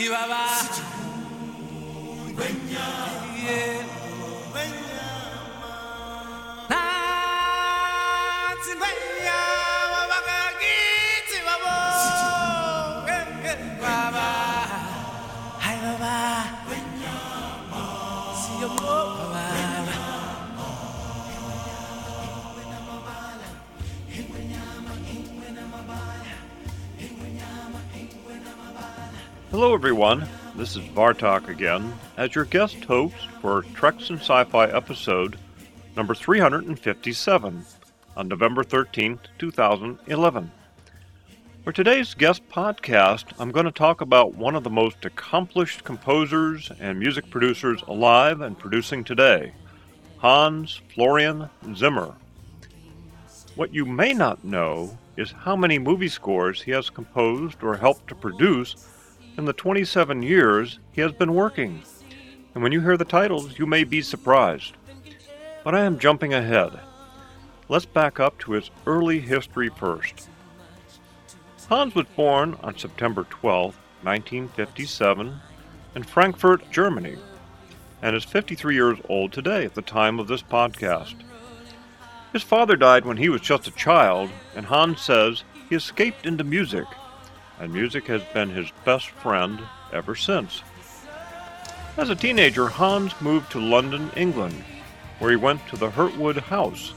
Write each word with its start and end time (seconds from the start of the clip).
Chihuahua. 0.00 0.89
Hello, 29.60 29.74
everyone. 29.74 30.26
This 30.56 30.74
is 30.74 30.88
Bartok 30.88 31.48
again 31.48 31.92
as 32.16 32.34
your 32.34 32.46
guest 32.46 32.82
host 32.82 33.14
for 33.42 33.60
Treks 33.74 34.08
and 34.08 34.18
Sci 34.18 34.44
Fi 34.44 34.64
episode 34.64 35.38
number 35.94 36.14
357 36.14 37.66
on 38.16 38.28
November 38.28 38.64
13th, 38.64 39.18
2011. 39.38 40.50
For 41.62 41.72
today's 41.72 42.14
guest 42.14 42.48
podcast, 42.48 43.34
I'm 43.38 43.50
going 43.50 43.66
to 43.66 43.70
talk 43.70 44.00
about 44.00 44.34
one 44.34 44.56
of 44.56 44.64
the 44.64 44.70
most 44.70 45.04
accomplished 45.04 45.84
composers 45.84 46.72
and 46.80 46.98
music 46.98 47.28
producers 47.28 47.82
alive 47.86 48.40
and 48.40 48.58
producing 48.58 49.04
today, 49.04 49.52
Hans 50.16 50.80
Florian 50.94 51.50
Zimmer. 51.74 52.14
What 53.56 53.74
you 53.74 53.84
may 53.84 54.14
not 54.14 54.42
know 54.42 54.96
is 55.18 55.32
how 55.32 55.54
many 55.54 55.78
movie 55.78 56.08
scores 56.08 56.62
he 56.62 56.70
has 56.70 56.88
composed 56.88 57.62
or 57.62 57.76
helped 57.76 58.08
to 58.08 58.14
produce 58.14 58.86
in 59.36 59.44
the 59.44 59.52
27 59.52 60.22
years 60.22 60.78
he 60.92 61.00
has 61.00 61.12
been 61.12 61.34
working. 61.34 61.82
And 62.54 62.62
when 62.62 62.72
you 62.72 62.80
hear 62.80 62.96
the 62.96 63.04
titles, 63.04 63.58
you 63.58 63.66
may 63.66 63.84
be 63.84 64.02
surprised. 64.02 64.74
But 65.64 65.74
I 65.74 65.80
am 65.80 65.98
jumping 65.98 66.34
ahead. 66.34 66.78
Let's 67.68 67.86
back 67.86 68.18
up 68.18 68.38
to 68.40 68.52
his 68.52 68.70
early 68.86 69.20
history 69.20 69.68
first. 69.68 70.28
Hans 71.68 71.94
was 71.94 72.06
born 72.16 72.56
on 72.64 72.76
September 72.76 73.24
12, 73.30 73.76
1957, 74.02 75.40
in 75.94 76.02
Frankfurt, 76.02 76.68
Germany, 76.72 77.16
and 78.02 78.16
is 78.16 78.24
53 78.24 78.74
years 78.74 78.98
old 79.08 79.32
today 79.32 79.64
at 79.64 79.74
the 79.74 79.82
time 79.82 80.18
of 80.18 80.26
this 80.26 80.42
podcast. 80.42 81.14
His 82.32 82.42
father 82.42 82.76
died 82.76 83.04
when 83.04 83.18
he 83.18 83.28
was 83.28 83.40
just 83.40 83.68
a 83.68 83.72
child, 83.72 84.30
and 84.56 84.66
Hans 84.66 85.00
says 85.00 85.44
he 85.68 85.76
escaped 85.76 86.26
into 86.26 86.42
music, 86.42 86.86
and 87.60 87.72
music 87.72 88.06
has 88.06 88.22
been 88.34 88.48
his 88.50 88.72
best 88.84 89.08
friend 89.08 89.60
ever 89.92 90.16
since. 90.16 90.62
As 91.96 92.08
a 92.08 92.16
teenager, 92.16 92.66
Hans 92.66 93.12
moved 93.20 93.52
to 93.52 93.60
London, 93.60 94.10
England, 94.16 94.64
where 95.18 95.30
he 95.30 95.36
went 95.36 95.66
to 95.68 95.76
the 95.76 95.90
Hurtwood 95.90 96.38
House, 96.38 96.94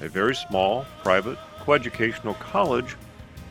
a 0.00 0.08
very 0.08 0.34
small, 0.36 0.84
private, 1.02 1.38
coeducational 1.60 2.38
college 2.38 2.96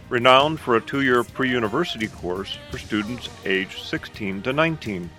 renowned 0.09 0.59
for 0.59 0.75
a 0.75 0.81
two 0.81 1.01
year 1.01 1.23
pre 1.23 1.49
university 1.49 2.07
course 2.07 2.57
for 2.69 2.77
students 2.77 3.29
aged 3.45 3.83
16 3.83 4.43
to 4.43 4.53
19. 4.53 5.09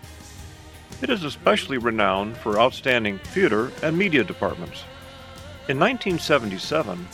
It 1.03 1.11
is 1.11 1.25
especially 1.25 1.79
renowned 1.79 2.37
for 2.37 2.61
outstanding 2.61 3.19
theater 3.19 3.73
and 3.83 3.99
media 3.99 4.23
departments. 4.23 4.85
In 5.69 5.81
1977, 5.81 7.09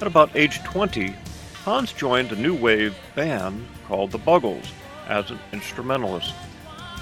at 0.00 0.06
about 0.06 0.36
age 0.36 0.62
20, 0.64 1.14
Hans 1.64 1.94
joined 1.94 2.30
a 2.30 2.36
new 2.36 2.54
wave 2.54 2.94
band 3.14 3.66
called 3.86 4.10
the 4.10 4.18
Buggles 4.18 4.70
as 5.08 5.30
an 5.30 5.38
instrumentalist. 5.50 6.34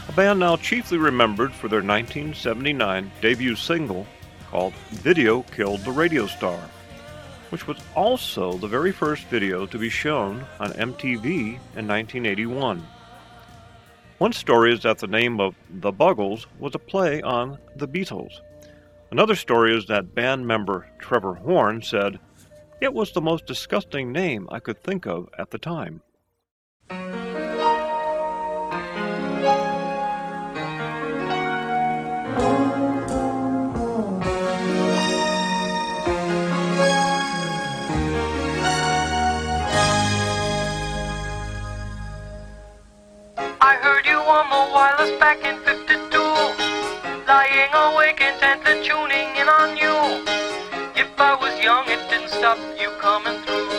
A 0.08 0.12
band 0.12 0.38
now 0.38 0.56
chiefly 0.56 0.98
remembered 0.98 1.52
for 1.52 1.66
their 1.66 1.82
1979 1.82 3.10
debut 3.20 3.56
single 3.56 4.06
called 4.52 4.72
Video 4.90 5.42
Killed 5.42 5.80
the 5.80 5.90
Radio 5.90 6.28
Star, 6.28 6.60
which 7.50 7.66
was 7.66 7.78
also 7.96 8.56
the 8.58 8.68
very 8.68 8.92
first 8.92 9.24
video 9.24 9.66
to 9.66 9.78
be 9.78 9.88
shown 9.88 10.46
on 10.60 10.70
MTV 10.74 11.24
in 11.24 11.88
1981. 11.88 12.86
One 14.18 14.32
story 14.32 14.72
is 14.72 14.82
that 14.82 14.98
the 14.98 15.08
name 15.08 15.40
of 15.40 15.56
The 15.80 15.90
Buggles 15.92 16.46
was 16.60 16.76
a 16.76 16.78
play 16.78 17.20
on 17.20 17.58
The 17.74 17.88
Beatles. 17.88 18.38
Another 19.10 19.34
story 19.34 19.76
is 19.76 19.86
that 19.86 20.14
band 20.14 20.46
member 20.46 20.86
Trevor 21.00 21.34
Horn 21.34 21.82
said, 21.82 22.20
It 22.82 22.92
was 22.94 23.12
the 23.12 23.20
most 23.20 23.46
disgusting 23.46 24.10
name 24.10 24.48
I 24.50 24.58
could 24.58 24.82
think 24.82 25.06
of 25.06 25.28
at 25.38 25.52
the 25.52 25.58
time. 25.58 26.02
I 26.90 26.98
heard 43.80 44.04
you 44.06 44.18
on 44.18 44.50
the 44.50 44.72
wireless 44.74 45.16
back 45.20 45.44
in 45.44 45.56
52. 45.60 46.18
Lying 47.28 47.72
awake 47.72 48.20
intently 48.20 48.82
tuning 48.84 49.36
in 49.36 49.48
on 49.48 49.76
you. 49.76 50.31
If 51.12 51.20
I 51.20 51.34
was 51.34 51.62
young, 51.62 51.84
it 51.88 52.08
didn't 52.08 52.30
stop 52.30 52.56
you 52.80 52.88
coming 52.98 53.38
through. 53.42 53.71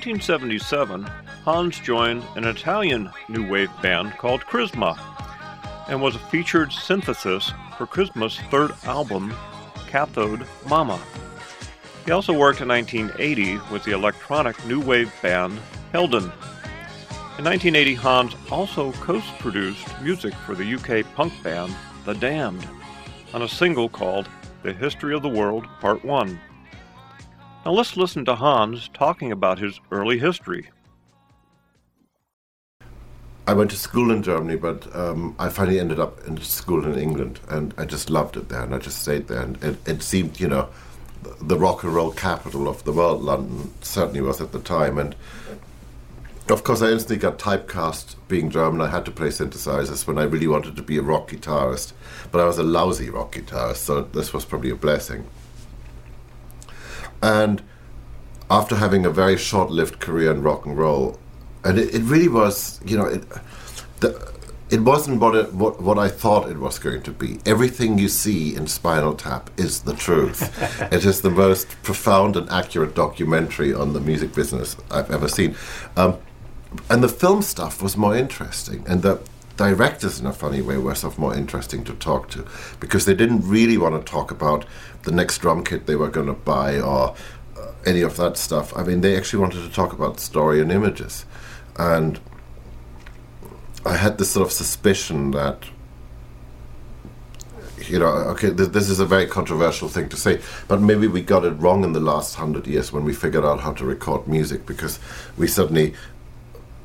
1977, 0.00 1.02
Hans 1.44 1.78
joined 1.78 2.24
an 2.34 2.44
Italian 2.44 3.10
new 3.28 3.46
wave 3.46 3.68
band 3.82 4.12
called 4.12 4.40
Krisma 4.40 4.98
and 5.88 6.00
was 6.00 6.14
a 6.14 6.18
featured 6.18 6.72
synthesis 6.72 7.52
for 7.76 7.86
Krisma's 7.86 8.40
third 8.50 8.72
album, 8.84 9.34
Cathode 9.88 10.46
Mamma. 10.70 10.98
He 12.06 12.12
also 12.12 12.32
worked 12.32 12.62
in 12.62 12.68
1980 12.68 13.58
with 13.70 13.84
the 13.84 13.90
electronic 13.90 14.64
new 14.64 14.80
wave 14.80 15.12
band 15.20 15.60
Helden. 15.92 16.32
In 17.36 17.44
1980, 17.44 17.94
Hans 17.96 18.34
also 18.50 18.92
co 18.92 19.20
produced 19.38 19.86
music 20.00 20.32
for 20.32 20.54
the 20.54 20.76
UK 20.76 21.04
punk 21.14 21.34
band 21.42 21.76
The 22.06 22.14
Damned 22.14 22.66
on 23.34 23.42
a 23.42 23.48
single 23.48 23.90
called 23.90 24.30
The 24.62 24.72
History 24.72 25.14
of 25.14 25.20
the 25.20 25.28
World 25.28 25.66
Part 25.82 26.02
1. 26.06 26.40
Now 27.64 27.72
let's 27.72 27.96
listen 27.96 28.24
to 28.24 28.34
Hans 28.34 28.88
talking 28.94 29.32
about 29.32 29.58
his 29.58 29.80
early 29.90 30.18
history. 30.18 30.70
I 33.46 33.52
went 33.52 33.70
to 33.72 33.76
school 33.76 34.10
in 34.10 34.22
Germany, 34.22 34.56
but 34.56 34.94
um, 34.96 35.34
I 35.38 35.50
finally 35.50 35.78
ended 35.78 36.00
up 36.00 36.26
in 36.26 36.40
school 36.40 36.86
in 36.86 36.98
England, 36.98 37.40
and 37.48 37.74
I 37.76 37.84
just 37.84 38.08
loved 38.08 38.36
it 38.36 38.48
there, 38.48 38.62
and 38.62 38.74
I 38.74 38.78
just 38.78 39.02
stayed 39.02 39.28
there, 39.28 39.42
and 39.42 39.62
it, 39.62 39.76
it 39.86 40.02
seemed, 40.02 40.40
you 40.40 40.48
know, 40.48 40.68
the 41.42 41.58
rock 41.58 41.82
and 41.82 41.94
roll 41.94 42.12
capital 42.12 42.66
of 42.66 42.84
the 42.84 42.92
world. 42.92 43.22
London 43.22 43.72
certainly 43.82 44.22
was 44.22 44.40
at 44.40 44.52
the 44.52 44.60
time, 44.60 44.96
and 44.96 45.14
of 46.48 46.64
course, 46.64 46.80
I 46.80 46.90
instantly 46.90 47.18
got 47.18 47.38
typecast. 47.38 48.14
Being 48.26 48.50
German, 48.50 48.80
I 48.80 48.88
had 48.88 49.04
to 49.04 49.10
play 49.10 49.28
synthesizers 49.28 50.06
when 50.06 50.16
I 50.16 50.22
really 50.22 50.46
wanted 50.46 50.76
to 50.76 50.82
be 50.82 50.96
a 50.96 51.02
rock 51.02 51.30
guitarist, 51.30 51.92
but 52.32 52.40
I 52.40 52.46
was 52.46 52.58
a 52.58 52.62
lousy 52.62 53.10
rock 53.10 53.34
guitarist, 53.34 53.76
so 53.76 54.00
this 54.00 54.32
was 54.32 54.46
probably 54.46 54.70
a 54.70 54.76
blessing. 54.76 55.26
And 57.22 57.62
after 58.50 58.76
having 58.76 59.06
a 59.06 59.10
very 59.10 59.36
short-lived 59.36 60.00
career 60.00 60.30
in 60.30 60.42
rock 60.42 60.66
and 60.66 60.76
roll, 60.76 61.18
and 61.64 61.78
it, 61.78 61.94
it 61.94 62.02
really 62.02 62.28
was, 62.28 62.80
you 62.84 62.96
know, 62.96 63.06
it, 63.06 63.24
the, 64.00 64.32
it 64.70 64.80
wasn't 64.80 65.20
what, 65.20 65.34
it, 65.34 65.52
what 65.52 65.82
what 65.82 65.98
I 65.98 66.08
thought 66.08 66.48
it 66.48 66.58
was 66.58 66.78
going 66.78 67.02
to 67.02 67.10
be. 67.10 67.40
Everything 67.44 67.98
you 67.98 68.08
see 68.08 68.54
in 68.54 68.66
Spinal 68.68 69.14
Tap 69.14 69.50
is 69.56 69.82
the 69.82 69.94
truth. 69.94 70.40
it 70.92 71.04
is 71.04 71.22
the 71.22 71.30
most 71.30 71.68
profound 71.82 72.36
and 72.36 72.48
accurate 72.50 72.94
documentary 72.94 73.74
on 73.74 73.92
the 73.92 74.00
music 74.00 74.34
business 74.34 74.76
I've 74.90 75.10
ever 75.10 75.28
seen. 75.28 75.56
Um, 75.96 76.18
and 76.88 77.02
the 77.02 77.08
film 77.08 77.42
stuff 77.42 77.82
was 77.82 77.96
more 77.96 78.16
interesting, 78.16 78.84
and 78.86 79.02
the 79.02 79.20
directors 79.60 80.18
in 80.18 80.24
a 80.24 80.32
funny 80.32 80.62
way 80.62 80.78
were 80.78 80.94
sort 80.94 81.12
of 81.12 81.18
more 81.18 81.36
interesting 81.36 81.84
to 81.84 81.92
talk 81.92 82.30
to 82.30 82.46
because 82.80 83.04
they 83.04 83.12
didn't 83.12 83.46
really 83.46 83.76
want 83.76 83.94
to 83.94 84.10
talk 84.10 84.30
about 84.30 84.64
the 85.02 85.12
next 85.12 85.36
drum 85.36 85.62
kit 85.62 85.86
they 85.86 85.96
were 85.96 86.08
going 86.08 86.28
to 86.28 86.32
buy 86.32 86.80
or 86.80 87.14
uh, 87.58 87.66
any 87.84 88.00
of 88.00 88.16
that 88.16 88.38
stuff. 88.38 88.74
I 88.74 88.82
mean, 88.84 89.02
they 89.02 89.18
actually 89.18 89.40
wanted 89.40 89.62
to 89.62 89.70
talk 89.70 89.92
about 89.92 90.18
story 90.18 90.62
and 90.62 90.72
images. 90.72 91.26
And 91.76 92.18
I 93.84 93.96
had 93.98 94.16
this 94.16 94.30
sort 94.30 94.46
of 94.46 94.52
suspicion 94.52 95.32
that, 95.32 95.66
you 97.86 97.98
know, 97.98 98.06
okay, 98.06 98.54
th- 98.54 98.70
this 98.70 98.88
is 98.88 98.98
a 98.98 99.04
very 99.04 99.26
controversial 99.26 99.90
thing 99.90 100.08
to 100.08 100.16
say, 100.16 100.40
but 100.68 100.80
maybe 100.80 101.06
we 101.06 101.20
got 101.20 101.44
it 101.44 101.50
wrong 101.50 101.84
in 101.84 101.92
the 101.92 102.00
last 102.00 102.36
hundred 102.36 102.66
years 102.66 102.92
when 102.92 103.04
we 103.04 103.12
figured 103.12 103.44
out 103.44 103.60
how 103.60 103.74
to 103.74 103.84
record 103.84 104.26
music 104.26 104.64
because 104.64 104.98
we 105.36 105.46
suddenly, 105.46 105.92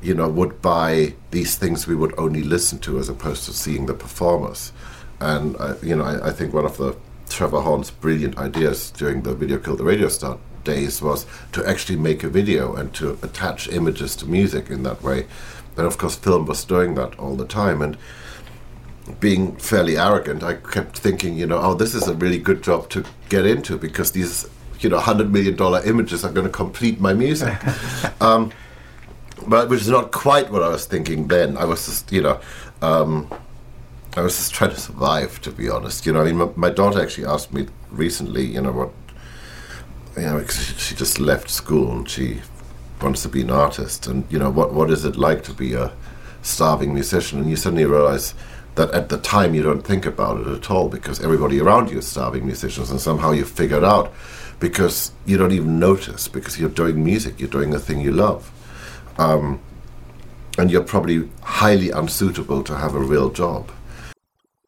you 0.02 0.14
know, 0.14 0.28
would 0.28 0.62
buy 0.62 1.14
these 1.30 1.56
things 1.56 1.86
we 1.86 1.94
would 1.94 2.14
only 2.18 2.42
listen 2.42 2.78
to 2.80 2.98
as 2.98 3.08
opposed 3.08 3.44
to 3.44 3.52
seeing 3.52 3.86
the 3.86 3.94
performers. 3.94 4.72
And, 5.20 5.56
uh, 5.58 5.74
you 5.82 5.96
know, 5.96 6.04
I, 6.04 6.28
I 6.28 6.30
think 6.32 6.52
one 6.52 6.64
of 6.64 6.76
the 6.76 6.96
Trevor 7.28 7.60
Horn's 7.60 7.90
brilliant 7.90 8.38
ideas 8.38 8.90
during 8.90 9.22
the 9.22 9.34
Video 9.34 9.58
Kill 9.58 9.76
the 9.76 9.84
Radio 9.84 10.08
Star 10.08 10.38
days 10.64 11.00
was 11.00 11.26
to 11.52 11.66
actually 11.66 11.96
make 11.96 12.22
a 12.22 12.28
video 12.28 12.74
and 12.74 12.92
to 12.94 13.18
attach 13.22 13.68
images 13.68 14.14
to 14.16 14.26
music 14.26 14.68
in 14.68 14.82
that 14.82 15.02
way. 15.02 15.26
And 15.76 15.86
of 15.86 15.98
course, 15.98 16.16
film 16.16 16.46
was 16.46 16.64
doing 16.64 16.94
that 16.94 17.18
all 17.18 17.36
the 17.36 17.46
time. 17.46 17.80
And 17.82 17.96
being 19.20 19.56
fairly 19.56 19.96
arrogant, 19.96 20.42
I 20.42 20.54
kept 20.54 20.98
thinking, 20.98 21.38
you 21.38 21.46
know, 21.46 21.58
oh, 21.58 21.74
this 21.74 21.94
is 21.94 22.08
a 22.08 22.14
really 22.14 22.38
good 22.38 22.62
job 22.62 22.88
to 22.90 23.04
get 23.28 23.46
into 23.46 23.78
because 23.78 24.12
these, 24.12 24.48
you 24.80 24.90
know, 24.90 24.98
hundred 24.98 25.32
million 25.32 25.56
dollar 25.56 25.82
images 25.84 26.24
are 26.24 26.32
going 26.32 26.46
to 26.46 26.52
complete 26.52 27.00
my 27.00 27.14
music. 27.14 27.56
um, 28.20 28.52
but 29.46 29.68
which 29.68 29.80
is 29.80 29.88
not 29.88 30.12
quite 30.12 30.50
what 30.50 30.62
I 30.62 30.68
was 30.68 30.86
thinking 30.86 31.28
then. 31.28 31.56
I 31.56 31.64
was 31.64 31.86
just, 31.86 32.10
you 32.12 32.22
know, 32.22 32.40
um, 32.82 33.30
I 34.16 34.22
was 34.22 34.36
just 34.36 34.54
trying 34.54 34.70
to 34.70 34.80
survive, 34.80 35.40
to 35.42 35.50
be 35.50 35.68
honest. 35.68 36.06
You 36.06 36.12
know, 36.12 36.22
I 36.22 36.24
mean, 36.24 36.36
my, 36.36 36.48
my 36.56 36.70
daughter 36.70 37.00
actually 37.00 37.26
asked 37.26 37.52
me 37.52 37.66
recently, 37.90 38.44
you 38.44 38.60
know, 38.60 38.72
what, 38.72 38.92
you 40.16 40.22
know, 40.22 40.46
she 40.46 40.74
she 40.74 40.94
just 40.94 41.20
left 41.20 41.50
school 41.50 41.92
and 41.92 42.08
she 42.08 42.40
wants 43.02 43.22
to 43.22 43.28
be 43.28 43.42
an 43.42 43.50
artist, 43.50 44.06
and 44.06 44.24
you 44.30 44.38
know, 44.38 44.50
what 44.50 44.72
what 44.72 44.90
is 44.90 45.04
it 45.04 45.16
like 45.16 45.44
to 45.44 45.52
be 45.52 45.74
a 45.74 45.92
starving 46.42 46.94
musician? 46.94 47.38
And 47.40 47.50
you 47.50 47.56
suddenly 47.56 47.84
realize 47.84 48.34
that 48.76 48.90
at 48.92 49.08
the 49.10 49.18
time 49.18 49.54
you 49.54 49.62
don't 49.62 49.82
think 49.82 50.06
about 50.06 50.40
it 50.40 50.46
at 50.46 50.70
all 50.70 50.88
because 50.88 51.22
everybody 51.22 51.60
around 51.60 51.90
you 51.90 51.98
is 51.98 52.06
starving 52.06 52.46
musicians, 52.46 52.90
and 52.90 53.00
somehow 53.00 53.32
you 53.32 53.44
figure 53.44 53.78
it 53.78 53.84
out 53.84 54.12
because 54.60 55.12
you 55.26 55.36
don't 55.36 55.52
even 55.52 55.78
notice 55.78 56.28
because 56.28 56.58
you're 56.58 56.70
doing 56.70 57.04
music, 57.04 57.38
you're 57.38 57.50
doing 57.50 57.74
a 57.74 57.78
thing 57.78 58.00
you 58.00 58.12
love 58.12 58.50
Um, 59.18 59.60
and 60.58 60.70
you're 60.70 60.82
probably 60.82 61.28
highly 61.42 61.90
unsuitable 61.90 62.62
to 62.64 62.76
have 62.76 62.94
a 62.94 63.00
real 63.00 63.30
job. 63.30 63.70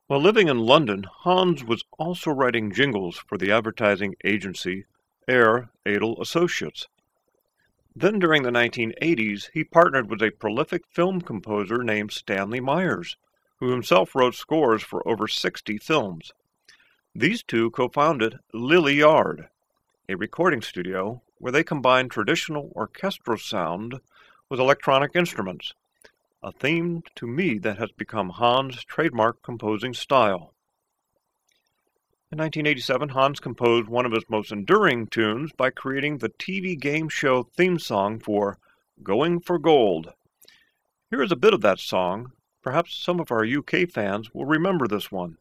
While 0.06 0.20
living 0.20 0.48
in 0.48 0.58
London, 0.58 1.04
Hans 1.04 1.62
was 1.62 1.84
also 1.98 2.30
writing 2.30 2.72
jingles 2.72 3.18
for 3.18 3.36
the 3.36 3.52
advertising 3.52 4.14
agency 4.24 4.86
Air 5.26 5.70
Adel 5.84 6.20
Associates. 6.20 6.88
Then 7.94 8.18
during 8.18 8.42
the 8.42 8.50
1980s, 8.50 9.50
he 9.52 9.64
partnered 9.64 10.08
with 10.08 10.22
a 10.22 10.30
prolific 10.30 10.86
film 10.86 11.20
composer 11.20 11.82
named 11.82 12.12
Stanley 12.12 12.60
Myers, 12.60 13.16
who 13.56 13.70
himself 13.70 14.14
wrote 14.14 14.34
scores 14.34 14.82
for 14.82 15.06
over 15.06 15.28
60 15.28 15.76
films. 15.78 16.32
These 17.14 17.42
two 17.42 17.70
co-founded 17.72 18.38
Lillie 18.54 18.94
Yard, 18.94 19.48
a 20.08 20.14
recording 20.14 20.62
studio 20.62 21.20
where 21.38 21.52
they 21.52 21.64
combined 21.64 22.10
traditional 22.10 22.72
orchestral 22.74 23.36
sound 23.36 24.00
with 24.48 24.60
electronic 24.60 25.14
instruments, 25.14 25.74
a 26.42 26.52
theme 26.52 27.02
to 27.14 27.26
me 27.26 27.58
that 27.58 27.78
has 27.78 27.90
become 27.92 28.30
Hans' 28.30 28.84
trademark 28.84 29.42
composing 29.42 29.92
style. 29.92 30.54
In 32.30 32.38
1987, 32.38 33.10
Hans 33.10 33.40
composed 33.40 33.88
one 33.88 34.04
of 34.04 34.12
his 34.12 34.24
most 34.28 34.52
enduring 34.52 35.06
tunes 35.06 35.50
by 35.52 35.70
creating 35.70 36.18
the 36.18 36.28
TV 36.28 36.78
game 36.78 37.08
show 37.08 37.42
theme 37.42 37.78
song 37.78 38.18
for 38.18 38.58
Going 39.02 39.40
for 39.40 39.58
Gold. 39.58 40.12
Here 41.10 41.22
is 41.22 41.32
a 41.32 41.36
bit 41.36 41.54
of 41.54 41.62
that 41.62 41.78
song. 41.78 42.32
Perhaps 42.62 42.94
some 42.94 43.18
of 43.18 43.32
our 43.32 43.46
UK 43.46 43.90
fans 43.90 44.34
will 44.34 44.44
remember 44.44 44.86
this 44.86 45.10
one. 45.10 45.38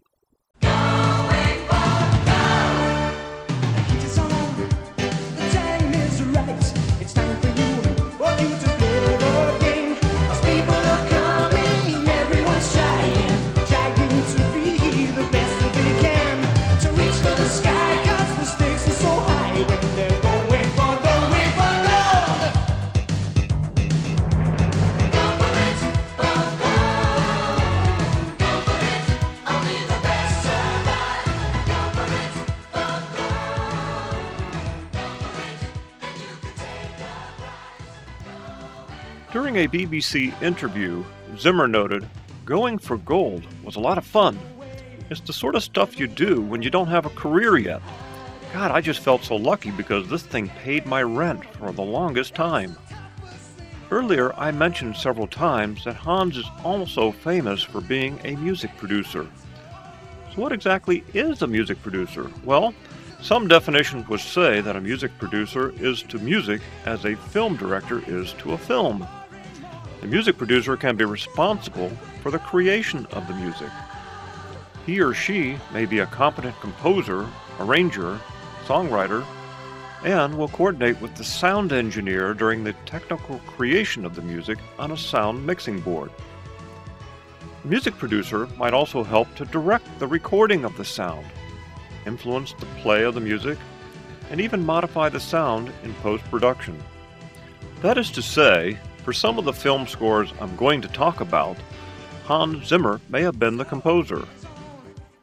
During 39.48 39.64
a 39.64 39.70
BBC 39.70 40.42
interview, 40.42 41.06
Zimmer 41.38 41.70
noted, 41.70 42.06
Going 42.44 42.78
for 42.78 42.98
gold 42.98 43.48
was 43.64 43.78
a 43.78 43.80
lot 43.80 43.98
of 43.98 44.06
fun. 44.06 44.38
It's 45.10 45.22
the 45.22 45.32
sort 45.32 45.56
of 45.56 45.64
stuff 45.64 45.98
you 45.98 46.06
do 46.06 46.42
when 46.42 46.62
you 46.62 46.70
don't 46.70 46.90
have 46.90 47.06
a 47.06 47.12
career 47.12 47.56
yet. 47.56 47.82
God, 48.52 48.72
I 48.72 48.82
just 48.82 49.00
felt 49.00 49.24
so 49.24 49.38
lucky 49.38 49.72
because 49.72 50.10
this 50.10 50.24
thing 50.24 50.50
paid 50.50 50.86
my 50.86 51.02
rent 51.02 51.46
for 51.56 51.72
the 51.72 51.82
longest 51.82 52.36
time. 52.36 52.76
Earlier, 53.90 54.34
I 54.34 54.52
mentioned 54.52 54.98
several 54.98 55.28
times 55.28 55.86
that 55.86 55.96
Hans 55.96 56.36
is 56.36 56.52
also 56.66 57.14
famous 57.14 57.64
for 57.64 57.80
being 57.80 58.20
a 58.26 58.36
music 58.36 58.76
producer. 58.76 59.30
So, 60.36 60.42
what 60.42 60.52
exactly 60.52 61.06
is 61.14 61.42
a 61.42 61.48
music 61.48 61.82
producer? 61.82 62.30
Well, 62.44 62.74
some 63.22 63.48
definitions 63.48 64.10
would 64.10 64.20
say 64.20 64.60
that 64.60 64.76
a 64.76 64.82
music 64.82 65.18
producer 65.18 65.72
is 65.80 66.04
to 66.04 66.20
music 66.20 66.60
as 66.86 67.06
a 67.06 67.16
film 67.16 67.56
director 67.56 68.04
is 68.08 68.34
to 68.40 68.52
a 68.52 68.58
film. 68.58 69.08
The 70.02 70.08
music 70.08 70.38
producer 70.38 70.78
can 70.78 70.96
be 70.96 71.06
responsible 71.06 71.90
for 72.22 72.32
the 72.32 72.40
creation 72.40 73.06
of 73.08 73.28
the 73.28 73.34
music. 73.34 73.70
He 74.86 75.02
or 75.02 75.14
she 75.14 75.58
may 75.74 75.86
be 75.86 76.00
a 76.00 76.06
competent 76.06 76.60
composer, 76.62 77.28
arranger, 77.60 78.20
songwriter, 78.66 79.26
and 80.04 80.38
will 80.38 80.48
coordinate 80.48 81.02
with 81.02 81.16
the 81.16 81.24
sound 81.24 81.74
engineer 81.74 82.34
during 82.34 82.64
the 82.64 82.74
technical 82.86 83.40
creation 83.40 84.06
of 84.06 84.16
the 84.16 84.22
music 84.22 84.60
on 84.78 84.92
a 84.92 84.98
sound 84.98 85.46
mixing 85.46 85.80
board. 85.80 86.12
The 87.64 87.70
music 87.70 87.98
producer 87.98 88.48
might 88.58 88.74
also 88.74 89.04
help 89.04 89.34
to 89.36 89.46
direct 89.46 89.88
the 90.00 90.08
recording 90.08 90.64
of 90.64 90.78
the 90.78 90.86
sound, 90.86 91.26
influence 92.06 92.54
the 92.54 92.68
play 92.82 93.04
of 93.04 93.16
the 93.16 93.20
music, 93.20 93.58
and 94.30 94.40
even 94.40 94.66
modify 94.66 95.10
the 95.10 95.20
sound 95.20 95.72
in 95.84 95.94
post 95.96 96.24
production. 96.26 96.82
That 97.82 97.98
is 97.98 98.12
to 98.12 98.22
say, 98.22 98.78
for 99.08 99.14
some 99.14 99.40
of 99.40 99.46
the 99.46 99.54
film 99.54 99.88
scores 99.88 100.34
I'm 100.42 100.54
going 100.58 100.82
to 100.82 100.88
talk 100.90 101.22
about, 101.22 101.56
Hans 102.26 102.68
Zimmer 102.68 103.00
may 103.08 103.22
have 103.22 103.40
been 103.40 103.56
the 103.56 103.64
composer, 103.64 104.28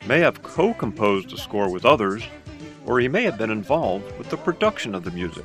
may 0.07 0.21
have 0.21 0.43
co 0.43 0.73
composed 0.73 1.29
the 1.29 1.37
score 1.37 1.71
with 1.71 1.85
others, 1.85 2.23
or 2.87 2.99
he 2.99 3.09
may 3.09 3.25
have 3.25 3.37
been 3.37 3.51
involved 3.51 4.11
with 4.17 4.31
the 4.31 4.39
production 4.39 4.95
of 4.95 5.05
the 5.05 5.11
music. 5.11 5.45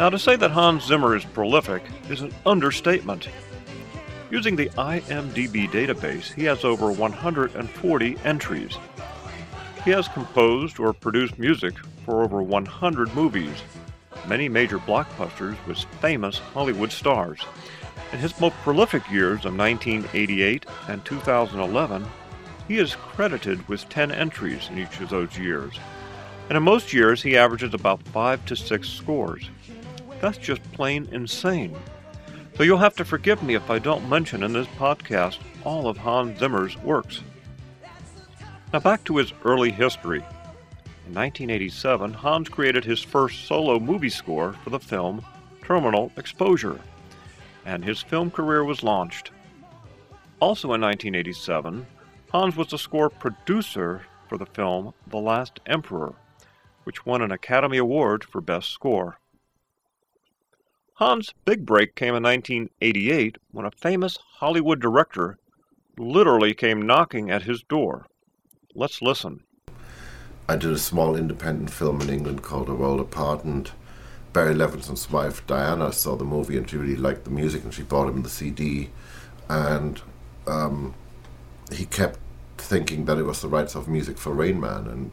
Now, 0.00 0.10
to 0.10 0.18
say 0.18 0.34
that 0.34 0.50
Hans 0.50 0.84
Zimmer 0.84 1.14
is 1.14 1.24
prolific 1.24 1.84
is 2.10 2.22
an 2.22 2.34
understatement. 2.44 3.28
Using 4.32 4.56
the 4.56 4.70
IMDb 4.70 5.70
database, 5.70 6.34
he 6.34 6.42
has 6.42 6.64
over 6.64 6.90
140 6.90 8.16
entries. 8.24 8.76
He 9.84 9.92
has 9.92 10.08
composed 10.08 10.80
or 10.80 10.92
produced 10.92 11.38
music 11.38 11.74
for 12.04 12.24
over 12.24 12.42
100 12.42 13.14
movies, 13.14 13.62
many 14.28 14.48
major 14.48 14.78
blockbusters 14.78 15.56
with 15.66 15.78
famous 16.00 16.38
Hollywood 16.38 16.92
stars. 16.92 17.40
In 18.12 18.18
his 18.18 18.38
most 18.40 18.54
prolific 18.62 19.10
years 19.10 19.44
of 19.44 19.56
1988 19.56 20.66
and 20.88 21.04
2011, 21.04 22.06
he 22.68 22.78
is 22.78 22.94
credited 22.94 23.66
with 23.68 23.88
10 23.88 24.12
entries 24.12 24.68
in 24.70 24.78
each 24.78 25.00
of 25.00 25.10
those 25.10 25.36
years. 25.38 25.78
And 26.48 26.56
in 26.56 26.62
most 26.62 26.92
years, 26.92 27.22
he 27.22 27.36
averages 27.36 27.74
about 27.74 28.02
5 28.08 28.44
to 28.46 28.56
6 28.56 28.88
scores. 28.88 29.50
That's 30.20 30.38
just 30.38 30.62
plain 30.72 31.08
insane. 31.12 31.76
So 32.56 32.62
you'll 32.62 32.78
have 32.78 32.96
to 32.96 33.04
forgive 33.04 33.42
me 33.42 33.54
if 33.54 33.68
I 33.70 33.78
don't 33.78 34.08
mention 34.08 34.42
in 34.42 34.52
this 34.52 34.68
podcast 34.78 35.38
all 35.64 35.88
of 35.88 35.96
Hans 35.96 36.38
Zimmer's 36.38 36.76
works. 36.78 37.22
Now 38.72 38.80
back 38.80 39.04
to 39.04 39.16
his 39.16 39.32
early 39.44 39.70
history. 39.70 40.24
In 41.06 41.12
1987, 41.12 42.14
Hans 42.14 42.48
created 42.48 42.84
his 42.84 43.02
first 43.02 43.44
solo 43.46 43.78
movie 43.78 44.08
score 44.08 44.54
for 44.64 44.70
the 44.70 44.80
film 44.80 45.24
Terminal 45.62 46.10
Exposure, 46.16 46.80
and 47.66 47.84
his 47.84 48.02
film 48.02 48.30
career 48.30 48.64
was 48.64 48.82
launched. 48.82 49.30
Also 50.40 50.68
in 50.72 50.80
1987, 50.80 51.86
Hans 52.32 52.56
was 52.56 52.68
the 52.68 52.78
score 52.78 53.10
producer 53.10 54.02
for 54.28 54.38
the 54.38 54.46
film 54.46 54.94
The 55.06 55.18
Last 55.18 55.60
Emperor, 55.66 56.14
which 56.84 57.04
won 57.04 57.20
an 57.20 57.30
Academy 57.30 57.78
Award 57.78 58.24
for 58.24 58.40
Best 58.40 58.70
Score. 58.70 59.18
Hans' 60.94 61.34
big 61.44 61.66
break 61.66 61.94
came 61.96 62.14
in 62.14 62.22
1988 62.22 63.36
when 63.50 63.66
a 63.66 63.70
famous 63.70 64.18
Hollywood 64.36 64.80
director 64.80 65.38
literally 65.98 66.54
came 66.54 66.80
knocking 66.80 67.30
at 67.30 67.42
his 67.42 67.62
door. 67.62 68.06
Let's 68.74 69.02
listen. 69.02 69.42
I 70.48 70.56
did 70.56 70.72
a 70.72 70.78
small 70.78 71.16
independent 71.16 71.70
film 71.70 72.00
in 72.02 72.10
England 72.10 72.42
called 72.42 72.68
A 72.68 72.74
World 72.74 73.00
Apart, 73.00 73.44
and 73.44 73.70
Barry 74.32 74.54
Levinson's 74.54 75.10
wife 75.10 75.46
Diana 75.46 75.92
saw 75.92 76.16
the 76.16 76.24
movie 76.24 76.58
and 76.58 76.68
she 76.68 76.76
really 76.76 76.96
liked 76.96 77.24
the 77.24 77.30
music, 77.30 77.64
and 77.64 77.72
she 77.72 77.82
bought 77.82 78.08
him 78.08 78.22
the 78.22 78.28
CD, 78.28 78.90
and 79.48 80.02
um, 80.46 80.94
he 81.72 81.86
kept 81.86 82.18
thinking 82.58 83.06
that 83.06 83.18
it 83.18 83.22
was 83.22 83.40
the 83.40 83.48
rights 83.48 83.74
of 83.74 83.88
music 83.88 84.18
for 84.18 84.32
Rain 84.32 84.60
Man, 84.60 84.86
and 84.86 85.10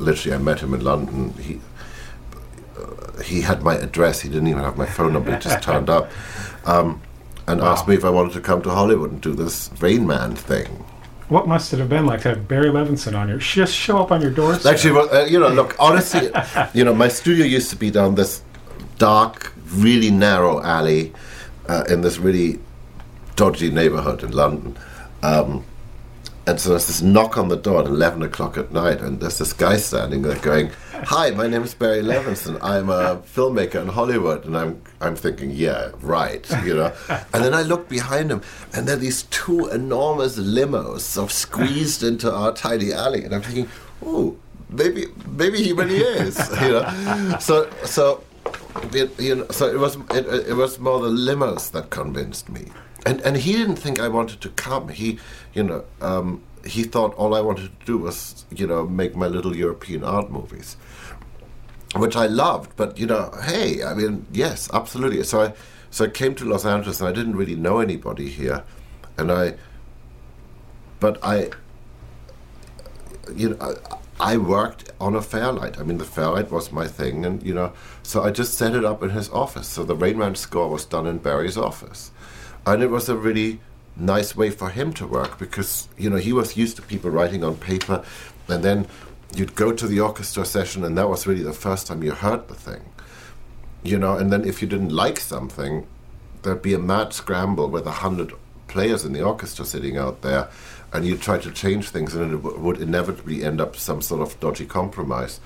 literally 0.00 0.34
I 0.34 0.38
met 0.38 0.60
him 0.60 0.72
in 0.72 0.82
London. 0.82 1.32
He 1.34 1.60
uh, 2.78 3.22
he 3.22 3.42
had 3.42 3.62
my 3.62 3.74
address. 3.74 4.20
He 4.20 4.28
didn't 4.28 4.48
even 4.48 4.62
have 4.62 4.76
my 4.76 4.86
phone 4.86 5.12
number. 5.12 5.34
He 5.34 5.40
just 5.40 5.62
turned 5.62 5.90
up 5.90 6.10
um, 6.64 7.00
and 7.46 7.60
asked 7.60 7.88
me 7.88 7.94
if 7.94 8.04
I 8.04 8.10
wanted 8.10 8.32
to 8.34 8.40
come 8.40 8.62
to 8.62 8.70
Hollywood 8.70 9.12
and 9.12 9.20
do 9.20 9.34
this 9.34 9.70
Rain 9.80 10.06
Man 10.06 10.34
thing. 10.34 10.84
What 11.28 11.48
must 11.48 11.72
it 11.72 11.78
have 11.80 11.88
been 11.88 12.06
like 12.06 12.20
to 12.22 12.28
have 12.28 12.46
Barry 12.46 12.70
Levinson 12.70 13.18
on 13.18 13.28
your 13.28 13.38
just 13.38 13.74
show 13.74 13.98
up 13.98 14.12
on 14.12 14.22
your 14.22 14.30
doorstep? 14.30 14.72
Actually, 14.72 14.92
well, 14.92 15.14
uh, 15.14 15.24
you 15.24 15.40
know, 15.40 15.48
look, 15.48 15.74
honestly, 15.78 16.30
you 16.72 16.84
know, 16.84 16.94
my 16.94 17.08
studio 17.08 17.44
used 17.44 17.68
to 17.70 17.76
be 17.76 17.90
down 17.90 18.14
this 18.14 18.42
dark, 18.98 19.52
really 19.70 20.10
narrow 20.10 20.62
alley 20.62 21.12
uh, 21.68 21.84
in 21.88 22.00
this 22.02 22.18
really 22.18 22.60
dodgy 23.34 23.70
neighborhood 23.70 24.22
in 24.22 24.30
London. 24.30 24.78
Um, 25.22 25.64
and 26.46 26.60
so 26.60 26.70
there's 26.70 26.86
this 26.86 27.02
knock 27.02 27.36
on 27.36 27.48
the 27.48 27.56
door 27.56 27.80
at 27.80 27.86
11 27.86 28.22
o'clock 28.22 28.56
at 28.56 28.70
night, 28.70 29.00
and 29.00 29.18
there's 29.20 29.38
this 29.38 29.52
guy 29.52 29.76
standing 29.78 30.22
there 30.22 30.38
going, 30.38 30.70
Hi, 30.92 31.30
my 31.30 31.48
name 31.48 31.64
is 31.64 31.74
Barry 31.74 32.02
Levinson. 32.02 32.56
I'm 32.62 32.88
a 32.88 33.16
filmmaker 33.16 33.82
in 33.82 33.88
Hollywood. 33.88 34.44
And 34.44 34.56
I'm, 34.56 34.80
I'm 35.00 35.16
thinking, 35.16 35.50
Yeah, 35.50 35.90
right, 36.00 36.48
you 36.64 36.74
know. 36.74 36.92
and 37.08 37.44
then 37.44 37.52
I 37.52 37.62
look 37.62 37.88
behind 37.88 38.30
him, 38.30 38.42
and 38.72 38.86
there 38.86 38.94
are 38.96 38.98
these 38.98 39.24
two 39.24 39.66
enormous 39.68 40.38
limos 40.38 41.00
sort 41.00 41.30
of 41.30 41.32
squeezed 41.32 42.04
into 42.04 42.32
our 42.32 42.52
tiny 42.52 42.92
alley. 42.92 43.24
And 43.24 43.34
I'm 43.34 43.42
thinking, 43.42 43.68
Oh, 44.04 44.36
maybe, 44.70 45.06
maybe 45.26 45.60
he 45.62 45.72
really 45.72 45.96
is, 45.96 46.38
you 46.62 46.68
know. 46.68 47.38
So, 47.40 47.68
so, 47.84 48.22
it, 48.92 49.18
you 49.18 49.34
know, 49.34 49.46
so 49.50 49.66
it 49.66 49.78
was, 49.80 49.96
it, 50.10 50.48
it 50.48 50.54
was 50.54 50.78
more 50.78 51.00
the 51.00 51.08
limos 51.08 51.72
that 51.72 51.90
convinced 51.90 52.48
me 52.48 52.66
and 53.06 53.20
and 53.20 53.36
he 53.36 53.52
didn't 53.52 53.76
think 53.76 54.00
I 54.00 54.08
wanted 54.08 54.40
to 54.40 54.48
come. 54.50 54.88
He, 54.88 55.18
you 55.54 55.62
know, 55.62 55.84
um, 56.00 56.42
he 56.64 56.82
thought 56.82 57.14
all 57.14 57.34
I 57.34 57.40
wanted 57.40 57.78
to 57.78 57.86
do 57.86 57.98
was, 57.98 58.44
you 58.50 58.66
know, 58.66 58.86
make 58.86 59.14
my 59.14 59.28
little 59.28 59.56
European 59.56 60.02
art 60.02 60.30
movies, 60.30 60.76
which 61.94 62.16
I 62.16 62.26
loved. 62.26 62.74
But 62.76 62.98
you 62.98 63.06
know, 63.06 63.30
hey, 63.44 63.82
I 63.84 63.94
mean, 63.94 64.26
yes, 64.32 64.68
absolutely. 64.72 65.22
So 65.22 65.40
I, 65.42 65.52
so 65.90 66.06
I 66.06 66.08
came 66.08 66.34
to 66.34 66.44
Los 66.44 66.66
Angeles, 66.66 67.00
and 67.00 67.08
I 67.08 67.12
didn't 67.12 67.36
really 67.36 67.54
know 67.54 67.78
anybody 67.78 68.28
here, 68.28 68.64
and 69.16 69.30
I, 69.30 69.54
but 71.00 71.22
I, 71.22 71.50
you 73.34 73.50
know. 73.50 73.56
I, 73.60 73.96
I 74.18 74.38
worked 74.38 74.92
on 74.98 75.14
a 75.14 75.20
Fairlight. 75.20 75.78
I 75.78 75.82
mean, 75.82 75.98
the 75.98 76.04
Fairlight 76.06 76.50
was 76.50 76.72
my 76.72 76.86
thing, 76.88 77.26
and 77.26 77.42
you 77.42 77.52
know, 77.52 77.74
so 78.02 78.22
I 78.22 78.30
just 78.30 78.54
set 78.54 78.74
it 78.74 78.82
up 78.82 79.02
in 79.02 79.10
his 79.10 79.28
office. 79.28 79.68
So 79.68 79.84
the 79.84 79.94
Rain 79.94 80.16
Man 80.16 80.34
score 80.36 80.70
was 80.70 80.86
done 80.86 81.06
in 81.06 81.18
Barry's 81.18 81.58
office 81.58 82.12
and 82.66 82.82
it 82.82 82.90
was 82.90 83.08
a 83.08 83.16
really 83.16 83.60
nice 83.96 84.36
way 84.36 84.50
for 84.50 84.68
him 84.68 84.92
to 84.92 85.06
work 85.06 85.38
because 85.38 85.88
you 85.96 86.10
know 86.10 86.16
he 86.16 86.32
was 86.32 86.56
used 86.56 86.76
to 86.76 86.82
people 86.82 87.10
writing 87.10 87.42
on 87.42 87.56
paper 87.56 88.04
and 88.48 88.62
then 88.62 88.86
you'd 89.34 89.54
go 89.54 89.72
to 89.72 89.86
the 89.86 89.98
orchestra 90.00 90.44
session 90.44 90.84
and 90.84 90.98
that 90.98 91.08
was 91.08 91.26
really 91.26 91.42
the 91.42 91.52
first 91.52 91.86
time 91.86 92.02
you 92.02 92.12
heard 92.12 92.46
the 92.48 92.54
thing 92.54 92.82
you 93.82 93.98
know 93.98 94.16
and 94.16 94.30
then 94.30 94.44
if 94.44 94.60
you 94.60 94.68
didn't 94.68 94.90
like 94.90 95.18
something 95.18 95.86
there'd 96.42 96.60
be 96.60 96.74
a 96.74 96.78
mad 96.78 97.12
scramble 97.12 97.68
with 97.68 97.86
a 97.86 97.92
hundred 97.92 98.32
players 98.68 99.04
in 99.04 99.12
the 99.12 99.22
orchestra 99.22 99.64
sitting 99.64 99.96
out 99.96 100.20
there 100.20 100.48
and 100.92 101.06
you'd 101.06 101.22
try 101.22 101.38
to 101.38 101.50
change 101.50 101.88
things 101.88 102.14
and 102.14 102.32
it 102.32 102.36
w- 102.36 102.58
would 102.58 102.80
inevitably 102.80 103.42
end 103.42 103.60
up 103.60 103.76
some 103.76 104.02
sort 104.02 104.20
of 104.20 104.38
dodgy 104.40 104.66
compromise 104.66 105.40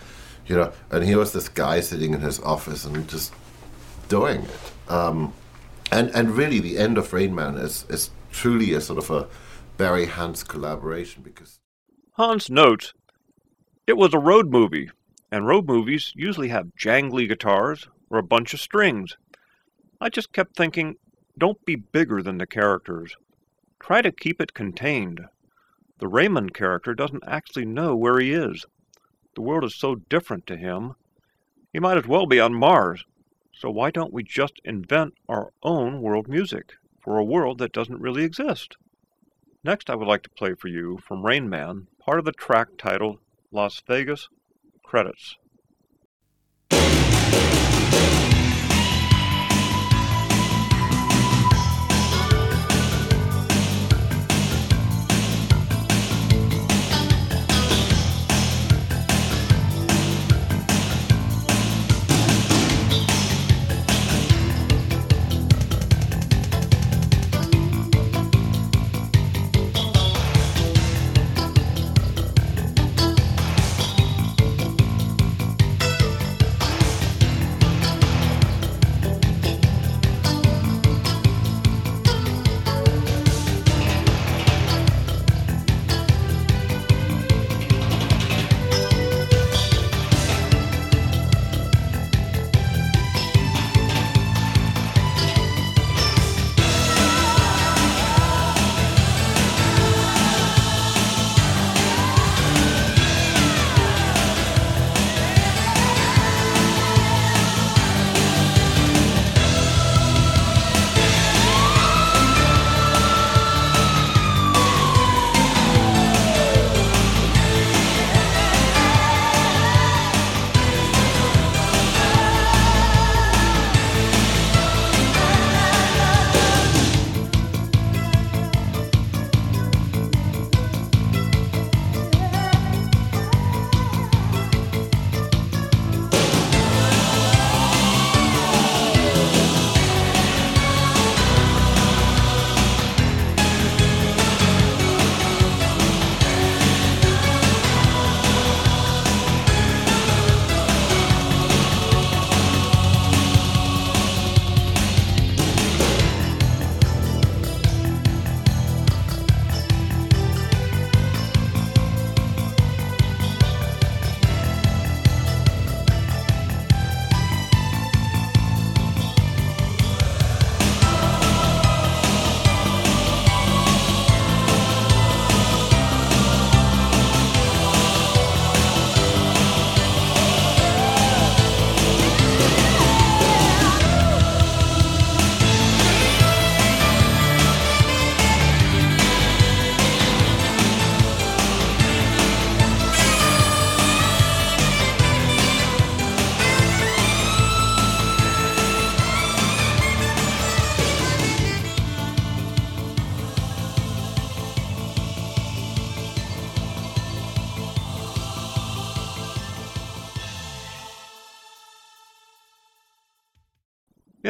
you 0.46 0.56
know 0.56 0.72
and 0.90 1.04
here 1.04 1.18
was 1.18 1.32
this 1.32 1.48
guy 1.48 1.78
sitting 1.78 2.14
in 2.14 2.20
his 2.20 2.40
office 2.40 2.84
and 2.84 3.08
just 3.08 3.32
doing 4.08 4.42
it. 4.42 4.90
Um, 4.90 5.32
and 5.90 6.10
and 6.14 6.30
really 6.30 6.60
the 6.60 6.78
end 6.78 6.98
of 6.98 7.12
Rain 7.12 7.34
Man 7.34 7.56
is 7.56 7.84
is 7.88 8.10
truly 8.32 8.72
a 8.72 8.80
sort 8.80 8.98
of 8.98 9.10
a 9.10 9.28
Barry 9.76 10.06
Hans 10.06 10.42
collaboration 10.42 11.22
because 11.22 11.58
Hans 12.12 12.50
notes, 12.50 12.92
It 13.86 13.96
was 13.96 14.12
a 14.12 14.18
road 14.18 14.50
movie, 14.50 14.90
and 15.32 15.46
road 15.46 15.66
movies 15.66 16.12
usually 16.14 16.48
have 16.48 16.74
jangly 16.78 17.26
guitars 17.26 17.88
or 18.10 18.18
a 18.18 18.22
bunch 18.22 18.52
of 18.52 18.60
strings. 18.60 19.16
I 20.00 20.08
just 20.10 20.32
kept 20.32 20.56
thinking, 20.56 20.96
don't 21.38 21.64
be 21.64 21.76
bigger 21.76 22.22
than 22.22 22.38
the 22.38 22.46
characters. 22.46 23.16
Try 23.80 24.02
to 24.02 24.12
keep 24.12 24.40
it 24.40 24.52
contained. 24.54 25.20
The 25.98 26.08
Raymond 26.08 26.52
character 26.52 26.94
doesn't 26.94 27.24
actually 27.26 27.64
know 27.64 27.96
where 27.96 28.18
he 28.18 28.32
is. 28.32 28.66
The 29.34 29.42
world 29.42 29.64
is 29.64 29.74
so 29.74 29.94
different 29.94 30.46
to 30.48 30.56
him. 30.56 30.94
He 31.72 31.78
might 31.78 31.96
as 31.96 32.06
well 32.06 32.26
be 32.26 32.40
on 32.40 32.52
Mars. 32.52 33.04
So 33.60 33.68
why 33.70 33.90
don't 33.90 34.14
we 34.14 34.22
just 34.22 34.58
invent 34.64 35.12
our 35.28 35.52
own 35.62 36.00
world 36.00 36.28
music 36.28 36.76
for 36.98 37.18
a 37.18 37.24
world 37.24 37.58
that 37.58 37.74
doesn't 37.74 38.00
really 38.00 38.24
exist? 38.24 38.78
Next, 39.62 39.90
I 39.90 39.96
would 39.96 40.08
like 40.08 40.22
to 40.22 40.30
play 40.30 40.54
for 40.54 40.68
you 40.68 40.96
from 40.96 41.26
Rain 41.26 41.46
Man, 41.46 41.86
part 41.98 42.18
of 42.18 42.24
the 42.24 42.32
track 42.32 42.68
titled 42.78 43.18
Las 43.52 43.82
Vegas 43.86 44.30
Credits. 44.82 45.36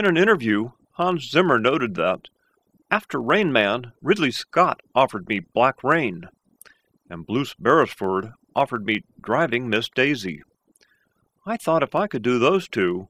In 0.01 0.07
an 0.07 0.17
interview, 0.17 0.71
Hans 0.93 1.31
Zimmer 1.31 1.59
noted 1.59 1.95
that 1.97 2.31
after 2.91 3.21
Rain 3.21 3.53
Man, 3.53 3.93
Ridley 4.01 4.31
Scott 4.31 4.81
offered 4.95 5.29
me 5.29 5.41
Black 5.41 5.85
Rain, 5.85 6.31
and 7.11 7.27
Bruce 7.27 7.53
Beresford 7.53 8.33
offered 8.57 8.87
me 8.87 9.05
Driving 9.21 9.69
Miss 9.69 9.91
Daisy. 9.91 10.43
I 11.45 11.59
thought 11.59 11.83
if 11.83 11.95
I 11.95 12.07
could 12.07 12.23
do 12.23 12.39
those 12.39 12.67
two, 12.67 13.09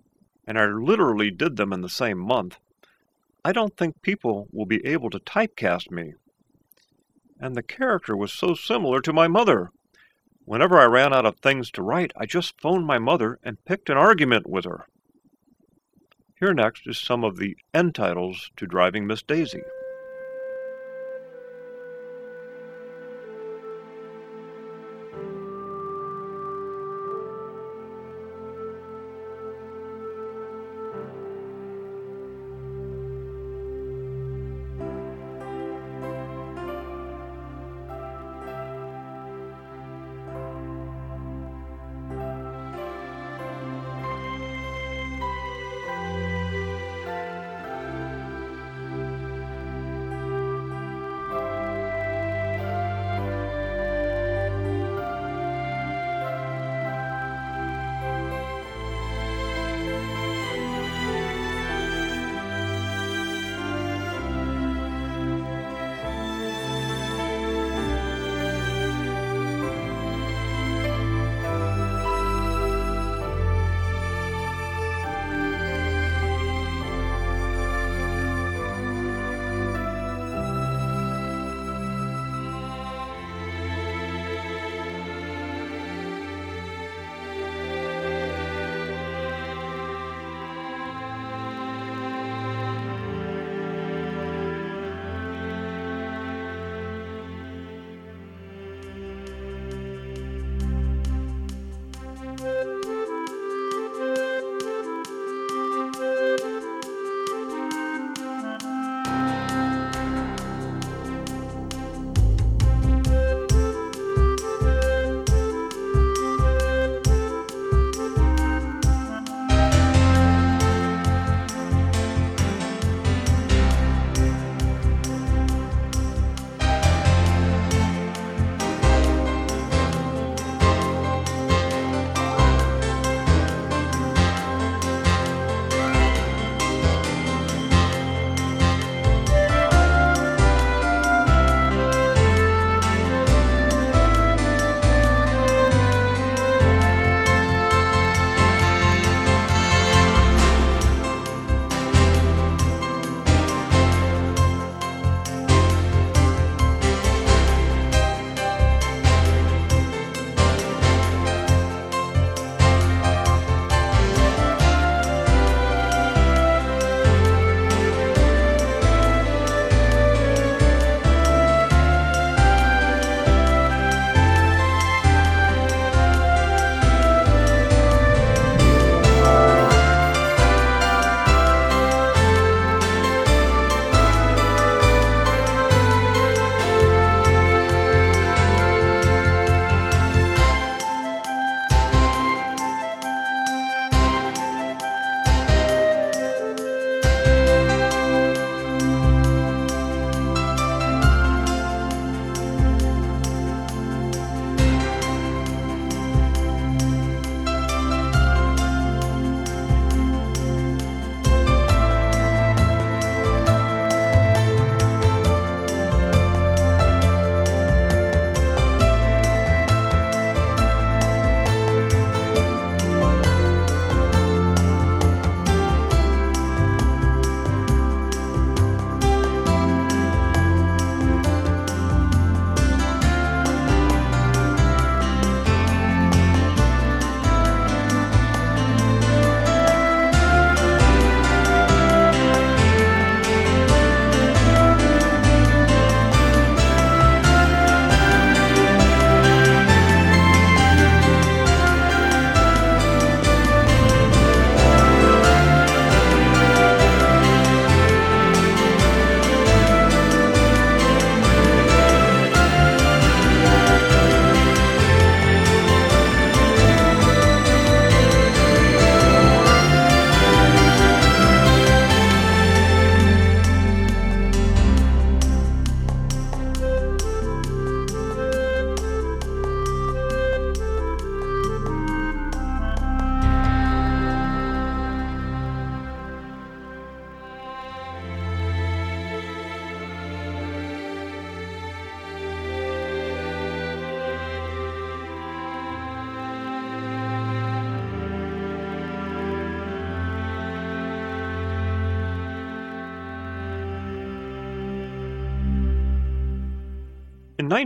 and 0.49 0.59
I 0.59 0.67
literally 0.67 1.31
did 1.31 1.55
them 1.55 1.73
in 1.73 1.83
the 1.83 1.89
same 1.89 2.19
month, 2.19 2.59
I 3.45 3.53
don't 3.53 3.77
think 3.77 4.03
people 4.03 4.49
will 4.51 4.67
be 4.67 4.85
able 4.85 5.11
to 5.11 5.21
typecast 5.21 5.93
me. 5.93 6.15
And 7.39 7.55
the 7.55 7.63
character 7.63 8.17
was 8.17 8.33
so 8.33 8.55
similar 8.55 9.01
to 9.03 9.13
my 9.13 9.29
mother. 9.29 9.71
Whenever 10.45 10.77
I 10.77 10.87
ran 10.87 11.15
out 11.15 11.25
of 11.25 11.37
things 11.37 11.71
to 11.71 11.83
write, 11.83 12.11
I 12.17 12.27
just 12.27 12.61
phoned 12.61 12.85
my 12.85 12.99
mother 12.99 13.39
and 13.45 13.65
picked 13.65 13.91
an 13.91 13.97
argument 13.97 14.49
with 14.49 14.65
her. 14.65 14.89
Here 16.41 16.55
next 16.55 16.87
is 16.87 16.97
some 16.97 17.23
of 17.23 17.37
the 17.37 17.55
end 17.75 17.95
titles 17.95 18.51
to 18.57 18.67
Driving 18.67 19.07
Miss 19.07 19.21
Daisy. 19.21 19.61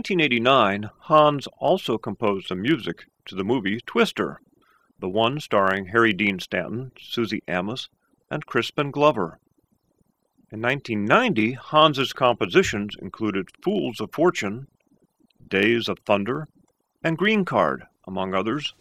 1989, 0.05 0.91
Hans 0.99 1.47
also 1.57 1.97
composed 1.97 2.49
the 2.49 2.55
music 2.55 3.05
to 3.25 3.33
the 3.33 3.43
movie 3.43 3.79
Twister, 3.87 4.39
the 4.99 5.09
one 5.09 5.39
starring 5.39 5.87
Harry 5.87 6.13
Dean 6.13 6.37
Stanton, 6.39 6.91
Suzy 7.01 7.41
Amis, 7.47 7.89
and 8.29 8.45
Crispin 8.45 8.91
Glover. 8.91 9.39
In 10.51 10.61
1990, 10.61 11.57
Hans's 11.71 12.13
compositions 12.13 12.95
included 13.01 13.49
Fools 13.63 13.99
of 13.99 14.11
Fortune, 14.13 14.67
Days 15.47 15.89
of 15.89 15.97
Thunder, 16.05 16.49
and 17.03 17.17
Green 17.17 17.43
Card, 17.43 17.85
among 18.05 18.35
others. 18.35 18.75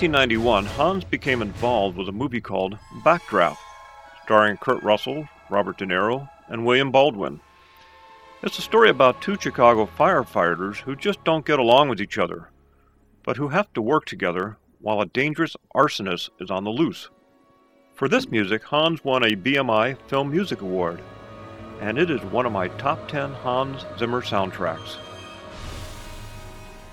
1991, 0.00 0.64
Hans 0.64 1.04
became 1.04 1.42
involved 1.42 1.98
with 1.98 2.08
a 2.08 2.12
movie 2.12 2.40
called 2.40 2.78
Backdraft, 3.04 3.58
starring 4.24 4.56
Kurt 4.56 4.82
Russell, 4.82 5.28
Robert 5.50 5.76
De 5.76 5.84
Niro, 5.84 6.26
and 6.48 6.64
William 6.64 6.90
Baldwin. 6.90 7.38
It's 8.42 8.58
a 8.58 8.62
story 8.62 8.88
about 8.88 9.20
two 9.20 9.36
Chicago 9.38 9.86
firefighters 9.98 10.78
who 10.78 10.96
just 10.96 11.22
don't 11.24 11.44
get 11.44 11.58
along 11.58 11.90
with 11.90 12.00
each 12.00 12.16
other, 12.16 12.48
but 13.24 13.36
who 13.36 13.48
have 13.48 13.70
to 13.74 13.82
work 13.82 14.06
together 14.06 14.56
while 14.80 15.02
a 15.02 15.06
dangerous 15.06 15.54
arsonist 15.74 16.30
is 16.40 16.50
on 16.50 16.64
the 16.64 16.70
loose. 16.70 17.10
For 17.92 18.08
this 18.08 18.26
music, 18.30 18.64
Hans 18.64 19.04
won 19.04 19.22
a 19.22 19.36
BMI 19.36 19.98
Film 20.08 20.30
Music 20.30 20.62
Award, 20.62 21.02
and 21.82 21.98
it 21.98 22.10
is 22.10 22.22
one 22.22 22.46
of 22.46 22.52
my 22.52 22.68
top 22.68 23.06
10 23.08 23.34
Hans 23.34 23.84
Zimmer 23.98 24.22
soundtracks. 24.22 24.96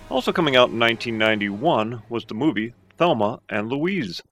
Also 0.09 0.33
coming 0.33 0.57
out 0.57 0.71
in 0.71 0.79
1991 0.79 2.03
was 2.09 2.25
the 2.25 2.33
movie 2.33 2.73
Thelma 2.97 3.39
and 3.47 3.69
Louise, 3.69 4.23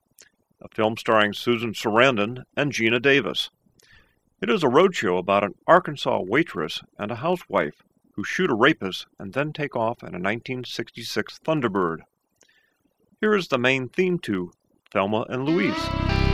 a 0.60 0.68
film 0.68 0.98
starring 0.98 1.34
Susan 1.34 1.74
Sarandon 1.74 2.44
and 2.58 2.72
Geena 2.72 3.00
Davis. 3.00 3.52
It 4.42 4.50
is 4.50 4.64
a 4.64 4.68
roadshow 4.68 5.20
about 5.20 5.44
an 5.44 5.54
Arkansas 5.68 6.22
waitress 6.22 6.82
and 6.98 7.12
a 7.12 7.16
housewife 7.16 7.84
who 8.14 8.24
shoot 8.24 8.50
a 8.50 8.56
rapist 8.56 9.06
and 9.20 9.34
then 9.34 9.54
take 9.54 9.76
off 9.76 10.02
in 10.02 10.10
a 10.10 10.18
1966 10.18 11.40
Thunderbird. 11.46 12.00
Here 13.22 13.36
is 13.36 13.50
the 13.50 13.60
main 13.60 13.88
theme 13.88 14.18
to 14.20 14.52
Thelma 14.92 15.26
and 15.30 15.46
Louise. 15.46 16.25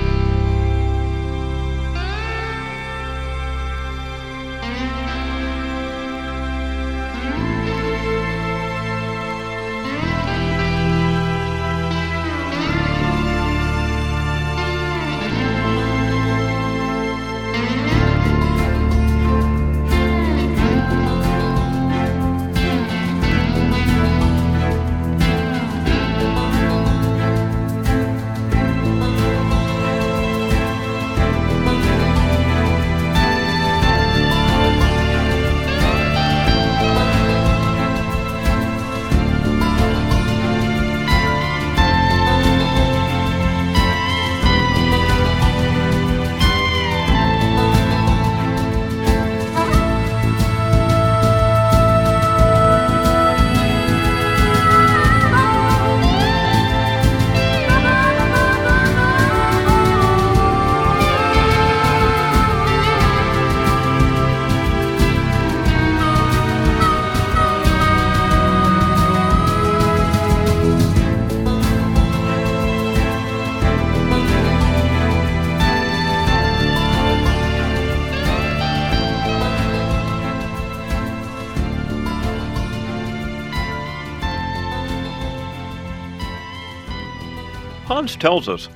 Hans 88.02 88.16
tells 88.16 88.50
us 88.50 88.68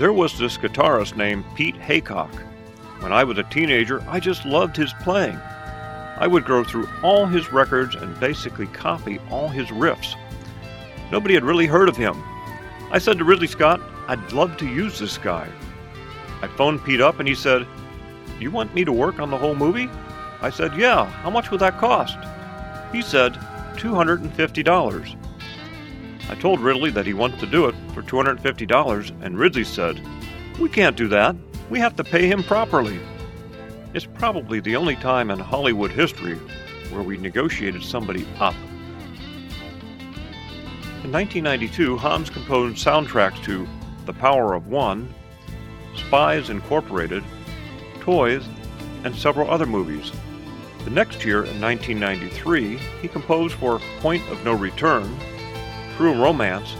there 0.00 0.12
was 0.12 0.36
this 0.36 0.58
guitarist 0.58 1.16
named 1.16 1.44
Pete 1.54 1.76
Haycock. 1.76 2.34
When 2.98 3.12
I 3.12 3.22
was 3.22 3.38
a 3.38 3.44
teenager, 3.44 4.04
I 4.08 4.18
just 4.18 4.44
loved 4.44 4.76
his 4.76 4.92
playing. 5.04 5.36
I 5.36 6.26
would 6.26 6.44
go 6.44 6.64
through 6.64 6.88
all 7.00 7.24
his 7.24 7.52
records 7.52 7.94
and 7.94 8.18
basically 8.18 8.66
copy 8.66 9.20
all 9.30 9.46
his 9.46 9.68
riffs. 9.68 10.16
Nobody 11.12 11.34
had 11.34 11.44
really 11.44 11.66
heard 11.66 11.88
of 11.88 11.96
him. 11.96 12.20
I 12.90 12.98
said 12.98 13.18
to 13.18 13.24
Ridley 13.24 13.46
Scott, 13.46 13.80
I'd 14.08 14.32
love 14.32 14.56
to 14.56 14.66
use 14.66 14.98
this 14.98 15.16
guy. 15.16 15.48
I 16.42 16.48
phoned 16.48 16.82
Pete 16.82 17.00
up 17.00 17.20
and 17.20 17.28
he 17.28 17.36
said, 17.36 17.64
You 18.40 18.50
want 18.50 18.74
me 18.74 18.84
to 18.84 18.92
work 18.92 19.20
on 19.20 19.30
the 19.30 19.38
whole 19.38 19.54
movie? 19.54 19.88
I 20.40 20.50
said, 20.50 20.76
Yeah, 20.76 21.04
how 21.04 21.30
much 21.30 21.52
would 21.52 21.60
that 21.60 21.78
cost? 21.78 22.18
He 22.92 23.00
said, 23.00 23.34
$250. 23.76 25.21
I 26.28 26.34
told 26.34 26.60
Ridley 26.60 26.90
that 26.90 27.06
he 27.06 27.14
wanted 27.14 27.40
to 27.40 27.46
do 27.46 27.66
it 27.66 27.74
for 27.94 28.02
$250, 28.02 29.22
and 29.22 29.38
Ridley 29.38 29.64
said, 29.64 30.00
We 30.58 30.68
can't 30.68 30.96
do 30.96 31.08
that. 31.08 31.36
We 31.70 31.78
have 31.80 31.96
to 31.96 32.04
pay 32.04 32.26
him 32.26 32.42
properly. 32.42 33.00
It's 33.94 34.06
probably 34.06 34.60
the 34.60 34.76
only 34.76 34.96
time 34.96 35.30
in 35.30 35.38
Hollywood 35.38 35.90
history 35.90 36.36
where 36.90 37.02
we 37.02 37.16
negotiated 37.16 37.82
somebody 37.82 38.26
up. 38.38 38.54
In 41.04 41.10
1992, 41.10 41.96
Hans 41.96 42.30
composed 42.30 42.76
soundtracks 42.76 43.42
to 43.44 43.66
The 44.06 44.12
Power 44.12 44.54
of 44.54 44.68
One, 44.68 45.12
Spies 45.96 46.48
Incorporated, 46.48 47.24
Toys, 48.00 48.44
and 49.04 49.14
several 49.14 49.50
other 49.50 49.66
movies. 49.66 50.12
The 50.84 50.90
next 50.90 51.24
year, 51.24 51.44
in 51.44 51.60
1993, 51.60 52.78
he 53.00 53.08
composed 53.08 53.54
for 53.54 53.80
Point 54.00 54.26
of 54.30 54.44
No 54.44 54.54
Return, 54.54 55.16
True 55.96 56.14
Romance, 56.14 56.74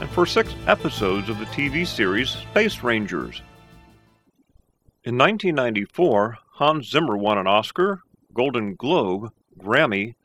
and 0.00 0.10
for 0.10 0.26
six 0.26 0.52
episodes 0.66 1.28
of 1.28 1.38
the 1.38 1.44
TV 1.46 1.86
series 1.86 2.30
Space 2.30 2.82
Rangers. 2.82 3.40
In 5.04 5.16
1994, 5.16 6.38
Hans 6.54 6.90
Zimmer 6.90 7.16
won 7.16 7.38
an 7.38 7.46
Oscar, 7.46 8.02
Golden 8.34 8.74
Globe, 8.74 9.32
Grammy, 9.58 10.16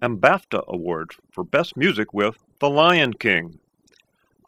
and 0.00 0.18
BAFTA 0.18 0.66
awards 0.66 1.16
for 1.30 1.44
Best 1.44 1.76
Music 1.76 2.14
with 2.14 2.38
The 2.58 2.70
Lion 2.70 3.12
King. 3.12 3.58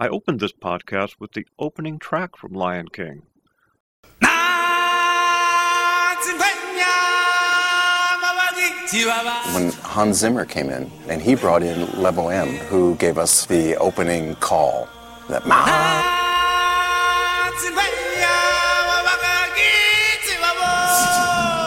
I 0.01 0.09
opened 0.09 0.41
this 0.41 0.53
podcast 0.53 1.17
with 1.19 1.33
the 1.33 1.47
opening 1.59 1.99
track 1.99 2.37
from 2.37 2.53
Lion 2.53 2.89
King. 2.89 3.23
When 9.55 9.73
Hans 9.83 10.19
Zimmer 10.19 10.45
came 10.45 10.71
in, 10.71 10.91
and 11.09 11.21
he 11.21 11.35
brought 11.35 11.63
in 11.63 12.01
Lebo 12.01 12.29
M, 12.29 12.49
who 12.69 12.95
gave 12.97 13.19
us 13.19 13.47
the 13.47 13.77
opening 13.77 14.37
call. 14.37 14.89
That 15.29 15.43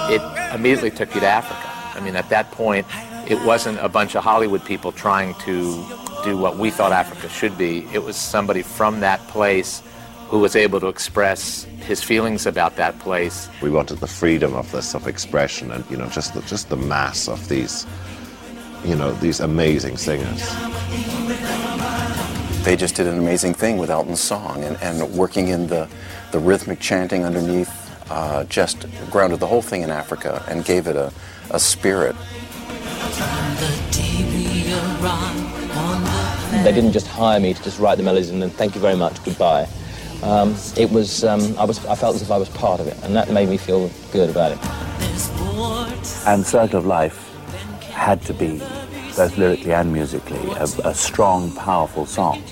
it 0.10 0.56
immediately 0.56 0.92
took 0.92 1.14
you 1.14 1.22
to 1.22 1.28
Africa. 1.28 1.70
I 1.98 2.00
mean, 2.02 2.16
at 2.16 2.30
that 2.30 2.52
point, 2.52 2.88
it 3.30 3.40
wasn't 3.44 3.80
a 3.80 3.90
bunch 3.90 4.16
of 4.16 4.24
Hollywood 4.24 4.64
people 4.64 4.92
trying 4.92 5.36
to 5.46 5.86
do 6.24 6.38
what 6.38 6.58
we 6.58 6.72
thought 6.72 6.92
Africa 6.92 7.28
should 7.30 7.58
be. 7.58 7.86
It 7.94 8.04
was 8.04 8.16
somebody 8.16 8.62
from 8.62 9.02
that 9.02 9.20
place 9.28 9.84
who 10.30 10.38
was 10.38 10.56
able 10.56 10.80
to 10.80 10.88
express 10.88 11.64
his 11.82 12.04
feelings 12.04 12.46
about 12.46 12.76
that 12.76 12.98
place. 13.00 13.50
We 13.64 13.72
wanted 13.72 13.98
the 13.98 14.08
freedom 14.08 14.54
of 14.54 14.72
this 14.72 14.94
of 14.94 15.08
expression 15.08 15.72
and 15.72 15.84
you 15.90 15.98
know 15.98 16.08
just 16.08 16.36
the, 16.36 16.42
just 16.44 16.70
the 16.70 16.78
mass 16.78 17.28
of 17.28 17.50
these 17.50 17.88
you 18.86 18.96
know 18.96 19.12
these 19.14 19.40
amazing 19.40 19.98
singers. 19.98 20.42
they 22.64 22.76
just 22.76 22.96
did 22.96 23.08
an 23.08 23.18
amazing 23.18 23.56
thing 23.56 23.78
with 23.78 23.90
Elton's 23.90 24.20
song, 24.20 24.64
and, 24.64 24.78
and 24.82 25.02
working 25.14 25.48
in 25.48 25.66
the, 25.68 25.90
the 26.32 26.40
rhythmic 26.40 26.80
chanting 26.80 27.26
underneath 27.26 27.90
uh, 28.12 28.44
just 28.46 28.86
grounded 29.10 29.40
the 29.40 29.48
whole 29.48 29.64
thing 29.64 29.82
in 29.82 29.90
Africa 29.90 30.44
and 30.48 30.64
gave 30.64 30.86
it 30.86 30.96
a, 30.96 31.12
a 31.50 31.60
spirit. 31.60 32.16
They 36.64 36.72
didn't 36.72 36.92
just 36.92 37.08
hire 37.08 37.40
me 37.40 37.54
to 37.54 37.64
just 37.64 37.80
write 37.80 37.98
the 37.98 38.04
melodies 38.04 38.30
and 38.30 38.42
then 38.42 38.52
thank 38.52 38.76
you 38.76 38.82
very 38.82 38.96
much, 38.96 39.24
goodbye. 39.24 39.68
Um, 40.22 40.56
it 40.76 40.92
was, 40.92 41.24
um, 41.24 41.58
I 41.58 41.64
was, 41.64 41.84
I 41.86 41.96
felt 41.96 42.16
as 42.16 42.22
if 42.22 42.30
I 42.30 42.38
was 42.38 42.50
part 42.50 42.82
of 42.82 42.88
it, 42.88 42.98
and 43.04 43.16
that 43.16 43.32
made 43.32 43.48
me 43.48 43.58
feel 43.58 43.90
good 44.12 44.30
about 44.30 44.52
it. 44.52 44.60
And 46.28 46.46
Circle 46.46 46.80
of 46.80 46.86
Life 46.86 47.34
had 47.92 48.22
to 48.24 48.34
be, 48.34 48.60
both 49.16 49.38
lyrically 49.38 49.74
and 49.74 49.94
musically, 49.94 50.52
a, 50.52 50.64
a 50.84 50.94
strong, 50.94 51.54
powerful 51.56 52.06
song 52.06 52.44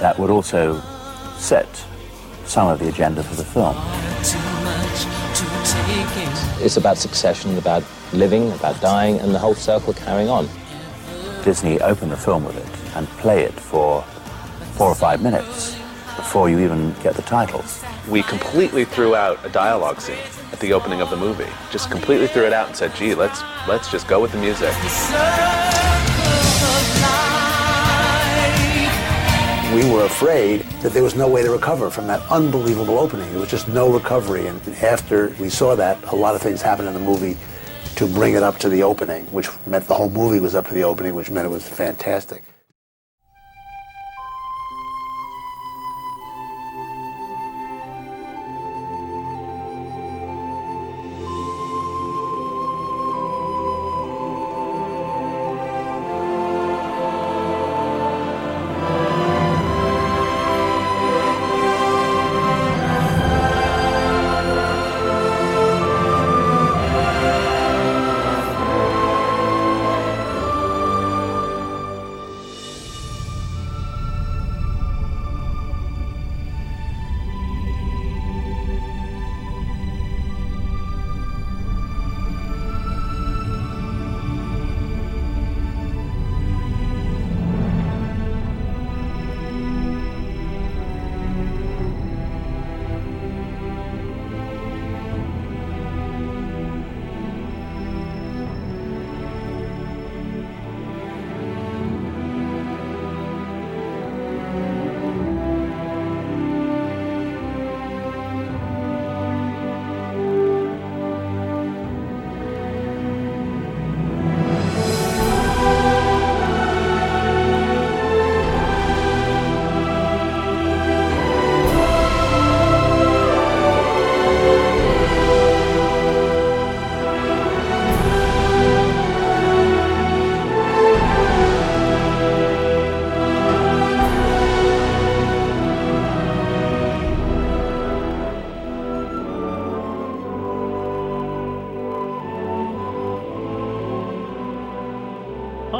that 0.00 0.18
would 0.18 0.30
also 0.30 0.82
set 1.36 1.68
some 2.44 2.66
of 2.66 2.80
the 2.80 2.88
agenda 2.88 3.22
for 3.22 3.36
the 3.36 3.44
film. 3.44 3.76
It's 6.60 6.76
about 6.76 6.98
succession, 6.98 7.56
about 7.58 7.84
living, 8.12 8.50
about 8.52 8.80
dying, 8.80 9.20
and 9.20 9.32
the 9.32 9.38
whole 9.38 9.54
circle 9.54 9.92
carrying 9.92 10.28
on. 10.28 10.48
Disney 11.44 11.80
opened 11.80 12.10
the 12.10 12.16
film 12.16 12.44
with 12.44 12.56
it 12.56 12.96
and 12.96 13.06
play 13.18 13.44
it 13.44 13.52
for 13.52 14.02
four 14.74 14.88
or 14.88 14.94
five 14.96 15.22
minutes 15.22 15.77
before 16.18 16.50
you 16.50 16.58
even 16.58 16.92
get 17.02 17.14
the 17.14 17.22
titles. 17.22 17.82
we 18.08 18.22
completely 18.22 18.84
threw 18.84 19.14
out 19.14 19.38
a 19.44 19.48
dialogue 19.48 20.00
scene 20.00 20.26
at 20.52 20.58
the 20.60 20.72
opening 20.72 21.00
of 21.00 21.08
the 21.10 21.16
movie. 21.16 21.50
Just 21.70 21.90
completely 21.90 22.26
threw 22.26 22.44
it 22.44 22.52
out 22.52 22.66
and 22.68 22.76
said, 22.76 22.94
"Gee, 22.94 23.14
let's 23.14 23.40
let's 23.66 23.90
just 23.90 24.06
go 24.08 24.20
with 24.20 24.32
the 24.32 24.38
music." 24.38 24.74
We 29.74 29.82
were 29.92 30.06
afraid 30.06 30.62
that 30.82 30.92
there 30.94 31.02
was 31.02 31.14
no 31.14 31.28
way 31.28 31.42
to 31.42 31.50
recover 31.50 31.90
from 31.90 32.06
that 32.06 32.20
unbelievable 32.30 32.98
opening. 32.98 33.30
There 33.30 33.40
was 33.40 33.50
just 33.50 33.68
no 33.68 33.90
recovery. 33.92 34.46
And 34.46 34.58
after 34.82 35.34
we 35.38 35.50
saw 35.50 35.76
that, 35.76 36.02
a 36.10 36.16
lot 36.16 36.34
of 36.34 36.40
things 36.40 36.62
happened 36.62 36.88
in 36.88 36.94
the 36.94 37.00
movie 37.12 37.36
to 37.96 38.06
bring 38.06 38.32
it 38.34 38.42
up 38.42 38.58
to 38.60 38.68
the 38.70 38.82
opening, 38.82 39.26
which 39.26 39.48
meant 39.66 39.86
the 39.86 39.94
whole 39.94 40.10
movie 40.10 40.40
was 40.40 40.54
up 40.54 40.66
to 40.68 40.74
the 40.74 40.84
opening, 40.84 41.14
which 41.14 41.30
meant 41.30 41.46
it 41.46 41.50
was 41.50 41.68
fantastic. 41.68 42.42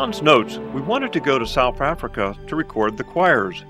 Hans 0.08 0.22
notes 0.22 0.56
we 0.72 0.80
wanted 0.80 1.12
to 1.12 1.20
go 1.20 1.38
to 1.38 1.46
South 1.46 1.82
Africa 1.82 2.34
to 2.46 2.56
record 2.56 2.96
the 2.96 3.04
choirs. 3.04 3.62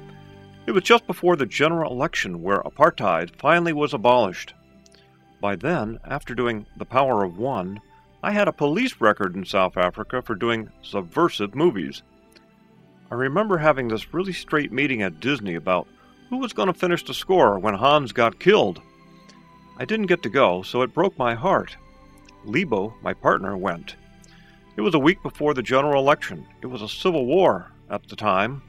It 0.67 0.71
was 0.71 0.85
just 0.85 1.05
before 1.09 1.35
the 1.35 1.45
general 1.45 1.91
election 1.91 2.45
where 2.45 2.61
apartheid 2.61 3.35
finally 3.35 3.73
was 3.73 3.93
abolished. 3.93 4.55
By 5.41 5.57
then, 5.57 5.99
after 6.05 6.37
doing 6.37 6.65
The 6.77 6.85
Power 6.85 7.25
of 7.25 7.39
One, 7.39 7.81
I 8.23 8.31
had 8.31 8.47
a 8.47 8.53
police 8.53 9.01
record 9.01 9.35
in 9.35 9.45
South 9.45 9.77
Africa 9.77 10.23
for 10.23 10.37
doing 10.37 10.71
subversive 10.81 11.57
movies. 11.57 12.05
I 13.11 13.17
remember 13.17 13.59
having 13.59 13.89
this 13.89 14.15
really 14.15 14.33
straight 14.33 14.71
meeting 14.71 15.03
at 15.03 15.19
Disney 15.19 15.57
about 15.57 15.89
who 16.31 16.37
was 16.37 16.53
going 16.53 16.69
to 16.69 16.73
finish 16.73 17.03
the 17.03 17.15
score 17.15 17.59
when 17.59 17.75
Hans 17.75 18.13
got 18.13 18.39
killed. 18.39 18.81
I 19.77 19.85
didn't 19.85 20.07
get 20.07 20.23
to 20.23 20.31
go, 20.31 20.63
so 20.63 20.83
it 20.83 20.95
broke 20.95 21.19
my 21.19 21.35
heart. 21.35 21.77
Lebo, 22.45 22.95
my 23.03 23.13
partner, 23.13 23.57
went. 23.57 23.97
It 24.79 24.83
was 24.83 24.95
a 24.95 24.99
week 25.01 25.25
before 25.25 25.55
the 25.55 25.63
general 25.63 26.01
election. 26.01 26.47
It 26.63 26.67
was 26.67 26.83
a 26.83 26.89
civil 26.89 27.27
war 27.27 27.73
at 27.91 28.07
the 28.07 28.15
time, 28.15 28.63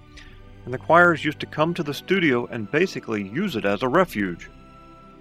and 0.65 0.73
the 0.73 0.79
choirs 0.79 1.23
used 1.23 1.39
to 1.41 1.45
come 1.45 1.75
to 1.75 1.83
the 1.83 1.93
studio 1.93 2.47
and 2.47 2.71
basically 2.71 3.29
use 3.29 3.55
it 3.55 3.63
as 3.63 3.83
a 3.83 3.87
refuge. 3.87 4.49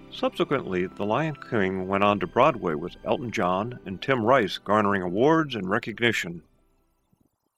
Subsequently, 0.09 0.87
The 0.87 1.05
Lion 1.05 1.37
King 1.47 1.87
went 1.87 2.03
on 2.03 2.19
to 2.21 2.25
Broadway 2.25 2.73
with 2.73 2.95
Elton 3.05 3.29
John 3.29 3.77
and 3.85 4.01
Tim 4.01 4.25
Rice 4.25 4.57
garnering 4.57 5.03
awards 5.03 5.53
and 5.53 5.69
recognition. 5.69 6.41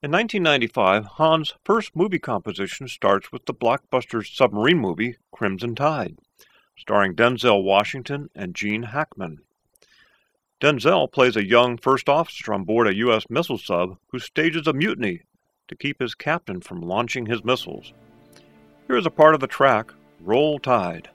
In 0.04 0.12
1995, 0.12 1.06
Hans' 1.06 1.54
first 1.63 1.96
movie 1.96 2.20
composition 2.20 2.89
starts 2.89 3.32
with 3.32 3.46
the 3.46 3.54
blockbuster 3.54 4.28
submarine 4.28 4.80
movie 4.80 5.15
Crimson 5.32 5.74
Tide, 5.74 6.17
starring 6.76 7.15
Denzel 7.15 7.63
Washington 7.63 8.30
and 8.36 8.54
Gene 8.54 8.84
Hackman. 8.84 9.39
Denzel 10.62 11.12
plays 11.12 11.36
a 11.36 11.43
young 11.43 11.76
first 11.76 12.08
officer 12.08 12.54
on 12.54 12.65
board 12.65 12.86
a 12.86 12.95
U.S. 12.97 13.26
missile 13.32 13.58
sub 13.58 13.97
who 14.10 14.19
stages 14.19 14.67
a 14.67 14.74
mutiny 14.74 15.24
to 15.67 15.76
keep 15.76 16.00
his 16.00 16.13
captain 16.13 16.62
from 16.62 16.82
launching 16.82 17.26
his 17.26 17.43
missiles. 17.43 17.93
Here 18.86 18.95
is 18.95 19.08
a 19.08 19.10
part 19.10 19.34
of 19.34 19.39
the 19.39 19.47
track, 19.47 19.91
Roll 20.19 20.60
Tide. 20.60 21.10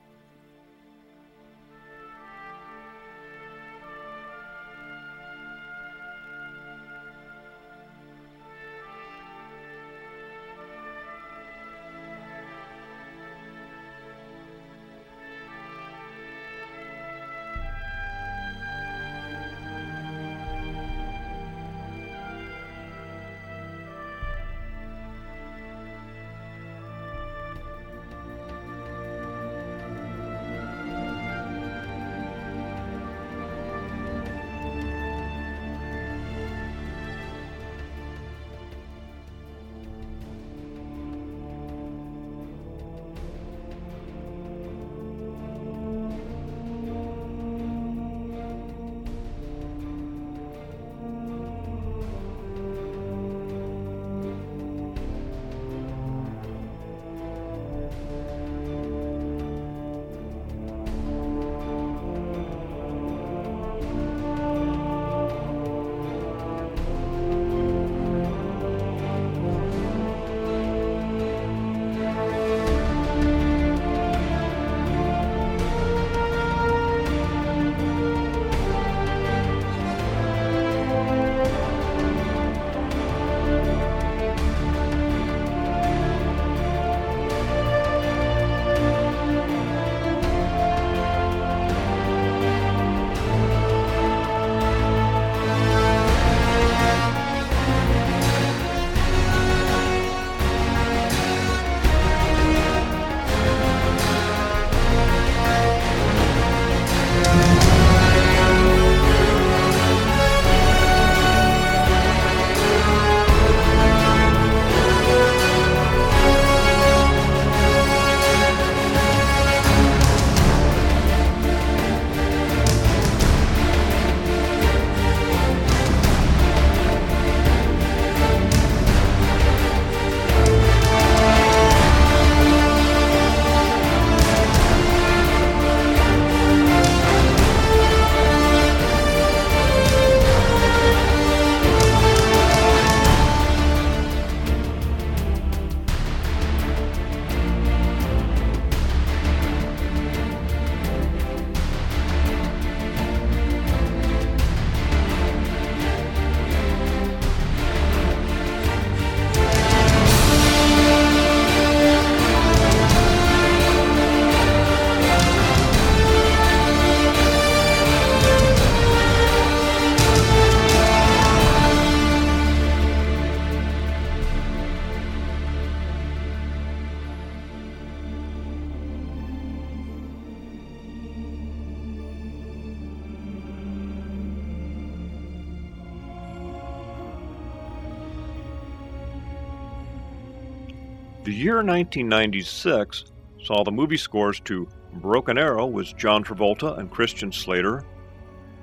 Year 191.47 191.59
1996 191.59 193.05
saw 193.45 193.63
the 193.63 193.71
movie 193.71 193.97
scores 193.97 194.41
to 194.41 194.67
Broken 194.95 195.39
Arrow 195.39 195.67
with 195.67 195.97
John 195.97 196.25
Travolta 196.25 196.77
and 196.77 196.91
Christian 196.91 197.31
Slater, 197.31 197.85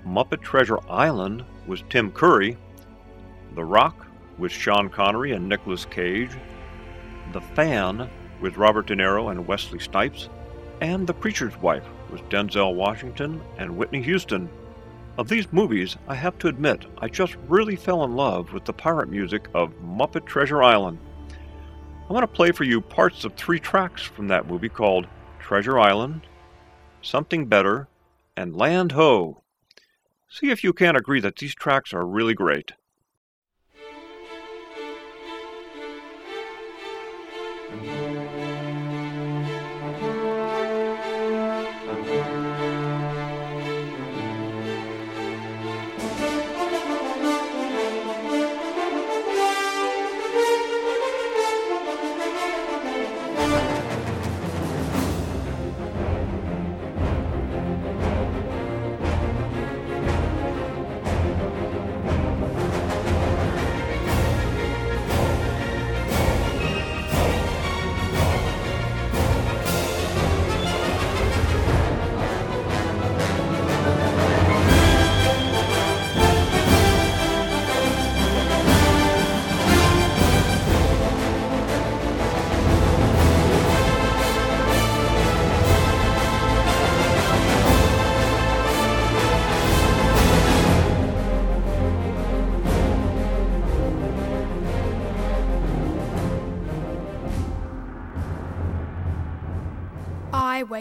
Muppet 0.06 0.42
Treasure 0.42 0.80
Island 0.90 1.46
was 1.66 1.86
Tim 1.90 2.12
Curry, 2.12 2.58
The 3.56 3.64
Rock 3.64 4.06
with 4.38 4.52
Sean 4.52 4.90
Connery 4.90 5.32
and 5.32 5.48
Nicolas 5.48 5.86
Cage, 5.86 6.32
The 7.32 7.40
Fan 7.40 8.10
with 8.42 8.58
Robert 8.58 8.88
De 8.88 8.98
Niro 8.98 9.32
and 9.32 9.48
Wesley 9.48 9.80
Snipes, 9.80 10.28
and 10.82 11.08
The 11.08 11.14
Preacher's 11.14 11.56
Wife 11.62 11.88
with 12.12 12.28
Denzel 12.28 12.76
Washington 12.76 13.42
and 13.58 13.78
Whitney 13.78 14.02
Houston. 14.02 14.50
Of 15.18 15.30
these 15.30 15.54
movies, 15.54 15.96
I 16.10 16.16
have 16.16 16.38
to 16.40 16.50
admit 16.50 16.86
I 16.98 17.08
just 17.08 17.38
really 17.48 17.78
fell 17.78 18.04
in 18.04 18.18
love 18.18 18.52
with 18.52 18.66
the 18.66 18.74
pirate 18.74 19.08
music 19.08 19.48
of 19.54 19.72
Muppet 19.82 20.26
Treasure 20.26 20.62
Island. 20.62 21.00
I 22.14 22.16
want 22.16 22.32
to 22.32 22.36
play 22.36 22.51
for 22.51 22.64
you 22.64 22.80
parts 22.80 23.26
of 23.26 23.34
three 23.34 23.59
tracks 23.59 24.03
from 24.03 24.28
that 24.28 24.47
movie 24.47 24.70
called 24.70 25.07
Treasure 25.39 25.80
Island, 25.80 26.22
Something 27.01 27.47
Better, 27.47 27.88
and 28.38 28.55
Land 28.55 28.91
Ho. 28.91 29.41
See 30.30 30.51
if 30.51 30.64
you 30.64 30.74
can't 30.74 30.95
agree 30.95 31.20
that 31.22 31.38
these 31.38 31.55
tracks 31.55 31.91
are 31.91 32.05
really 32.05 32.36
great. 32.36 32.74
I 37.72 38.12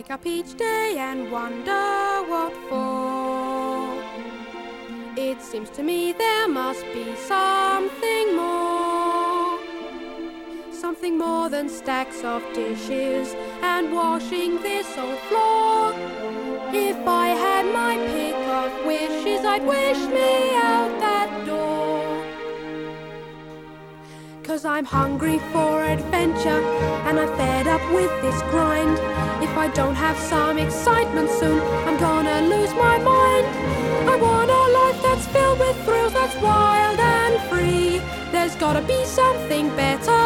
wake 0.03 0.11
up 0.11 0.27
each 0.27 0.57
day 0.57 0.97
and 0.99 1.31
wonder 1.31 2.23
what 2.27 2.53
for. 2.69 4.03
It 5.17 5.41
seems 5.41 5.71
to 5.71 5.83
me 5.85 6.13
there 6.13 6.49
must 6.49 6.85
be 6.93 7.15
something 7.15 8.35
more. 8.35 9.61
Something 10.73 11.17
more 11.19 11.49
than 11.49 11.69
stacks 11.69 12.25
of 12.25 12.43
dishes 12.53 13.37
and 13.63 13.93
washing 13.93 14.61
this 14.63 14.89
old 14.99 15.19
floor. 15.29 15.93
If 16.75 16.99
I 17.07 17.29
had 17.47 17.65
my 17.73 17.95
pick 18.13 18.41
of 18.61 18.71
wishes, 18.85 19.45
I'd 19.45 19.65
wish 19.65 20.03
me 20.19 20.57
out 20.57 20.93
that 21.07 21.31
door. 21.47 22.03
Cause 24.43 24.65
I'm 24.65 24.85
hungry 24.85 25.39
for 25.53 25.85
adventure 25.85 26.63
and 27.07 27.21
I'm 27.21 27.37
fed 27.37 27.69
up 27.69 27.85
with 27.95 28.11
this 28.23 28.43
grind. 28.51 29.12
If 29.43 29.59
I 29.59 29.68
don't 29.74 29.97
have 29.97 30.16
some 30.16 30.57
excitement 30.57 31.28
soon, 31.28 31.61
I'm 31.86 31.99
gonna 31.99 32.43
lose 32.43 32.72
my 32.74 32.97
mind. 32.99 33.47
I 34.09 34.16
want 34.16 34.51
a 34.51 34.64
life 34.78 35.03
that's 35.03 35.26
filled 35.26 35.59
with 35.59 35.76
thrills, 35.84 36.12
that's 36.12 36.36
wild 36.36 37.01
and 37.01 37.34
free. 37.51 38.01
There's 38.30 38.55
gotta 38.55 38.82
be 38.82 39.05
something 39.05 39.68
better, 39.74 40.24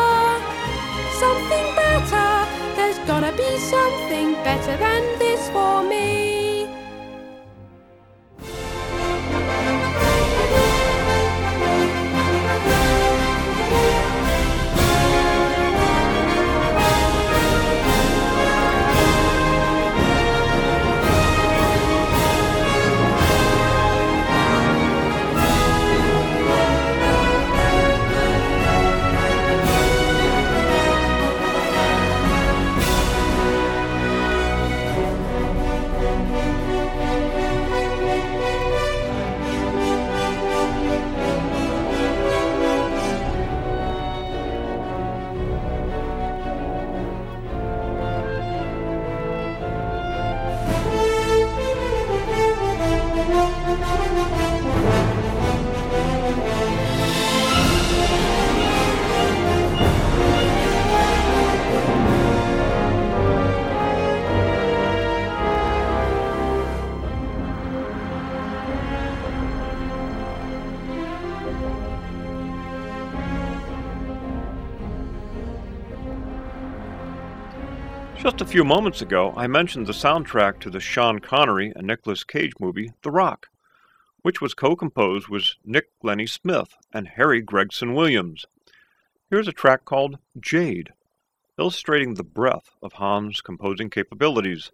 something 1.18 1.66
better. 1.74 2.30
There's 2.76 2.98
gotta 3.08 3.32
be 3.32 3.50
something 3.58 4.34
better 4.44 4.76
than 4.76 5.18
this 5.18 5.48
for 5.48 5.82
me. 5.82 6.45
Just 78.26 78.40
a 78.40 78.44
few 78.44 78.64
moments 78.64 79.02
ago, 79.02 79.32
I 79.36 79.46
mentioned 79.46 79.86
the 79.86 79.92
soundtrack 79.92 80.58
to 80.58 80.68
the 80.68 80.80
Sean 80.80 81.20
Connery 81.20 81.72
and 81.76 81.86
Nicolas 81.86 82.24
Cage 82.24 82.54
movie, 82.58 82.90
The 83.02 83.12
Rock, 83.12 83.46
which 84.22 84.40
was 84.40 84.52
co 84.52 84.74
composed 84.74 85.28
with 85.28 85.44
Nick 85.64 85.96
Glennie 86.00 86.26
Smith 86.26 86.76
and 86.92 87.06
Harry 87.06 87.40
Gregson 87.40 87.94
Williams. 87.94 88.44
Here's 89.30 89.46
a 89.46 89.52
track 89.52 89.84
called 89.84 90.18
Jade, 90.40 90.92
illustrating 91.56 92.14
the 92.14 92.24
breadth 92.24 92.72
of 92.82 92.94
Hans' 92.94 93.40
composing 93.40 93.90
capabilities. 93.90 94.72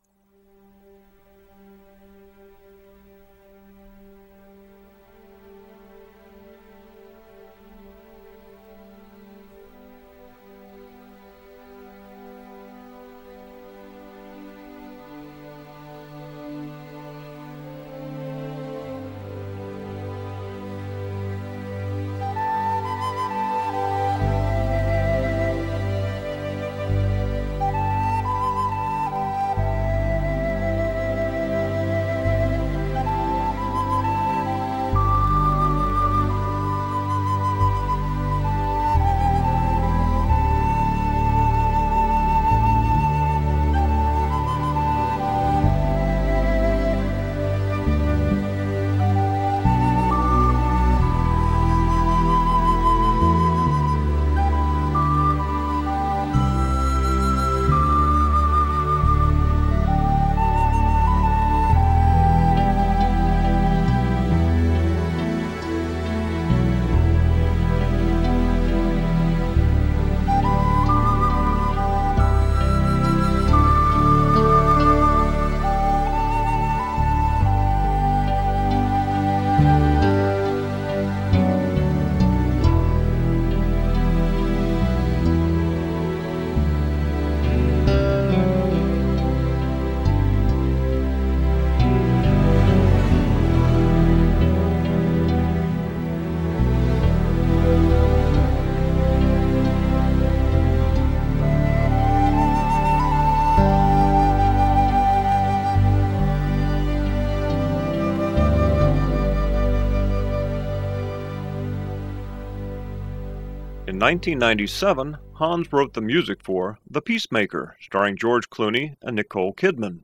1997, 114.03 115.17
Hans 115.35 115.73
wrote 115.73 115.93
the 115.93 116.01
music 116.01 116.43
for 116.43 116.77
The 116.91 117.01
Peacemaker, 117.01 117.77
starring 117.81 118.17
George 118.17 118.51
Clooney 118.51 118.97
and 119.01 119.15
Nicole 119.15 119.55
Kidman, 119.55 120.01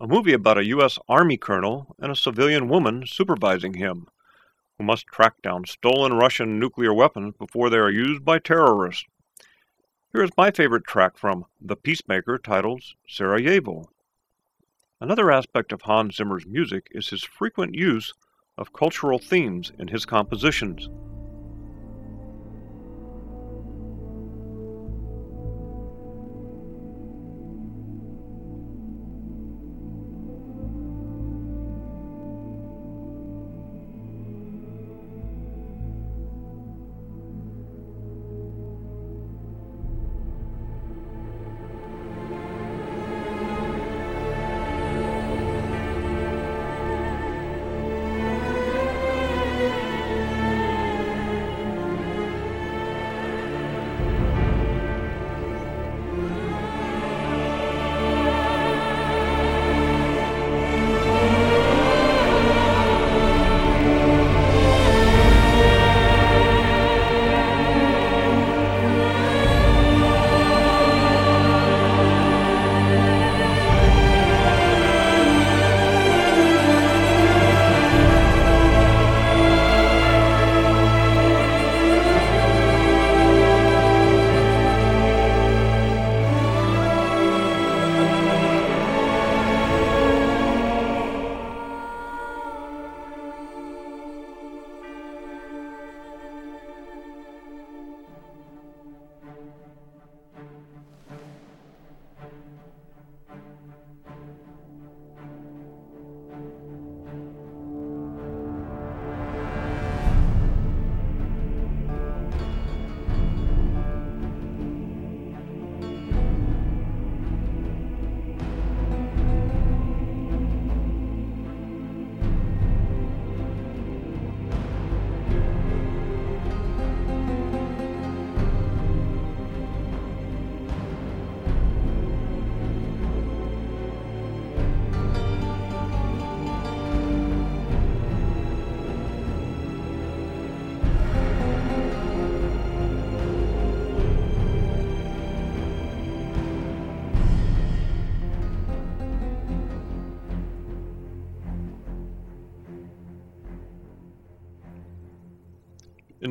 a 0.00 0.08
movie 0.08 0.32
about 0.32 0.58
a 0.58 0.66
U.S. 0.66 0.98
Army 1.08 1.36
colonel 1.36 1.94
and 2.00 2.10
a 2.10 2.16
civilian 2.16 2.68
woman 2.68 3.06
supervising 3.06 3.74
him, 3.74 4.08
who 4.76 4.82
must 4.82 5.06
track 5.06 5.40
down 5.40 5.66
stolen 5.66 6.14
Russian 6.14 6.58
nuclear 6.58 6.92
weapons 6.92 7.34
before 7.38 7.70
they 7.70 7.76
are 7.76 7.92
used 7.92 8.24
by 8.24 8.40
terrorists. 8.40 9.04
Here 10.12 10.24
is 10.24 10.30
my 10.36 10.50
favorite 10.50 10.84
track 10.84 11.16
from 11.16 11.46
The 11.60 11.76
Peacemaker 11.76 12.38
titled 12.38 12.82
Sarajevo. 13.06 13.88
Another 15.00 15.30
aspect 15.30 15.70
of 15.70 15.82
Hans 15.82 16.16
Zimmer's 16.16 16.44
music 16.44 16.88
is 16.90 17.10
his 17.10 17.22
frequent 17.22 17.76
use 17.76 18.14
of 18.58 18.72
cultural 18.72 19.20
themes 19.20 19.70
in 19.78 19.86
his 19.86 20.04
compositions. 20.04 20.88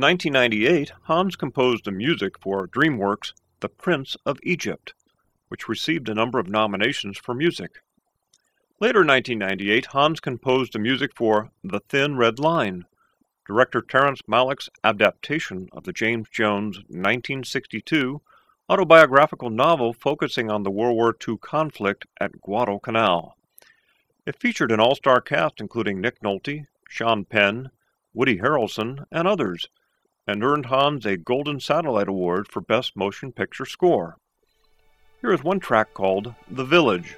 1998, 0.02 0.94
Hans 1.04 1.36
composed 1.36 1.86
the 1.86 1.92
music 1.92 2.40
for 2.40 2.68
DreamWorks' 2.68 3.34
The 3.60 3.70
Prince 3.70 4.18
of 4.26 4.40
Egypt, 4.42 4.94
which 5.50 5.70
received 5.70 6.10
a 6.10 6.16
number 6.16 6.40
of 6.40 6.48
nominations 6.48 7.20
for 7.20 7.36
music. 7.36 7.84
Later 8.80 9.02
in 9.02 9.08
1998, 9.10 9.86
Hans 9.88 10.20
composed 10.20 10.74
the 10.74 10.80
music 10.80 11.12
for 11.16 11.52
The 11.64 11.82
Thin 11.82 12.18
Red 12.18 12.40
Line, 12.40 12.86
director 13.46 13.82
Terrence 13.82 14.22
Malick's 14.28 14.70
adaptation 14.84 15.70
of 15.72 15.84
the 15.84 15.94
James 15.94 16.30
Jones 16.30 16.78
1962 16.88 18.22
autobiographical 18.70 19.50
novel 19.50 19.94
focusing 19.94 20.50
on 20.50 20.64
the 20.64 20.72
World 20.72 20.96
War 20.96 21.16
II 21.28 21.38
conflict 21.38 22.08
at 22.20 22.42
Guadalcanal. 22.42 23.36
It 24.26 24.40
featured 24.40 24.72
an 24.72 24.80
all 24.80 24.96
star 24.96 25.22
cast 25.22 25.60
including 25.60 26.02
Nick 26.02 26.22
Nolte, 26.22 26.66
Sean 26.88 27.26
Penn, 27.26 27.70
Woody 28.14 28.40
Harrelson, 28.40 29.06
and 29.12 29.28
others, 29.28 29.68
and 30.28 30.44
earned 30.44 30.68
Hans 30.68 31.06
a 31.06 31.18
Golden 31.18 31.60
Satellite 31.60 32.08
Award 32.08 32.48
for 32.48 32.62
Best 32.62 32.96
Motion 32.96 33.32
Picture 33.32 33.66
Score. 33.66 34.18
Here 35.22 35.34
is 35.34 35.44
one 35.44 35.60
track 35.60 35.94
called 35.94 36.34
The 36.50 36.66
Village. 36.66 37.18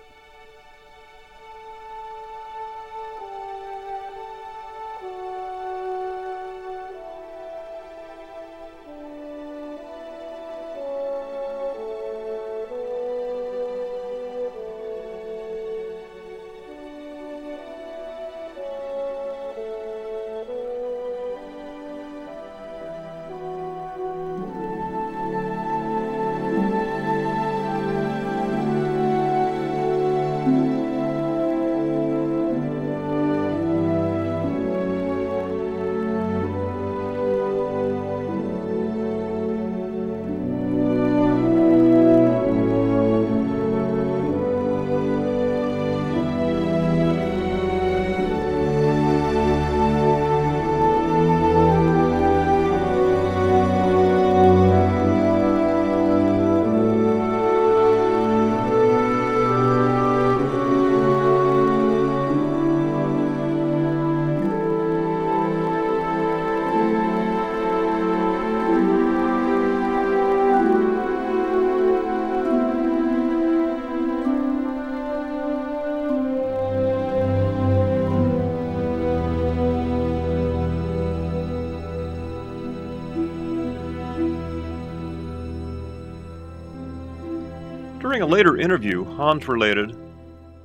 During 88.13 88.29
a 88.29 88.31
later 88.31 88.57
interview, 88.57 89.03
Hans 89.03 89.47
related, 89.47 89.97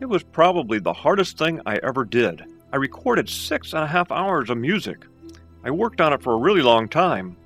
It 0.00 0.04
was 0.04 0.22
probably 0.22 0.80
the 0.80 0.92
hardest 0.92 1.38
thing 1.38 1.62
I 1.64 1.80
ever 1.82 2.04
did. 2.04 2.44
I 2.74 2.76
recorded 2.76 3.26
six 3.26 3.72
and 3.72 3.82
a 3.82 3.86
half 3.86 4.12
hours 4.12 4.50
of 4.50 4.58
music. 4.58 5.06
I 5.64 5.70
worked 5.70 6.02
on 6.02 6.12
it 6.12 6.22
for 6.22 6.34
a 6.34 6.38
really 6.38 6.60
long 6.60 6.90
time. 6.90 7.38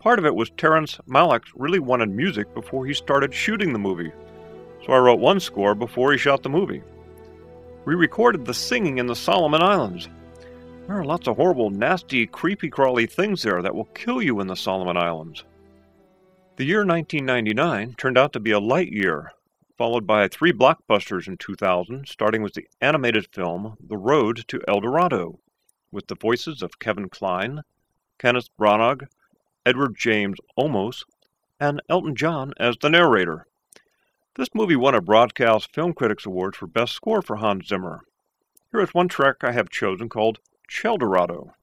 Part 0.00 0.18
of 0.18 0.26
it 0.26 0.34
was 0.34 0.50
Terrence 0.50 0.98
Malick 1.08 1.44
really 1.54 1.78
wanted 1.78 2.10
music 2.10 2.52
before 2.52 2.84
he 2.84 2.92
started 2.92 3.32
shooting 3.32 3.72
the 3.72 3.78
movie, 3.78 4.12
so 4.84 4.92
I 4.92 4.98
wrote 4.98 5.18
one 5.18 5.40
score 5.40 5.74
before 5.74 6.12
he 6.12 6.18
shot 6.18 6.42
the 6.42 6.50
movie. 6.50 6.82
We 7.86 7.94
recorded 7.94 8.44
the 8.44 8.52
singing 8.52 8.98
in 8.98 9.06
the 9.06 9.16
Solomon 9.16 9.62
Islands. 9.62 10.10
There 10.86 10.98
are 10.98 11.06
lots 11.06 11.26
of 11.26 11.36
horrible, 11.36 11.70
nasty, 11.70 12.26
creepy 12.26 12.68
crawly 12.68 13.06
things 13.06 13.42
there 13.42 13.62
that 13.62 13.74
will 13.74 13.86
kill 13.94 14.20
you 14.20 14.40
in 14.40 14.46
the 14.46 14.56
Solomon 14.56 14.98
Islands. 14.98 15.42
The 16.56 16.66
year 16.66 16.84
1999 16.84 17.94
turned 17.94 18.18
out 18.18 18.34
to 18.34 18.40
be 18.40 18.50
a 18.50 18.60
light 18.60 18.92
year, 18.92 19.32
followed 19.78 20.06
by 20.06 20.28
three 20.28 20.52
blockbusters 20.52 21.26
in 21.26 21.38
2000, 21.38 22.06
starting 22.06 22.42
with 22.42 22.52
the 22.52 22.68
animated 22.78 23.26
film 23.32 23.78
The 23.80 23.96
Road 23.96 24.44
to 24.48 24.60
El 24.68 24.80
Dorado, 24.80 25.40
with 25.90 26.08
the 26.08 26.14
voices 26.14 26.62
of 26.62 26.78
Kevin 26.78 27.08
Kline, 27.08 27.62
Kenneth 28.18 28.50
Branagh, 28.60 29.08
Edward 29.64 29.96
James 29.96 30.36
Olmos, 30.58 31.04
and 31.58 31.80
Elton 31.88 32.14
John 32.14 32.52
as 32.58 32.76
the 32.76 32.90
narrator. 32.90 33.46
This 34.34 34.54
movie 34.54 34.76
won 34.76 34.94
a 34.94 35.00
Broadcast 35.00 35.74
Film 35.74 35.94
Critics 35.94 36.26
Award 36.26 36.54
for 36.54 36.66
Best 36.66 36.92
Score 36.92 37.22
for 37.22 37.36
Hans 37.36 37.68
Zimmer. 37.68 38.02
Here 38.70 38.82
is 38.82 38.92
one 38.92 39.08
track 39.08 39.36
I 39.42 39.52
have 39.52 39.70
chosen 39.70 40.10
called 40.10 40.38
Cheldorado. 40.68 41.54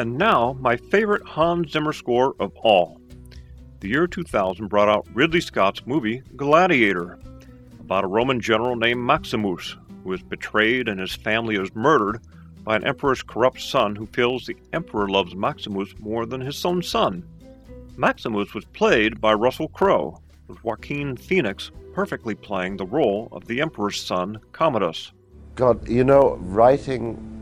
And 0.00 0.16
now, 0.16 0.56
my 0.58 0.78
favorite 0.78 1.22
Hans 1.24 1.72
Zimmer 1.72 1.92
score 1.92 2.34
of 2.40 2.56
all. 2.56 2.98
The 3.80 3.88
year 3.88 4.06
2000 4.06 4.66
brought 4.66 4.88
out 4.88 5.06
Ridley 5.12 5.42
Scott's 5.42 5.86
movie 5.86 6.22
Gladiator, 6.36 7.18
about 7.78 8.04
a 8.04 8.06
Roman 8.06 8.40
general 8.40 8.76
named 8.76 9.02
Maximus, 9.02 9.76
who 10.02 10.14
is 10.14 10.22
betrayed 10.22 10.88
and 10.88 10.98
his 10.98 11.14
family 11.14 11.56
is 11.56 11.74
murdered 11.74 12.22
by 12.64 12.76
an 12.76 12.86
emperor's 12.86 13.22
corrupt 13.22 13.60
son 13.60 13.94
who 13.94 14.06
feels 14.06 14.46
the 14.46 14.56
emperor 14.72 15.06
loves 15.06 15.34
Maximus 15.34 15.94
more 15.98 16.24
than 16.24 16.40
his 16.40 16.64
own 16.64 16.82
son. 16.82 17.22
Maximus 17.98 18.54
was 18.54 18.64
played 18.64 19.20
by 19.20 19.34
Russell 19.34 19.68
Crowe, 19.68 20.18
with 20.48 20.64
Joaquin 20.64 21.14
Phoenix 21.14 21.70
perfectly 21.92 22.34
playing 22.34 22.78
the 22.78 22.86
role 22.86 23.28
of 23.32 23.46
the 23.48 23.60
emperor's 23.60 24.02
son, 24.02 24.40
Commodus. 24.52 25.12
God, 25.56 25.86
you 25.86 26.04
know, 26.04 26.38
writing, 26.40 27.18
it, 27.18 27.39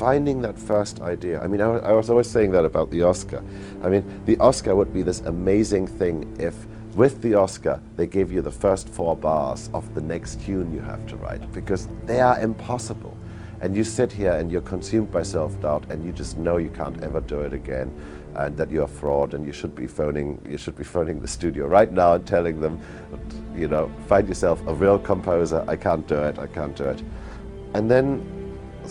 finding 0.00 0.40
that 0.40 0.58
first 0.58 1.02
idea. 1.02 1.38
I 1.42 1.46
mean, 1.46 1.60
I, 1.60 1.76
I 1.90 1.92
was 1.92 2.08
always 2.08 2.26
saying 2.26 2.52
that 2.52 2.64
about 2.64 2.90
the 2.90 3.02
Oscar. 3.02 3.44
I 3.82 3.90
mean, 3.90 4.02
the 4.24 4.38
Oscar 4.38 4.74
would 4.74 4.94
be 4.94 5.02
this 5.02 5.20
amazing 5.20 5.86
thing 5.86 6.34
if, 6.40 6.54
with 6.96 7.20
the 7.20 7.34
Oscar, 7.34 7.78
they 7.96 8.06
gave 8.06 8.32
you 8.32 8.40
the 8.40 8.50
first 8.50 8.88
four 8.88 9.14
bars 9.14 9.68
of 9.74 9.94
the 9.94 10.00
next 10.00 10.40
tune 10.40 10.72
you 10.72 10.80
have 10.80 11.06
to 11.08 11.16
write, 11.16 11.52
because 11.52 11.86
they 12.06 12.20
are 12.22 12.40
impossible. 12.40 13.14
And 13.60 13.76
you 13.76 13.84
sit 13.84 14.10
here 14.10 14.32
and 14.32 14.50
you're 14.50 14.62
consumed 14.62 15.12
by 15.12 15.22
self 15.22 15.60
doubt, 15.60 15.90
and 15.90 16.02
you 16.02 16.12
just 16.12 16.38
know 16.38 16.56
you 16.56 16.70
can't 16.70 17.02
ever 17.02 17.20
do 17.20 17.40
it 17.42 17.52
again. 17.52 17.92
and 18.36 18.56
that 18.56 18.70
you're 18.70 18.84
a 18.84 18.94
fraud 19.00 19.34
and 19.34 19.44
you 19.44 19.52
should 19.52 19.74
be 19.74 19.86
phoning 19.88 20.28
you 20.48 20.56
should 20.56 20.76
be 20.76 20.84
phoning 20.84 21.16
the 21.20 21.26
studio 21.26 21.66
right 21.66 21.90
now 21.92 22.10
and 22.14 22.24
telling 22.24 22.60
them 22.64 22.78
you 23.56 23.66
know 23.72 23.90
find 24.06 24.28
yourself 24.28 24.64
a 24.68 24.74
real 24.82 25.00
composer 25.00 25.64
I 25.74 25.74
can't 25.86 26.06
do 26.06 26.18
it 26.28 26.38
I 26.38 26.46
can't 26.46 26.76
do 26.76 26.84
it 26.84 27.02
and 27.74 27.90
then 27.90 28.39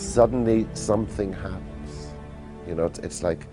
suddenly 0.00 0.66
something 0.74 1.32
happens 1.32 2.08
you 2.66 2.74
know 2.74 2.86
it's, 2.86 2.98
it's 3.00 3.22
like 3.22 3.46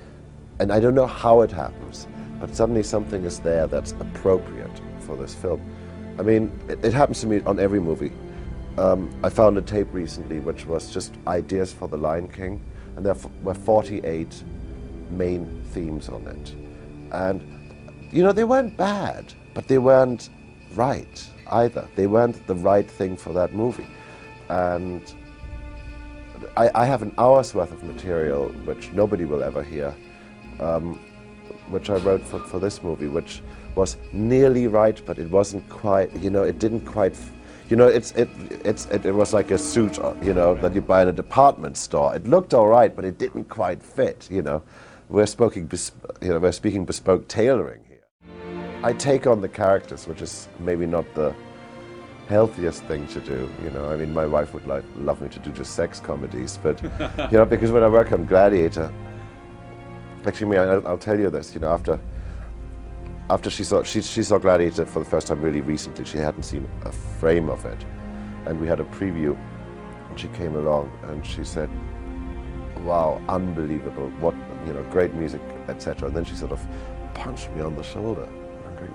and 0.60 0.72
I 0.72 0.80
don't 0.80 0.96
know 0.96 1.08
how 1.08 1.42
it 1.42 1.52
happens 1.52 2.08
but 2.40 2.56
suddenly 2.56 2.84
something 2.84 3.24
is 3.24 3.40
there 3.40 3.68
that's 3.68 3.94
appropriate 3.94 4.82
for 5.00 5.16
this 5.16 5.34
film 5.34 5.62
I 6.20 6.24
mean 6.24 6.52
it, 6.68 6.84
it 6.84 6.94
happens 6.94 7.22
to 7.22 7.28
me 7.28 7.42
on 7.42 7.60
every 7.60 7.80
movie 7.80 8.12
um, 8.78 9.10
I 9.24 9.30
found 9.30 9.58
a 9.58 9.62
tape 9.62 9.88
recently 9.92 10.40
which 10.40 10.66
was 10.68 10.94
just 10.94 11.16
ideas 11.26 11.74
for 11.74 11.88
The 11.88 11.98
Lion 11.98 12.28
King, 12.28 12.62
and 12.96 13.06
there 13.06 13.16
were 13.42 13.56
48 13.56 14.44
main 15.10 15.64
themes 15.72 16.10
on 16.10 16.28
it. 16.28 16.56
And, 17.12 17.42
you 18.12 18.24
know, 18.24 18.32
they 18.32 18.44
weren't 18.44 18.78
bad, 18.78 19.34
but 19.56 19.68
they 19.68 19.80
weren't 19.80 20.30
right 20.76 21.28
either. 21.52 21.88
They 21.96 22.06
weren't 22.06 22.46
the 22.46 22.56
right 22.56 22.90
thing 22.90 23.18
for 23.18 23.34
that 23.34 23.54
movie. 23.56 23.88
And 24.50 25.02
I, 26.56 26.70
I 26.74 26.86
have 26.86 27.02
an 27.02 27.14
hour's 27.18 27.54
worth 27.54 27.72
of 27.72 27.84
material 27.84 28.50
which 28.66 28.92
nobody 28.94 29.26
will 29.26 29.44
ever 29.44 29.64
hear, 29.64 29.94
um, 30.60 31.00
which 31.70 31.90
I 31.90 31.98
wrote 31.98 32.24
for, 32.24 32.40
for 32.40 32.60
this 32.60 32.82
movie, 32.84 33.08
which 33.08 33.42
was 33.76 33.98
nearly 34.12 34.68
right, 34.68 35.02
but 35.06 35.20
it 35.20 35.30
wasn't 35.30 35.68
quite, 35.70 36.16
you 36.18 36.30
know, 36.30 36.44
it 36.44 36.60
didn't 36.60 36.82
quite 36.82 37.16
you 37.70 37.76
know, 37.76 37.88
it's 37.88 38.12
it 38.12 38.30
it's 38.64 38.86
it, 38.86 39.06
it 39.06 39.12
was 39.12 39.34
like 39.34 39.52
a 39.52 39.58
suit, 39.58 40.00
uh, 40.00 40.14
you 40.22 40.34
know, 40.34 40.56
that 40.56 40.74
you 40.74 40.82
buy 40.82 41.02
in 41.02 41.10
a 41.10 41.12
department 41.12 41.76
store. 41.76 42.16
It 42.16 42.26
looked 42.26 42.54
all 42.54 42.68
right, 42.68 42.96
but 42.96 43.04
it 43.04 43.18
didn't 43.18 43.50
quite 43.50 43.84
fit. 43.84 44.26
You 44.32 44.42
know, 44.42 44.64
we're 45.10 45.26
speaking, 45.26 45.70
you 46.22 46.30
know, 46.30 46.40
we're 46.40 46.54
speaking 46.54 46.86
bespoke 46.86 47.28
tailoring 47.28 47.82
here. 47.90 48.06
I 48.84 48.94
take 48.94 49.28
on 49.28 49.42
the 49.42 49.50
characters, 49.50 50.08
which 50.08 50.22
is 50.22 50.48
maybe 50.60 50.86
not 50.86 51.14
the 51.14 51.36
healthiest 52.28 52.84
thing 52.84 53.08
to 53.08 53.20
do. 53.22 53.50
You 53.64 53.70
know, 53.72 53.90
I 53.90 53.96
mean, 53.96 54.14
my 54.14 54.26
wife 54.26 54.54
would 54.54 54.68
like 54.68 54.84
love 54.98 55.22
me 55.22 55.30
to 55.30 55.40
do 55.40 55.52
just 55.52 55.76
sex 55.76 56.00
comedies, 56.00 56.60
but 56.62 56.82
you 57.32 57.38
know, 57.38 57.46
because 57.46 57.72
when 57.72 57.84
I 57.84 57.88
work 57.88 58.12
on 58.12 58.26
Gladiator, 58.26 58.92
actually, 60.26 60.52
me, 60.52 60.58
I'll, 60.58 60.86
I'll 60.88 60.98
tell 60.98 61.20
you 61.20 61.30
this. 61.30 61.54
You 61.54 61.62
know, 61.62 61.72
after 61.72 62.00
after 63.30 63.50
she 63.50 63.64
saw 63.64 63.84
she, 63.84 64.02
she 64.02 64.24
saw 64.24 64.38
Gladiator 64.38 64.86
for 64.86 65.00
the 65.00 65.10
first 65.10 65.28
time 65.28 65.42
really 65.42 65.62
recently, 65.62 66.06
she 66.06 66.18
hadn't 66.18 66.44
seen 66.44 66.68
a 66.86 66.92
frame 66.92 67.50
of 67.50 67.66
it, 67.66 67.86
and 68.46 68.60
we 68.60 68.68
had 68.68 68.80
a 68.80 68.86
preview. 68.86 69.38
And 70.10 70.20
she 70.20 70.28
came 70.30 70.56
along 70.56 70.92
and 71.04 71.26
she 71.26 71.44
said, 71.44 71.70
"Wow, 72.84 73.22
unbelievable! 73.30 74.10
What 74.20 74.36
you 74.66 74.74
know, 74.74 74.84
great 74.92 75.14
music, 75.14 75.42
etc." 75.70 76.08
And 76.08 76.16
then 76.16 76.26
she 76.26 76.36
sort 76.36 76.52
of 76.52 76.66
punched 77.14 77.50
me 77.52 77.62
on 77.62 77.76
the 77.76 77.84
shoulder. 77.84 78.28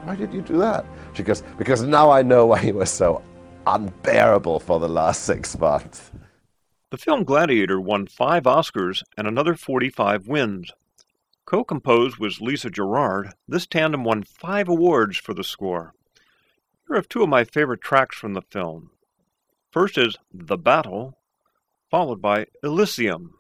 "Why 0.05 0.17
did 0.17 0.33
you 0.33 0.43
do 0.43 0.59
that?" 0.59 0.85
She 1.13 1.23
goes, 1.23 1.43
"Because 1.59 1.83
now 1.83 2.11
I 2.11 2.23
know 2.23 2.47
why 2.47 2.63
you 2.63 2.75
were 2.75 2.87
so 2.87 3.23
unbearable 3.67 4.61
for 4.61 4.81
the 4.81 4.89
last 4.89 5.25
six 5.25 5.59
months." 5.59 6.11
The 6.91 6.99
film 6.99 7.25
Gladiator 7.25 7.81
won 7.81 8.07
five 8.07 8.45
Oscars 8.45 9.03
and 9.17 9.27
another 9.27 9.55
45 9.55 10.29
wins. 10.29 10.73
Co 11.47 11.65
composed 11.65 12.19
was 12.19 12.41
Lisa 12.41 12.71
Gerrard. 12.71 13.33
This 13.49 13.67
tandem 13.67 14.05
won 14.05 14.23
five 14.23 14.69
awards 14.69 15.17
for 15.17 15.35
the 15.35 15.45
score. 15.45 15.95
Here 16.87 16.97
are 16.97 17.03
two 17.03 17.23
of 17.23 17.29
my 17.29 17.45
favorite 17.45 17.81
tracks 17.81 18.17
from 18.17 18.35
the 18.35 18.43
film. 18.43 18.91
First 19.71 19.97
is 19.97 20.17
The 20.33 20.59
Battle, 20.59 21.19
followed 21.91 22.21
by 22.21 22.47
Elysium. 22.63 23.35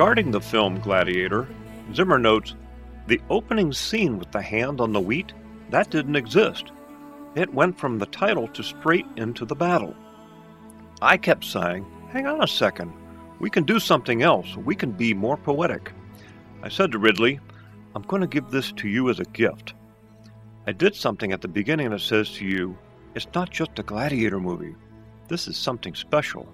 Regarding 0.00 0.30
the 0.30 0.40
film 0.40 0.80
Gladiator, 0.80 1.46
Zimmer 1.94 2.18
notes 2.18 2.54
the 3.06 3.20
opening 3.28 3.70
scene 3.70 4.18
with 4.18 4.32
the 4.32 4.40
hand 4.40 4.80
on 4.80 4.94
the 4.94 5.00
wheat, 5.00 5.34
that 5.68 5.90
didn't 5.90 6.16
exist. 6.16 6.72
It 7.34 7.52
went 7.52 7.78
from 7.78 7.98
the 7.98 8.06
title 8.06 8.48
to 8.48 8.62
straight 8.62 9.04
into 9.16 9.44
the 9.44 9.54
battle. 9.54 9.94
I 11.02 11.18
kept 11.18 11.44
saying, 11.44 11.84
hang 12.08 12.26
on 12.26 12.42
a 12.42 12.48
second, 12.48 12.94
we 13.40 13.50
can 13.50 13.64
do 13.64 13.78
something 13.78 14.22
else, 14.22 14.56
we 14.56 14.74
can 14.74 14.90
be 14.90 15.12
more 15.12 15.36
poetic. 15.36 15.92
I 16.62 16.70
said 16.70 16.92
to 16.92 16.98
Ridley, 16.98 17.38
I'm 17.94 18.00
going 18.04 18.22
to 18.22 18.26
give 18.26 18.50
this 18.50 18.72
to 18.72 18.88
you 18.88 19.10
as 19.10 19.20
a 19.20 19.24
gift. 19.24 19.74
I 20.66 20.72
did 20.72 20.94
something 20.96 21.30
at 21.30 21.42
the 21.42 21.46
beginning 21.48 21.90
that 21.90 22.00
says 22.00 22.30
to 22.36 22.46
you, 22.46 22.74
it's 23.14 23.28
not 23.34 23.50
just 23.50 23.78
a 23.78 23.82
gladiator 23.82 24.40
movie. 24.40 24.76
This 25.28 25.46
is 25.46 25.58
something 25.58 25.94
special. 25.94 26.48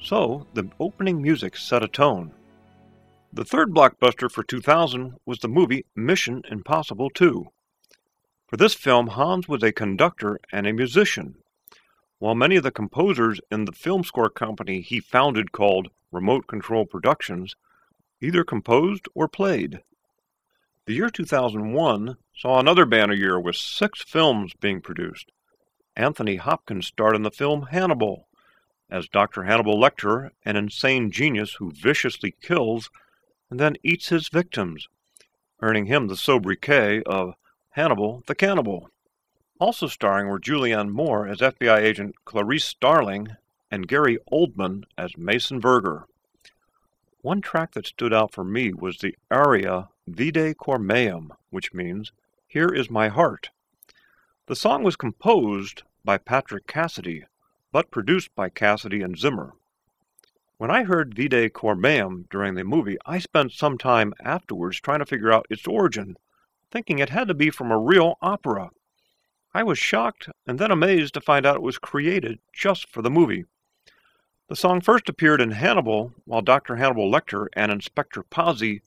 So, 0.00 0.46
the 0.54 0.66
opening 0.80 1.20
music 1.20 1.58
set 1.58 1.82
a 1.82 1.88
tone. 1.88 2.32
The 3.36 3.44
third 3.44 3.74
blockbuster 3.74 4.30
for 4.30 4.44
2000 4.44 5.16
was 5.26 5.40
the 5.40 5.48
movie 5.48 5.86
Mission 5.96 6.42
Impossible 6.48 7.10
2. 7.10 7.48
For 8.46 8.56
this 8.56 8.74
film, 8.74 9.08
Hans 9.08 9.48
was 9.48 9.60
a 9.64 9.72
conductor 9.72 10.38
and 10.52 10.68
a 10.68 10.72
musician, 10.72 11.38
while 12.20 12.36
many 12.36 12.54
of 12.54 12.62
the 12.62 12.70
composers 12.70 13.40
in 13.50 13.64
the 13.64 13.72
film 13.72 14.04
score 14.04 14.30
company 14.30 14.82
he 14.82 15.00
founded 15.00 15.50
called 15.50 15.88
Remote 16.12 16.46
Control 16.46 16.86
Productions 16.86 17.56
either 18.20 18.44
composed 18.44 19.08
or 19.16 19.26
played. 19.26 19.82
The 20.86 20.94
year 20.94 21.10
2001 21.10 22.16
saw 22.36 22.60
another 22.60 22.86
banner 22.86 23.14
year 23.14 23.40
with 23.40 23.56
six 23.56 24.00
films 24.00 24.52
being 24.60 24.80
produced. 24.80 25.32
Anthony 25.96 26.36
Hopkins 26.36 26.86
starred 26.86 27.16
in 27.16 27.22
the 27.22 27.32
film 27.32 27.62
Hannibal 27.72 28.28
as 28.88 29.08
Dr. 29.08 29.42
Hannibal 29.42 29.76
Lecter, 29.76 30.30
an 30.44 30.54
insane 30.54 31.10
genius 31.10 31.54
who 31.54 31.72
viciously 31.72 32.36
kills 32.40 32.90
and 33.50 33.60
then 33.60 33.76
eats 33.82 34.08
his 34.08 34.28
victims, 34.28 34.88
earning 35.60 35.86
him 35.86 36.08
the 36.08 36.16
sobriquet 36.16 37.02
of 37.04 37.34
Hannibal 37.70 38.22
the 38.26 38.34
Cannibal. 38.34 38.90
Also 39.58 39.86
starring 39.86 40.28
were 40.28 40.40
Julianne 40.40 40.90
Moore 40.90 41.26
as 41.26 41.38
FBI 41.38 41.78
agent 41.78 42.14
Clarice 42.24 42.64
Starling 42.64 43.36
and 43.70 43.88
Gary 43.88 44.18
Oldman 44.30 44.84
as 44.96 45.16
Mason 45.16 45.60
Verger. 45.60 46.04
One 47.22 47.40
track 47.40 47.72
that 47.72 47.86
stood 47.86 48.12
out 48.12 48.32
for 48.32 48.44
me 48.44 48.72
was 48.72 48.98
the 48.98 49.16
aria 49.30 49.88
Vide 50.06 50.56
Cor 50.58 50.78
Meum, 50.78 51.32
which 51.50 51.72
means, 51.72 52.12
Here 52.46 52.68
is 52.68 52.90
my 52.90 53.08
heart. 53.08 53.50
The 54.46 54.54
song 54.54 54.82
was 54.82 54.96
composed 54.96 55.82
by 56.04 56.18
Patrick 56.18 56.66
Cassidy, 56.66 57.24
but 57.72 57.90
produced 57.90 58.34
by 58.34 58.50
Cassidy 58.50 59.00
and 59.00 59.18
Zimmer. 59.18 59.54
When 60.64 60.70
I 60.70 60.84
heard 60.84 61.14
Vide 61.14 61.52
Cor 61.52 61.76
Meum 61.76 62.24
during 62.30 62.54
the 62.54 62.64
movie, 62.64 62.96
I 63.04 63.18
spent 63.18 63.52
some 63.52 63.76
time 63.76 64.14
afterwards 64.24 64.80
trying 64.80 65.00
to 65.00 65.04
figure 65.04 65.30
out 65.30 65.46
its 65.50 65.66
origin, 65.66 66.16
thinking 66.70 66.98
it 66.98 67.10
had 67.10 67.28
to 67.28 67.34
be 67.34 67.50
from 67.50 67.70
a 67.70 67.76
real 67.76 68.16
opera. 68.22 68.70
I 69.52 69.62
was 69.62 69.78
shocked 69.78 70.30
and 70.46 70.58
then 70.58 70.70
amazed 70.70 71.12
to 71.14 71.20
find 71.20 71.44
out 71.44 71.56
it 71.56 71.60
was 71.60 71.76
created 71.76 72.38
just 72.50 72.88
for 72.88 73.02
the 73.02 73.10
movie. 73.10 73.44
The 74.48 74.56
song 74.56 74.80
first 74.80 75.06
appeared 75.10 75.42
in 75.42 75.50
Hannibal 75.50 76.14
while 76.24 76.40
Dr. 76.40 76.76
Hannibal 76.76 77.12
Lecter 77.12 77.48
and 77.52 77.70
Inspector 77.70 78.22
Pazzi 78.30 78.80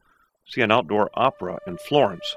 see 0.47 0.61
an 0.61 0.71
outdoor 0.71 1.11
opera 1.13 1.59
in 1.67 1.77
Florence. 1.77 2.35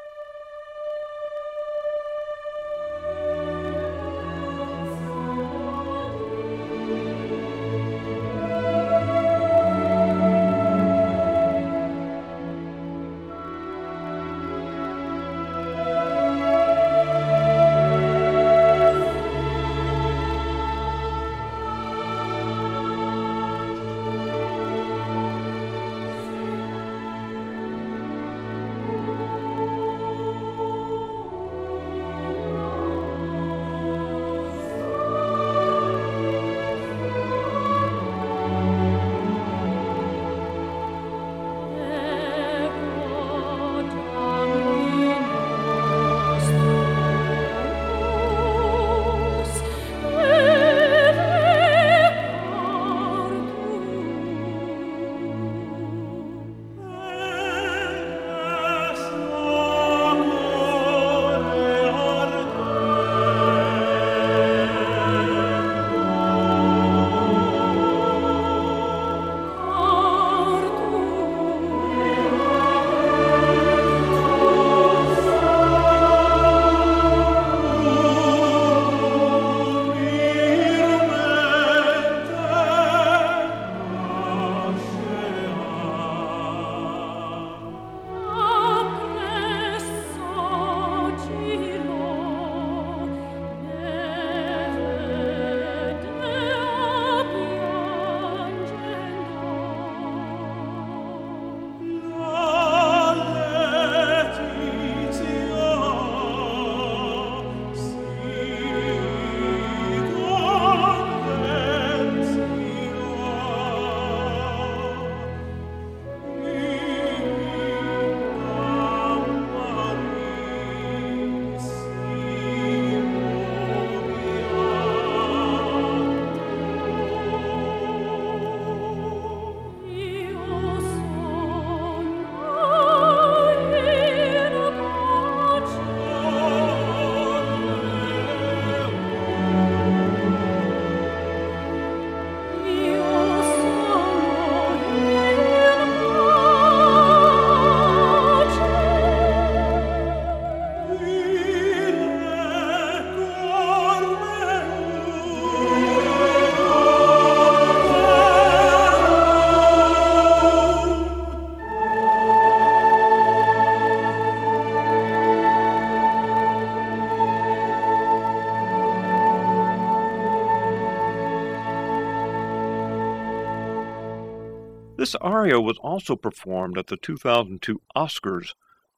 Aria 175.41 175.59
was 175.59 175.79
also 175.79 176.17
performed 176.17 176.77
at 176.77 176.89
the 176.89 176.99
2002 176.99 177.81
Oscars 177.97 178.53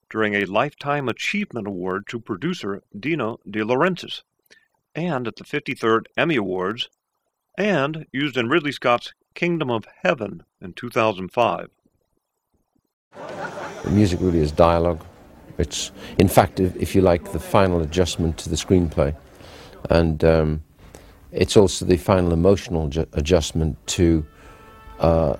during 0.09 0.33
a 0.33 0.43
Lifetime 0.43 1.07
Achievement 1.07 1.67
Award 1.67 2.05
to 2.09 2.19
producer 2.19 2.83
Dino 2.99 3.39
De 3.49 3.61
Laurentiis, 3.61 4.23
and 4.93 5.25
at 5.25 5.37
the 5.37 5.45
53rd 5.45 6.01
Emmy 6.17 6.35
Awards, 6.35 6.89
and 7.57 8.07
used 8.11 8.35
in 8.35 8.49
Ridley 8.49 8.73
Scott's 8.73 9.13
Kingdom 9.33 9.71
of 9.71 9.85
Heaven 10.01 10.43
in 10.59 10.73
2005. 10.73 11.69
music 13.89 14.19
really 14.19 14.39
is 14.39 14.51
dialogue. 14.51 15.01
It's, 15.57 15.93
in 16.17 16.27
fact, 16.27 16.59
if, 16.59 16.75
if 16.75 16.93
you 16.93 16.99
like, 16.99 17.31
the 17.31 17.39
final 17.39 17.81
adjustment 17.81 18.37
to 18.39 18.49
the 18.49 18.57
screenplay. 18.57 19.15
And 19.89 20.21
um, 20.25 20.63
it's 21.31 21.55
also 21.55 21.85
the 21.85 21.95
final 21.95 22.33
emotional 22.33 22.89
ju- 22.89 23.07
adjustment 23.13 23.77
to 23.95 24.25
uh, 24.99 25.37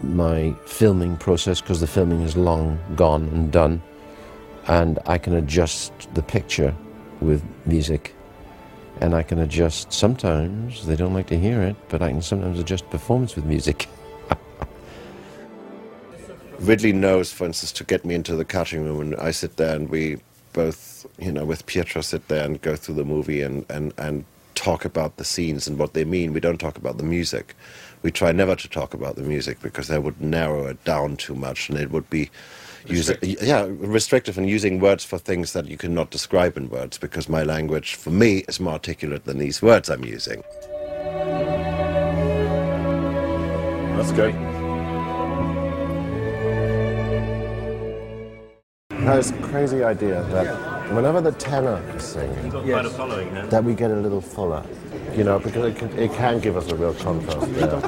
my 0.00 0.54
filming 0.66 1.16
process 1.16 1.60
because 1.60 1.80
the 1.80 1.86
filming 1.86 2.22
is 2.22 2.36
long 2.36 2.78
gone 2.96 3.24
and 3.28 3.50
done. 3.50 3.82
And 4.66 4.98
I 5.06 5.18
can 5.18 5.34
adjust 5.34 5.92
the 6.14 6.22
picture 6.22 6.74
with 7.20 7.42
music. 7.66 8.14
And 9.00 9.14
I 9.14 9.22
can 9.22 9.40
adjust, 9.40 9.92
sometimes 9.92 10.86
they 10.86 10.96
don't 10.96 11.14
like 11.14 11.26
to 11.26 11.38
hear 11.38 11.60
it, 11.62 11.76
but 11.88 12.00
I 12.00 12.10
can 12.10 12.22
sometimes 12.22 12.58
adjust 12.58 12.88
performance 12.90 13.34
with 13.34 13.44
music. 13.44 13.88
Ridley 16.60 16.92
knows, 16.92 17.32
for 17.32 17.44
instance, 17.44 17.72
to 17.72 17.84
get 17.84 18.04
me 18.04 18.14
into 18.14 18.36
the 18.36 18.44
cutting 18.44 18.84
room, 18.84 19.00
and 19.00 19.16
I 19.16 19.32
sit 19.32 19.56
there 19.56 19.74
and 19.74 19.88
we 19.88 20.18
both, 20.52 21.06
you 21.18 21.32
know, 21.32 21.44
with 21.44 21.66
Pietro 21.66 22.00
sit 22.00 22.28
there 22.28 22.44
and 22.44 22.62
go 22.62 22.76
through 22.76 22.94
the 22.94 23.04
movie 23.04 23.42
and, 23.42 23.66
and, 23.68 23.92
and 23.98 24.24
talk 24.54 24.84
about 24.84 25.16
the 25.16 25.24
scenes 25.24 25.66
and 25.66 25.78
what 25.78 25.94
they 25.94 26.04
mean. 26.04 26.32
We 26.32 26.40
don't 26.40 26.58
talk 26.58 26.78
about 26.78 26.96
the 26.96 27.04
music. 27.04 27.54
We 28.04 28.10
try 28.10 28.32
never 28.32 28.54
to 28.54 28.68
talk 28.68 28.92
about 28.92 29.16
the 29.16 29.22
music 29.22 29.60
because 29.62 29.88
that 29.88 30.02
would 30.02 30.20
narrow 30.20 30.66
it 30.66 30.84
down 30.84 31.16
too 31.16 31.34
much 31.34 31.70
and 31.70 31.78
it 31.78 31.90
would 31.90 32.10
be 32.10 32.30
using, 32.86 33.16
yeah, 33.22 33.66
restrictive 33.66 34.36
and 34.36 34.46
using 34.46 34.78
words 34.78 35.04
for 35.04 35.16
things 35.16 35.54
that 35.54 35.68
you 35.68 35.78
cannot 35.78 36.10
describe 36.10 36.58
in 36.58 36.68
words 36.68 36.98
because 36.98 37.30
my 37.30 37.42
language, 37.42 37.94
for 37.94 38.10
me, 38.10 38.44
is 38.46 38.60
more 38.60 38.74
articulate 38.74 39.24
than 39.24 39.38
these 39.38 39.62
words 39.62 39.88
I'm 39.88 40.04
using. 40.04 40.44
That's 43.96 44.12
good. 44.12 44.34
Now, 48.90 49.16
it's 49.16 49.30
a 49.30 49.38
crazy 49.40 49.82
idea 49.82 50.22
that 50.24 50.92
whenever 50.92 51.22
the 51.22 51.32
tenor 51.32 51.82
is 51.96 52.02
singing, 52.02 52.52
Yes. 52.66 52.94
that 53.50 53.64
we 53.64 53.74
get 53.74 53.90
a 53.90 53.96
little 53.96 54.20
fuller, 54.20 54.62
you 55.16 55.24
know, 55.24 55.38
because 55.38 55.66
it 55.66 55.76
can, 55.76 55.98
it 55.98 56.12
can 56.12 56.40
give 56.40 56.56
us 56.56 56.68
a 56.70 56.76
real 56.76 56.94
contrast. 56.94 57.48
Yeah. 57.52 57.80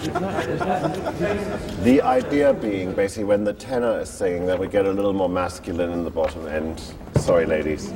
the 1.83 2.01
idea 2.03 2.55
being 2.55 2.93
basically 2.93 3.25
when 3.25 3.45
the 3.45 3.53
tenor 3.53 4.01
is 4.01 4.09
singing 4.09 4.47
that 4.47 4.59
we 4.59 4.69
get 4.69 4.87
a 4.87 4.93
little 4.93 5.13
more 5.13 5.29
masculine 5.29 5.91
in 5.91 6.05
the 6.05 6.11
bottom 6.11 6.47
end. 6.47 6.81
Sorry, 7.19 7.47
ladies. 7.47 7.93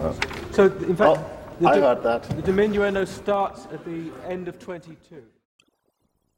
Uh, 0.00 0.12
So, 0.50 0.66
in 0.66 0.96
fact, 0.96 1.20
the, 1.60 1.68
I 1.68 1.74
di- 1.76 1.80
heard 1.80 2.02
that. 2.02 2.22
the 2.24 2.42
diminuendo 2.42 3.06
starts 3.06 3.66
at 3.72 3.84
the 3.84 4.10
end 4.26 4.48
of 4.48 4.58
22. 4.58 5.22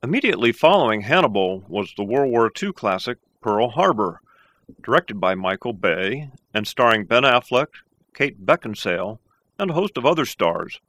Immediately 0.02 0.52
following 0.52 1.00
Hannibal 1.00 1.64
was 1.68 1.92
the 1.96 2.04
World 2.04 2.30
War 2.30 2.50
II 2.62 2.72
classic 2.72 3.18
Pearl 3.40 3.70
Harbor, 3.70 4.20
directed 4.82 5.20
by 5.20 5.34
Michael 5.34 5.72
Bay 5.72 6.30
and 6.52 6.66
starring 6.66 7.04
Ben 7.04 7.22
Affleck, 7.22 7.68
Kate 8.14 8.44
Beckinsale, 8.44 9.18
and 9.58 9.70
a 9.70 9.74
host 9.74 9.96
of 9.96 10.04
other 10.04 10.26
stars. 10.26 10.80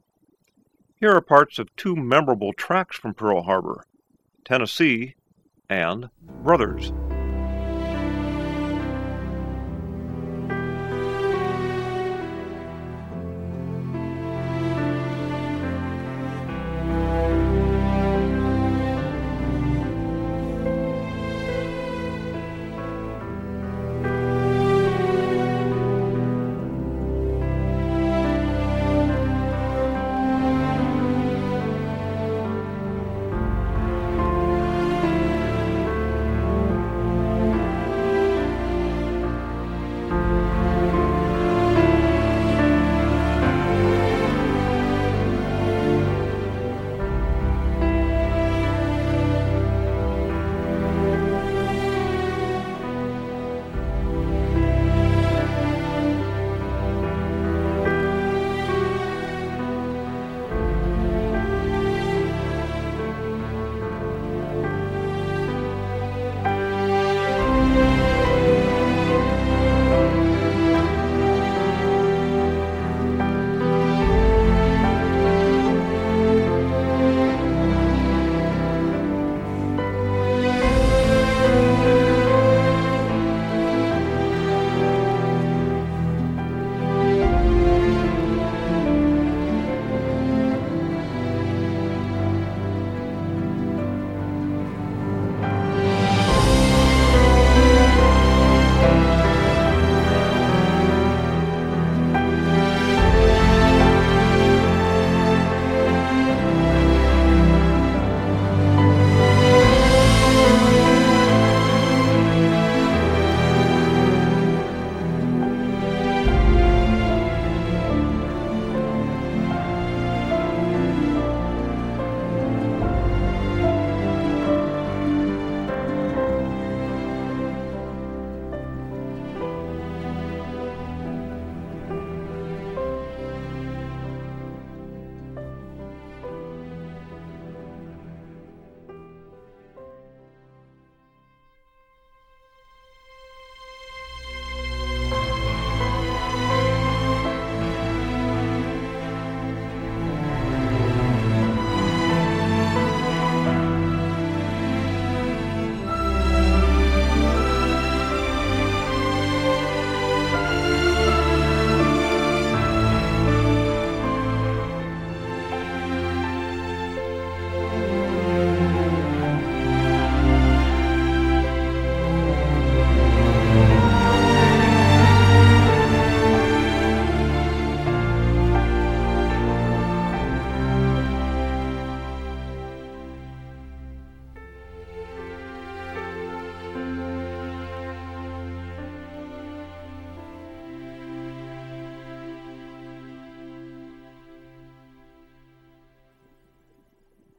Here 1.00 1.14
are 1.14 1.20
parts 1.20 1.60
of 1.60 1.74
two 1.76 1.94
memorable 1.94 2.52
tracks 2.52 2.96
from 2.96 3.14
Pearl 3.14 3.42
Harbor 3.42 3.84
Tennessee 4.44 5.14
and 5.70 6.10
Brothers. 6.42 6.92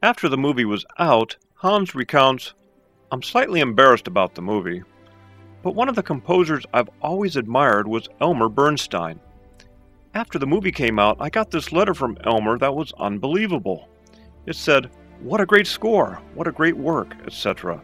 After 0.02 0.30
the 0.30 0.38
movie 0.38 0.64
was 0.64 0.86
out, 0.98 1.36
Hans 1.56 1.94
recounts 1.94 2.54
I'm 3.12 3.22
slightly 3.22 3.60
embarrassed 3.60 4.08
about 4.08 4.34
the 4.34 4.42
movie. 4.42 4.82
But 5.62 5.76
one 5.76 5.90
of 5.90 5.96
the 5.96 6.04
composers 6.04 6.66
I've 6.74 6.90
always 7.02 7.36
admired 7.36 7.86
was 7.86 8.08
Elmer 8.22 8.48
Bernstein. 8.48 9.20
After 10.14 10.40
the 10.40 10.48
movie 10.48 10.72
came 10.72 11.00
out, 11.00 11.18
I 11.20 11.30
got 11.30 11.52
this 11.52 11.74
letter 11.74 11.94
from 11.94 12.18
Elmer 12.24 12.58
that 12.60 12.74
was 12.74 12.94
unbelievable. 12.98 13.90
It 14.46 14.56
said, 14.56 14.90
What 15.20 15.42
a 15.42 15.46
great 15.46 15.68
score! 15.68 16.22
What 16.34 16.48
a 16.48 16.54
great 16.54 16.78
work, 16.78 17.14
etc. 17.26 17.82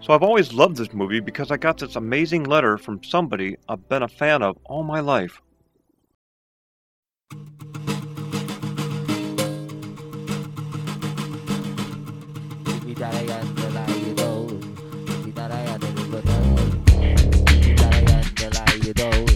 So 0.00 0.12
I've 0.12 0.22
always 0.22 0.52
loved 0.52 0.76
this 0.76 0.92
movie 0.92 1.20
because 1.20 1.50
I 1.50 1.56
got 1.56 1.78
this 1.78 1.96
amazing 1.96 2.44
letter 2.44 2.76
from 2.76 3.02
somebody 3.02 3.56
I've 3.66 3.88
been 3.88 4.02
a 4.02 4.08
fan 4.08 4.42
of 4.42 4.58
all 4.64 4.82
my 4.82 5.00
life. 5.00 5.40
Thank 13.10 13.30
you. 19.28 19.33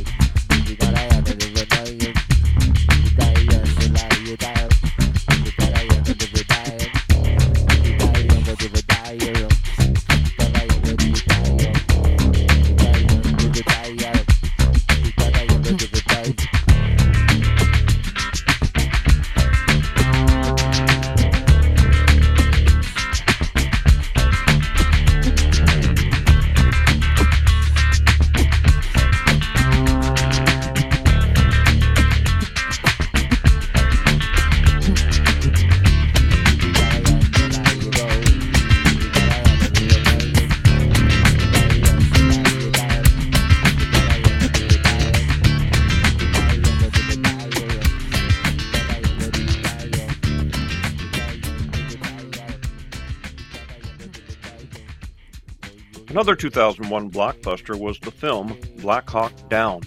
Another 56.18 56.34
2001 56.34 57.12
blockbuster 57.12 57.78
was 57.78 57.96
the 58.00 58.10
film 58.10 58.58
Black 58.78 59.08
Hawk 59.08 59.32
Down, 59.48 59.82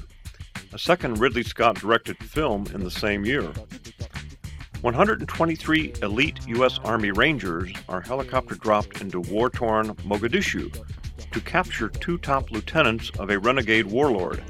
a 0.71 0.79
second 0.79 1.19
Ridley 1.19 1.43
Scott 1.43 1.75
directed 1.75 2.15
film 2.19 2.67
in 2.73 2.85
the 2.85 2.89
same 2.89 3.25
year. 3.25 3.51
123 4.79 5.93
elite 6.01 6.39
U.S. 6.47 6.79
Army 6.85 7.11
Rangers 7.11 7.73
are 7.89 7.99
helicopter 7.99 8.55
dropped 8.55 9.01
into 9.01 9.19
war 9.19 9.49
torn 9.49 9.93
Mogadishu 10.05 10.73
to 11.33 11.41
capture 11.41 11.89
two 11.89 12.17
top 12.17 12.49
lieutenants 12.49 13.11
of 13.19 13.29
a 13.29 13.37
renegade 13.37 13.87
warlord. 13.87 14.41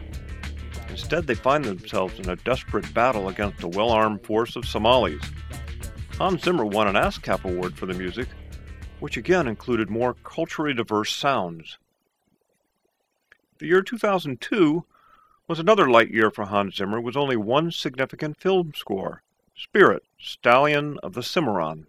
Instead, 0.90 1.26
they 1.26 1.34
find 1.34 1.66
themselves 1.66 2.20
in 2.20 2.30
a 2.30 2.36
desperate 2.36 2.94
battle 2.94 3.28
against 3.28 3.64
a 3.64 3.68
well 3.68 3.90
armed 3.90 4.24
force 4.24 4.56
of 4.56 4.68
Somalis. 4.68 5.24
Hans 6.20 6.44
Zimmer 6.44 6.64
won 6.64 6.88
an 6.88 6.94
ASCAP 6.94 7.44
award 7.44 7.76
for 7.76 7.88
the 7.88 7.96
music, 7.96 8.28
which 9.02 9.18
again 9.18 9.47
included 9.47 9.89
more 9.89 10.14
culturally 10.14 10.76
diverse 10.76 11.14
sounds. 11.14 11.80
The 13.58 13.66
year 13.66 13.82
2002 13.82 14.86
was 15.47 15.60
another 15.60 15.89
light 15.89 16.12
year 16.12 16.30
for 16.30 16.45
Hans 16.45 16.76
Zimmer 16.76 17.02
with 17.02 17.18
only 17.18 17.36
one 17.36 17.72
significant 17.72 18.39
film 18.39 18.74
score 18.76 19.24
Spirit, 19.56 20.04
Stallion 20.20 20.99
of 21.02 21.14
the 21.14 21.24
Cimarron. 21.24 21.88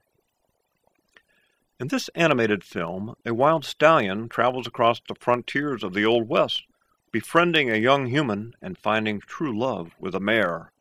In 1.79 1.89
this 1.89 2.09
animated 2.15 2.65
film, 2.65 3.15
a 3.27 3.35
wild 3.35 3.67
stallion 3.67 4.31
travels 4.31 4.67
across 4.67 5.01
the 5.07 5.15
frontiers 5.15 5.83
of 5.83 5.93
the 5.93 6.07
Old 6.07 6.29
West, 6.31 6.63
befriending 7.11 7.71
a 7.71 7.77
young 7.77 8.07
human 8.07 8.55
and 8.63 8.79
finding 8.79 9.21
true 9.21 9.57
love 9.57 9.93
with 9.99 10.15
a 10.15 10.21
mare. 10.21 10.73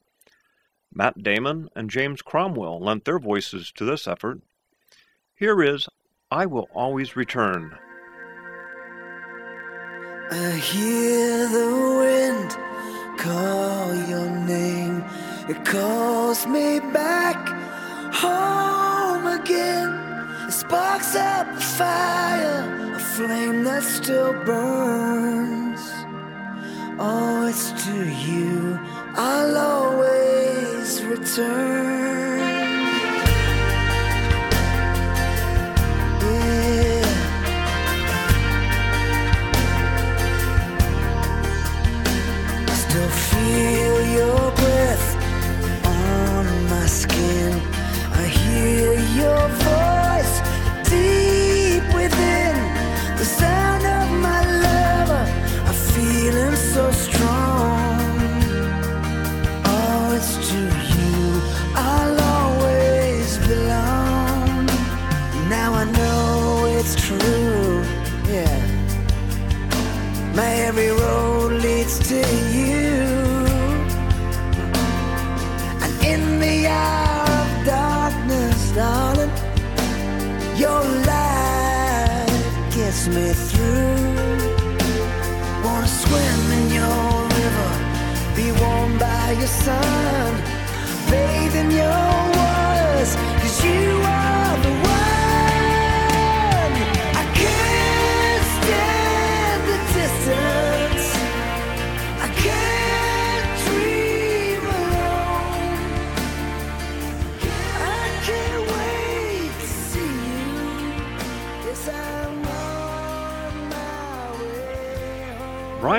Matt 0.94 1.22
Damon 1.24 1.70
and 1.76 1.90
James 1.90 2.22
Cromwell 2.22 2.80
lent 2.80 3.04
their 3.04 3.20
voices 3.20 3.70
to 3.74 3.84
this 3.84 4.08
effort. 4.08 4.40
Here 5.36 5.62
is 5.62 5.90
I 6.34 6.46
Will 6.46 6.70
Always 6.74 7.18
Return. 7.18 7.78
I 10.32 10.52
hear 10.52 11.50
the 11.50 11.70
wind 12.00 12.52
call 13.20 13.94
your 14.08 14.30
name. 14.30 15.04
It 15.50 15.66
calls 15.66 16.48
me 16.48 16.80
back 16.80 17.36
home 18.14 19.28
again. 19.28 19.90
It 20.48 20.54
sparks 20.54 21.18
up 21.18 21.48
a 21.48 21.60
fire, 21.60 22.94
a 22.96 23.00
flame 23.00 23.66
that 23.66 23.84
still 23.84 24.32
burns. 24.46 25.82
Oh, 26.98 27.48
it's 27.50 27.72
to 27.84 28.10
you 28.10 28.80
I'll 29.16 29.58
always 29.58 31.04
return. 31.04 32.41
Still 43.52 43.81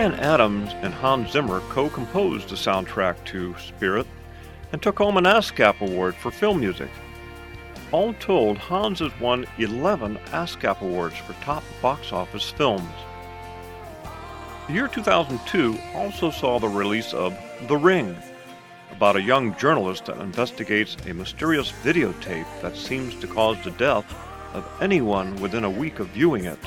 Bryan 0.03 0.19
Adams 0.19 0.75
and 0.83 0.93
Hans 0.93 1.31
Zimmer 1.31 1.61
co 1.69 1.89
composed 1.89 2.49
the 2.49 2.57
soundtrack 2.57 3.25
to 3.27 3.57
Spirit 3.61 4.05
and 4.73 4.83
took 4.83 4.99
home 4.99 5.17
an 5.17 5.27
ASCAP 5.27 5.81
award 5.81 6.17
for 6.17 6.33
film 6.33 6.59
music. 6.59 6.91
All 7.93 8.13
told, 8.15 8.59
Hans 8.59 8.99
has 8.99 9.13
won 9.21 9.47
11 9.59 10.17
ASCAP 10.33 10.81
awards 10.81 11.15
for 11.19 11.35
top 11.35 11.63
box 11.81 12.13
office 12.13 12.51
films. 12.51 12.91
The 14.67 14.73
year 14.73 14.89
2002 14.89 15.79
also 15.95 16.33
saw 16.33 16.59
the 16.59 16.67
release 16.67 17.15
of 17.15 17.39
The 17.69 17.77
Ring, 17.77 18.17
about 18.91 19.15
a 19.15 19.23
young 19.23 19.57
journalist 19.57 20.07
that 20.07 20.19
investigates 20.19 20.97
a 21.07 21.15
mysterious 21.15 21.71
videotape 21.85 22.61
that 22.61 22.75
seems 22.75 23.15
to 23.21 23.29
cause 23.29 23.63
the 23.63 23.71
death 23.71 24.13
of 24.53 24.69
anyone 24.81 25.41
within 25.41 25.63
a 25.63 25.71
week 25.71 26.01
of 26.01 26.09
viewing 26.09 26.47
it. 26.47 26.59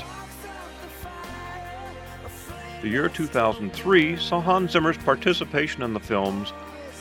The 2.82 2.88
year 2.88 3.08
2003 3.08 4.16
saw 4.16 4.40
Hans 4.40 4.72
Zimmer's 4.72 4.98
participation 4.98 5.82
in 5.82 5.94
the 5.94 6.00
films 6.00 6.52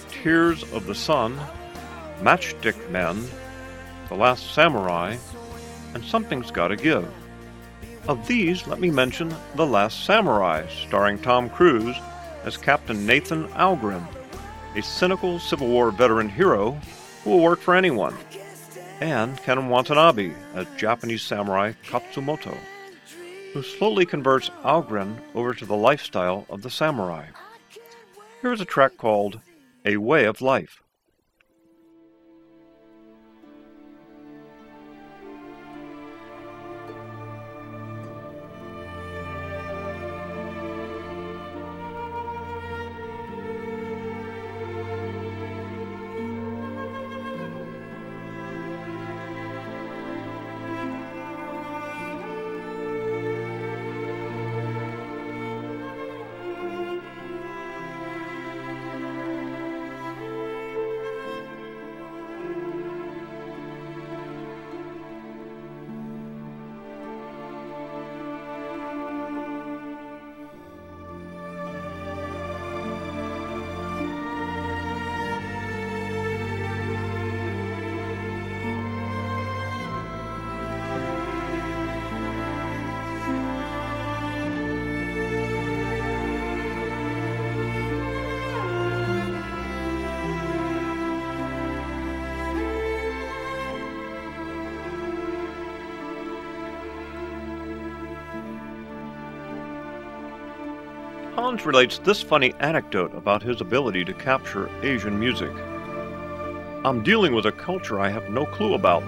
Tears 0.09 0.63
of 0.71 0.85
the 0.85 0.95
Sun, 0.95 1.37
Matchstick 2.21 2.89
Men, 2.89 3.27
The 4.07 4.15
Last 4.15 4.53
Samurai, 4.53 5.17
and 5.93 6.03
Something's 6.03 6.49
Gotta 6.49 6.75
Give. 6.75 7.07
Of 8.07 8.25
these, 8.25 8.65
let 8.67 8.79
me 8.79 8.89
mention 8.89 9.35
The 9.55 9.65
Last 9.65 10.05
Samurai, 10.05 10.65
starring 10.87 11.19
Tom 11.19 11.49
Cruise 11.49 11.97
as 12.45 12.55
Captain 12.55 13.05
Nathan 13.05 13.47
Algren, 13.49 14.07
a 14.75 14.81
cynical 14.81 15.39
Civil 15.39 15.67
War 15.67 15.91
veteran 15.91 16.29
hero 16.29 16.79
who 17.23 17.31
will 17.31 17.41
work 17.41 17.59
for 17.59 17.75
anyone, 17.75 18.15
and 19.01 19.37
Ken 19.37 19.67
Watanabe 19.67 20.33
as 20.53 20.67
Japanese 20.77 21.21
samurai 21.21 21.73
Katsumoto, 21.83 22.57
who 23.55 23.63
slowly 23.63 24.05
converts 24.05 24.49
Algren 24.65 25.17
over 25.33 25.53
to 25.53 25.65
the 25.65 25.77
lifestyle 25.77 26.45
of 26.49 26.61
the 26.61 26.69
samurai. 26.69 27.25
Here 28.41 28.51
is 28.51 28.59
a 28.59 28.65
track 28.65 28.97
called 28.97 29.39
A 29.85 29.95
Way 29.95 30.25
of 30.25 30.41
Life. 30.41 30.83
Hans 101.45 101.63
relates 101.63 101.99
this 101.99 102.23
funny 102.23 102.55
anecdote 102.59 103.13
about 103.13 103.43
his 103.43 103.61
ability 103.61 104.03
to 104.03 104.15
capture 104.15 104.67
Asian 104.81 105.19
music. 105.19 105.51
I'm 106.83 107.03
dealing 107.03 107.35
with 107.35 107.45
a 107.45 107.51
culture 107.51 107.99
I 107.99 108.09
have 108.09 108.31
no 108.31 108.47
clue 108.47 108.73
about. 108.73 109.03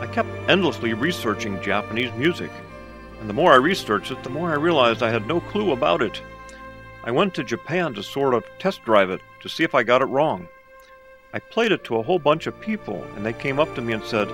I 0.00 0.06
kept 0.06 0.28
endlessly 0.48 0.94
researching 0.94 1.60
Japanese 1.60 2.12
music, 2.12 2.52
and 3.18 3.28
the 3.28 3.34
more 3.34 3.52
I 3.52 3.56
researched 3.56 4.12
it, 4.12 4.22
the 4.22 4.30
more 4.30 4.52
I 4.52 4.54
realized 4.54 5.02
I 5.02 5.10
had 5.10 5.26
no 5.26 5.40
clue 5.40 5.72
about 5.72 6.00
it. 6.00 6.22
I 7.02 7.10
went 7.10 7.34
to 7.34 7.42
Japan 7.42 7.92
to 7.94 8.04
sort 8.04 8.34
of 8.34 8.44
test 8.60 8.84
drive 8.84 9.10
it 9.10 9.20
to 9.40 9.48
see 9.48 9.64
if 9.64 9.74
I 9.74 9.82
got 9.82 10.00
it 10.00 10.04
wrong. 10.04 10.46
I 11.32 11.40
played 11.40 11.72
it 11.72 11.82
to 11.86 11.96
a 11.96 12.04
whole 12.04 12.20
bunch 12.20 12.46
of 12.46 12.60
people, 12.60 13.02
and 13.16 13.26
they 13.26 13.32
came 13.32 13.58
up 13.58 13.74
to 13.74 13.82
me 13.82 13.94
and 13.94 14.04
said, 14.04 14.28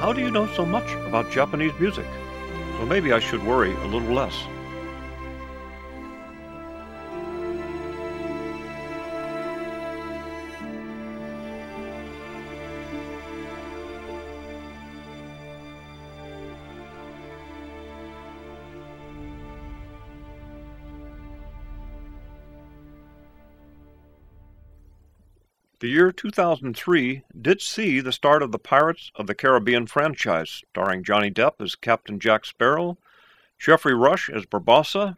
How 0.00 0.14
do 0.14 0.22
you 0.22 0.30
know 0.30 0.46
so 0.54 0.64
much 0.64 0.90
about 1.04 1.30
Japanese 1.30 1.78
music? 1.78 2.06
So 2.78 2.86
maybe 2.86 3.12
I 3.12 3.18
should 3.18 3.44
worry 3.44 3.74
a 3.74 3.86
little 3.86 4.14
less. 4.14 4.46
The 25.80 25.88
year 25.88 26.12
2003 26.12 27.24
did 27.42 27.60
see 27.60 27.98
the 27.98 28.12
start 28.12 28.44
of 28.44 28.52
the 28.52 28.60
Pirates 28.60 29.10
of 29.16 29.26
the 29.26 29.34
Caribbean 29.34 29.88
franchise, 29.88 30.62
starring 30.70 31.02
Johnny 31.02 31.32
Depp 31.32 31.60
as 31.60 31.74
Captain 31.74 32.20
Jack 32.20 32.44
Sparrow, 32.44 32.96
Geoffrey 33.58 33.92
Rush 33.92 34.30
as 34.30 34.46
Barbossa, 34.46 35.16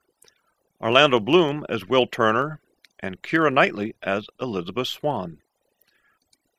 Orlando 0.80 1.20
Bloom 1.20 1.66
as 1.68 1.84
Will 1.84 2.06
Turner, 2.06 2.60
and 2.98 3.20
Keira 3.20 3.52
Knightley 3.52 3.96
as 4.02 4.28
Elizabeth 4.40 4.88
Swann. 4.88 5.42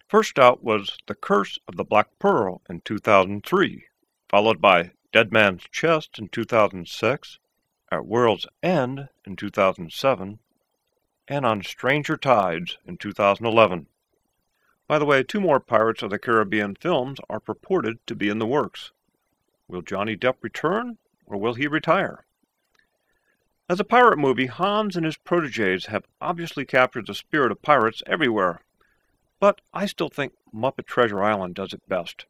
First 0.07 0.37
out 0.37 0.63
was 0.63 0.95
The 1.07 1.15
Curse 1.15 1.57
of 1.67 1.75
the 1.75 1.83
Black 1.83 2.19
Pearl 2.19 2.61
in 2.69 2.81
2003, 2.81 3.85
followed 4.29 4.61
by 4.61 4.91
Dead 5.11 5.31
Man's 5.31 5.63
Chest 5.71 6.19
in 6.19 6.29
2006, 6.29 7.39
At 7.91 8.05
World's 8.05 8.45
End 8.61 9.09
in 9.25 9.35
2007, 9.35 10.37
and 11.27 11.45
on 11.45 11.63
Stranger 11.63 12.17
Tides 12.17 12.77
in 12.85 12.97
2011. 12.97 13.87
By 14.87 14.99
the 14.99 15.05
way, 15.05 15.23
two 15.23 15.41
more 15.41 15.59
Pirates 15.59 16.01
of 16.01 16.09
the 16.09 16.19
Caribbean 16.19 16.75
films 16.75 17.19
are 17.29 17.39
purported 17.39 18.05
to 18.07 18.15
be 18.15 18.29
in 18.29 18.39
the 18.39 18.45
works. 18.45 18.91
Will 19.67 19.81
Johnny 19.81 20.15
Depp 20.15 20.35
return, 20.41 20.97
or 21.25 21.37
will 21.37 21.55
he 21.55 21.67
retire? 21.67 22.25
As 23.69 23.81
a 23.81 23.83
pirate 23.83 24.17
movie, 24.17 24.45
Hans 24.45 24.95
and 24.95 25.05
his 25.05 25.17
proteges 25.17 25.87
have 25.87 26.05
obviously 26.21 26.63
captured 26.63 27.07
the 27.07 27.13
spirit 27.13 27.51
of 27.51 27.61
pirates 27.61 28.01
everywhere, 28.07 28.61
but 29.41 29.59
I 29.73 29.87
still 29.87 30.07
think 30.07 30.33
Muppet 30.53 30.85
Treasure 30.85 31.21
Island 31.21 31.55
does 31.55 31.73
it 31.73 31.87
best. 31.89 32.25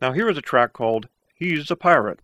Now 0.00 0.12
here 0.12 0.30
is 0.30 0.38
a 0.38 0.42
track 0.42 0.72
called 0.72 1.08
He's 1.34 1.70
a 1.70 1.76
Pirate. 1.76 2.20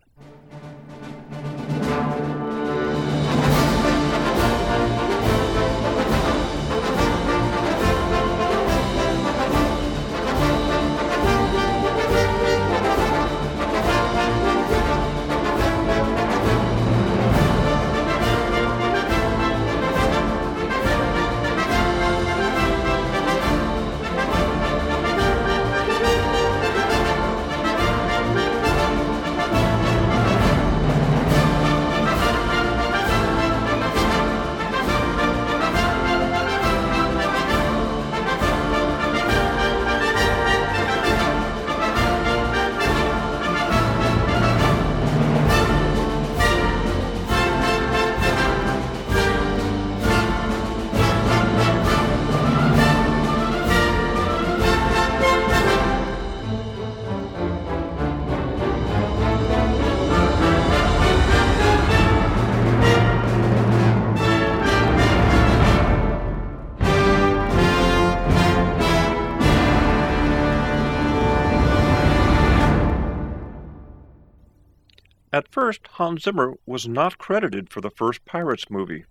First, 75.57 75.87
Hans 75.93 76.24
Zimmer 76.24 76.53
was 76.66 76.87
not 76.87 77.16
credited 77.16 77.70
for 77.70 77.81
the 77.81 77.89
first 77.89 78.27
Pirates 78.27 78.69
movie. 78.69 79.07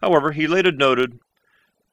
However, 0.00 0.32
he 0.32 0.46
later 0.46 0.72
noted, 0.72 1.20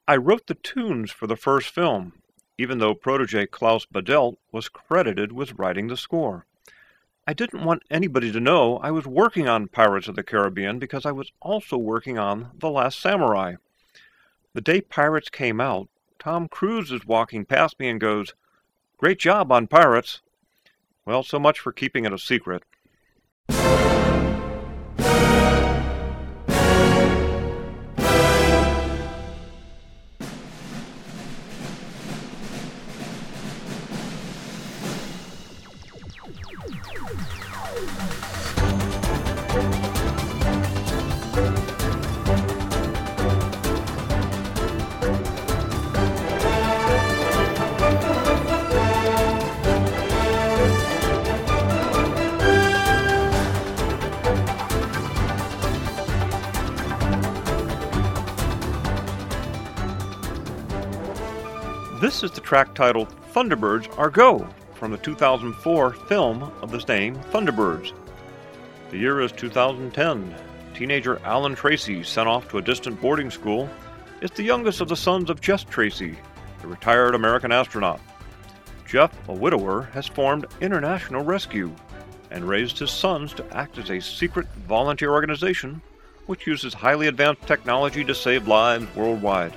I 0.08 0.16
wrote 0.16 0.46
the 0.46 0.54
tunes 0.54 1.10
for 1.10 1.26
the 1.26 1.36
first 1.36 1.68
film, 1.68 2.14
even 2.56 2.78
though 2.78 2.94
protege 2.94 3.44
Klaus 3.44 3.84
Badelt 3.84 4.38
was 4.50 4.70
credited 4.70 5.32
with 5.32 5.58
writing 5.58 5.88
the 5.88 5.98
score. 5.98 6.46
I 7.26 7.34
didn't 7.34 7.66
want 7.66 7.82
anybody 7.90 8.32
to 8.32 8.40
know 8.40 8.78
I 8.78 8.92
was 8.92 9.06
working 9.06 9.46
on 9.46 9.68
Pirates 9.68 10.08
of 10.08 10.16
the 10.16 10.22
Caribbean 10.22 10.78
because 10.78 11.04
I 11.04 11.12
was 11.12 11.30
also 11.42 11.76
working 11.76 12.16
on 12.16 12.52
The 12.58 12.70
Last 12.70 12.98
Samurai. 12.98 13.56
The 14.54 14.62
day 14.62 14.80
Pirates 14.80 15.28
came 15.28 15.60
out, 15.60 15.90
Tom 16.18 16.48
Cruise 16.48 16.90
is 16.90 17.04
walking 17.04 17.44
past 17.44 17.78
me 17.78 17.90
and 17.90 18.00
goes, 18.00 18.32
Great 18.96 19.18
job 19.18 19.52
on 19.52 19.66
Pirates. 19.66 20.22
Well, 21.04 21.22
so 21.22 21.38
much 21.38 21.60
for 21.60 21.72
keeping 21.72 22.06
it 22.06 22.12
a 22.14 22.18
secret. 22.18 22.62
Track 62.50 62.74
titled 62.74 63.14
Thunderbirds 63.32 63.96
Are 63.96 64.10
Go 64.10 64.44
from 64.74 64.90
the 64.90 64.98
2004 64.98 65.92
film 65.92 66.42
of 66.60 66.72
the 66.72 66.80
same 66.80 67.14
Thunderbirds. 67.14 67.92
The 68.90 68.98
year 68.98 69.20
is 69.20 69.30
2010. 69.30 70.34
Teenager 70.74 71.20
Alan 71.22 71.54
Tracy, 71.54 72.02
sent 72.02 72.26
off 72.26 72.48
to 72.48 72.58
a 72.58 72.62
distant 72.62 73.00
boarding 73.00 73.30
school, 73.30 73.70
is 74.20 74.32
the 74.32 74.42
youngest 74.42 74.80
of 74.80 74.88
the 74.88 74.96
sons 74.96 75.30
of 75.30 75.40
Jeff 75.40 75.70
Tracy, 75.70 76.18
a 76.64 76.66
retired 76.66 77.14
American 77.14 77.52
astronaut. 77.52 78.00
Jeff, 78.84 79.12
a 79.28 79.32
widower, 79.32 79.82
has 79.92 80.08
formed 80.08 80.46
International 80.60 81.22
Rescue 81.22 81.72
and 82.32 82.48
raised 82.48 82.80
his 82.80 82.90
sons 82.90 83.32
to 83.34 83.56
act 83.56 83.78
as 83.78 83.90
a 83.90 84.00
secret 84.00 84.48
volunteer 84.66 85.12
organization 85.12 85.80
which 86.26 86.48
uses 86.48 86.74
highly 86.74 87.06
advanced 87.06 87.46
technology 87.46 88.02
to 88.02 88.12
save 88.12 88.48
lives 88.48 88.92
worldwide. 88.96 89.52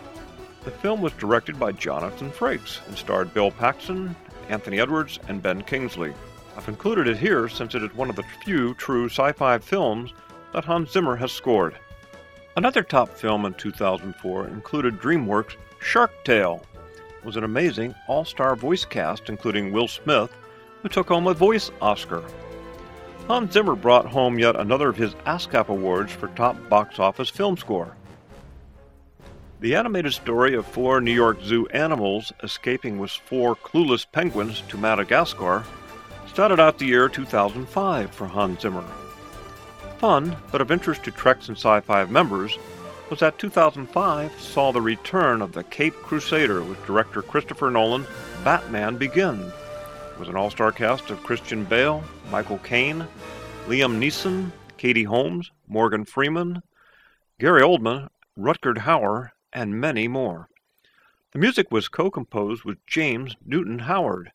The 0.64 0.72
film 0.72 1.02
was 1.02 1.11
directed 1.14 1.60
by 1.60 1.73
Jonathan 1.73 2.31
Frakes 2.31 2.85
and 2.88 2.98
starred 2.98 3.34
Bill 3.34 3.52
Paxton, 3.52 4.15
Anthony 4.48 4.80
Edwards, 4.80 5.19
and 5.27 5.41
Ben 5.41 5.61
Kingsley. 5.61 6.14
I've 6.56 6.69
included 6.69 7.07
it 7.07 7.18
here 7.18 7.49
since 7.49 7.76
it 7.76 7.84
is 7.84 7.94
one 7.94 8.10
of 8.10 8.15
the 8.15 8.23
few 8.45 8.73
true 8.76 9.10
sci 9.10 9.34
fi 9.34 9.57
films 9.57 10.14
that 10.53 10.64
Hans 10.64 10.91
Zimmer 10.91 11.18
has 11.18 11.34
scored. 11.34 11.76
Another 12.56 12.84
top 12.84 13.10
film 13.10 13.45
in 13.45 13.56
2004 13.56 14.48
included 14.48 14.99
DreamWorks' 14.99 15.57
Shark 15.81 16.11
Tale. 16.23 16.64
It 17.18 17.26
was 17.26 17.35
an 17.35 17.44
amazing 17.44 17.94
all 18.07 18.23
star 18.23 18.56
voice 18.56 18.85
cast, 18.85 19.27
including 19.27 19.73
Will 19.73 19.88
Smith, 19.90 20.31
who 20.81 20.88
took 20.88 21.10
home 21.10 21.27
a 21.27 21.34
voice 21.34 21.72
Oscar. 21.81 22.23
Hans 23.27 23.53
Zimmer 23.53 23.76
brought 23.76 24.06
home 24.06 24.40
yet 24.40 24.56
another 24.56 24.88
of 24.88 24.95
his 24.95 25.14
ASCAP 25.26 25.68
awards 25.68 26.14
for 26.14 26.27
top 26.30 26.69
box 26.69 26.99
office 26.99 27.30
film 27.30 27.57
score. 27.57 27.95
The 29.64 29.76
animated 29.76 30.11
story 30.11 30.56
of 30.56 30.65
four 30.65 30.99
New 30.99 31.14
York 31.14 31.38
Zoo 31.41 31.68
animals 31.68 32.34
escaping 32.44 32.99
with 32.99 33.11
four 33.11 33.56
clueless 33.56 34.06
penguins 34.11 34.60
to 34.68 34.76
Madagascar 34.76 35.64
started 36.27 36.60
out 36.60 36.77
the 36.77 36.85
year 36.85 37.07
2005 37.07 38.11
for 38.11 38.27
Hans 38.27 38.60
Zimmer. 38.60 38.84
Fun, 39.99 40.35
but 40.52 40.60
of 40.60 40.69
interest 40.69 41.06
to 41.06 41.11
Treks 41.11 41.48
and 41.48 41.56
Sci 41.56 41.80
Fi 41.80 42.03
members, 42.03 42.57
was 43.10 43.22
that 43.22 43.40
2005 43.40 44.38
saw 44.38 44.73
the 44.73 44.81
return 44.81 45.41
of 45.41 45.53
the 45.53 45.64
Cape 45.64 45.95
Crusader 45.95 46.61
with 46.61 46.85
director 46.85 47.22
Christopher 47.22 47.72
Nolan, 47.72 48.06
Batman 48.44 48.98
Begins. 48.98 49.53
It 50.11 50.19
was 50.19 50.27
an 50.27 50.35
all 50.35 50.49
star 50.49 50.73
cast 50.73 51.10
of 51.10 51.23
Christian 51.23 51.64
Bale, 51.64 52.03
Michael 52.30 52.60
Caine, 52.65 53.07
Liam 53.68 53.98
Neeson, 53.98 54.52
Katie 54.76 55.06
Holmes, 55.06 55.52
Morgan 55.69 56.03
Freeman, 56.03 56.61
Gary 57.40 57.61
Oldman, 57.61 58.10
Rutger 58.38 58.76
Hauer, 58.76 59.30
and 59.53 59.80
many 59.80 60.07
more. 60.07 60.49
The 61.31 61.39
music 61.39 61.71
was 61.71 61.88
co 61.88 62.11
composed 62.11 62.63
with 62.63 62.85
James 62.85 63.35
Newton 63.45 63.80
Howard, 63.80 64.31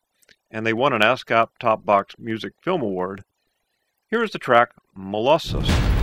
and 0.49 0.65
they 0.65 0.73
won 0.73 0.93
an 0.93 1.01
ASCAP 1.01 1.49
Top 1.59 1.85
Box 1.85 2.15
Music 2.17 2.53
Film 2.61 2.81
Award. 2.81 3.23
Here 4.09 4.23
is 4.23 4.31
the 4.31 4.39
track 4.39 4.73
Molossus. 4.97 5.98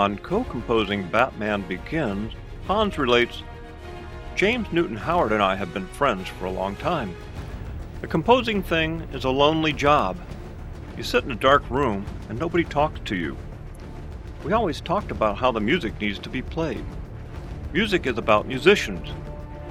On 0.00 0.16
co 0.16 0.44
composing 0.44 1.06
Batman 1.08 1.60
Begins, 1.60 2.32
Hans 2.66 2.96
relates 2.96 3.42
James 4.34 4.66
Newton 4.72 4.96
Howard 4.96 5.30
and 5.30 5.42
I 5.42 5.54
have 5.56 5.74
been 5.74 5.86
friends 5.88 6.26
for 6.26 6.46
a 6.46 6.50
long 6.50 6.74
time. 6.76 7.14
The 8.00 8.06
composing 8.06 8.62
thing 8.62 9.06
is 9.12 9.24
a 9.24 9.28
lonely 9.28 9.74
job. 9.74 10.16
You 10.96 11.02
sit 11.02 11.24
in 11.24 11.32
a 11.32 11.34
dark 11.34 11.68
room 11.68 12.06
and 12.30 12.38
nobody 12.38 12.64
talks 12.64 12.98
to 13.00 13.14
you. 13.14 13.36
We 14.42 14.54
always 14.54 14.80
talked 14.80 15.10
about 15.10 15.36
how 15.36 15.52
the 15.52 15.60
music 15.60 16.00
needs 16.00 16.18
to 16.20 16.30
be 16.30 16.40
played. 16.40 16.86
Music 17.74 18.06
is 18.06 18.16
about 18.16 18.48
musicians. 18.48 19.06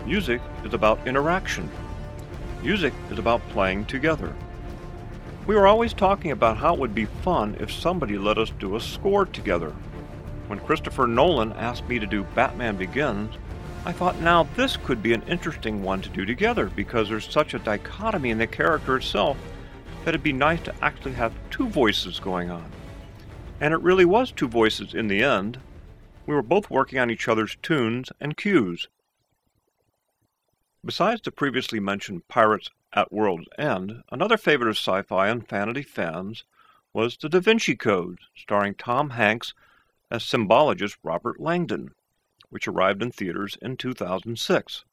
Music 0.05 0.43
is 0.63 0.75
about 0.75 1.07
interaction. 1.07 1.67
Music 2.61 2.93
is 3.09 3.17
about 3.17 3.41
playing 3.49 3.85
together. 3.85 4.35
We 5.47 5.55
were 5.55 5.65
always 5.65 5.93
talking 5.93 6.29
about 6.29 6.57
how 6.57 6.75
it 6.75 6.79
would 6.79 6.93
be 6.93 7.05
fun 7.05 7.57
if 7.59 7.71
somebody 7.71 8.19
let 8.19 8.37
us 8.37 8.51
do 8.59 8.75
a 8.75 8.79
score 8.79 9.25
together. 9.25 9.73
When 10.49 10.59
Christopher 10.61 11.05
Nolan 11.05 11.53
asked 11.53 11.87
me 11.87 11.99
to 11.99 12.07
do 12.07 12.23
Batman 12.33 12.75
Begins, 12.75 13.35
I 13.85 13.91
thought 13.91 14.19
now 14.19 14.47
this 14.55 14.77
could 14.77 15.03
be 15.03 15.13
an 15.13 15.21
interesting 15.27 15.83
one 15.83 16.01
to 16.01 16.09
do 16.09 16.25
together 16.25 16.71
because 16.75 17.07
there's 17.07 17.29
such 17.29 17.53
a 17.53 17.59
dichotomy 17.59 18.31
in 18.31 18.39
the 18.39 18.47
character 18.47 18.97
itself 18.97 19.37
that 20.03 20.09
it'd 20.09 20.23
be 20.23 20.33
nice 20.33 20.59
to 20.63 20.73
actually 20.83 21.13
have 21.13 21.35
two 21.51 21.67
voices 21.67 22.19
going 22.19 22.49
on. 22.49 22.65
And 23.61 23.75
it 23.75 23.81
really 23.81 24.05
was 24.05 24.31
two 24.31 24.47
voices 24.47 24.95
in 24.95 25.07
the 25.07 25.21
end. 25.21 25.59
We 26.25 26.33
were 26.33 26.41
both 26.41 26.71
working 26.71 26.97
on 26.97 27.11
each 27.11 27.27
other's 27.27 27.55
tunes 27.61 28.11
and 28.19 28.35
cues. 28.35 28.87
Besides 30.83 31.21
the 31.21 31.31
previously 31.31 31.79
mentioned 31.79 32.27
Pirates 32.27 32.71
at 32.91 33.13
World's 33.13 33.49
End, 33.59 34.01
another 34.11 34.35
favorite 34.35 34.69
of 34.69 34.77
sci 34.77 35.03
fi 35.03 35.27
and 35.27 35.47
fantasy 35.47 35.83
fans 35.83 36.43
was 36.91 37.17
The 37.17 37.29
Da 37.29 37.39
Vinci 37.39 37.75
Code, 37.75 38.17
starring 38.35 38.73
Tom 38.73 39.11
Hanks 39.11 39.53
as 40.11 40.23
symbologist 40.23 40.97
Robert 41.03 41.39
Langdon, 41.39 41.91
which 42.49 42.67
arrived 42.67 43.01
in 43.01 43.11
theaters 43.11 43.57
in 43.61 43.77
2006. 43.77 44.85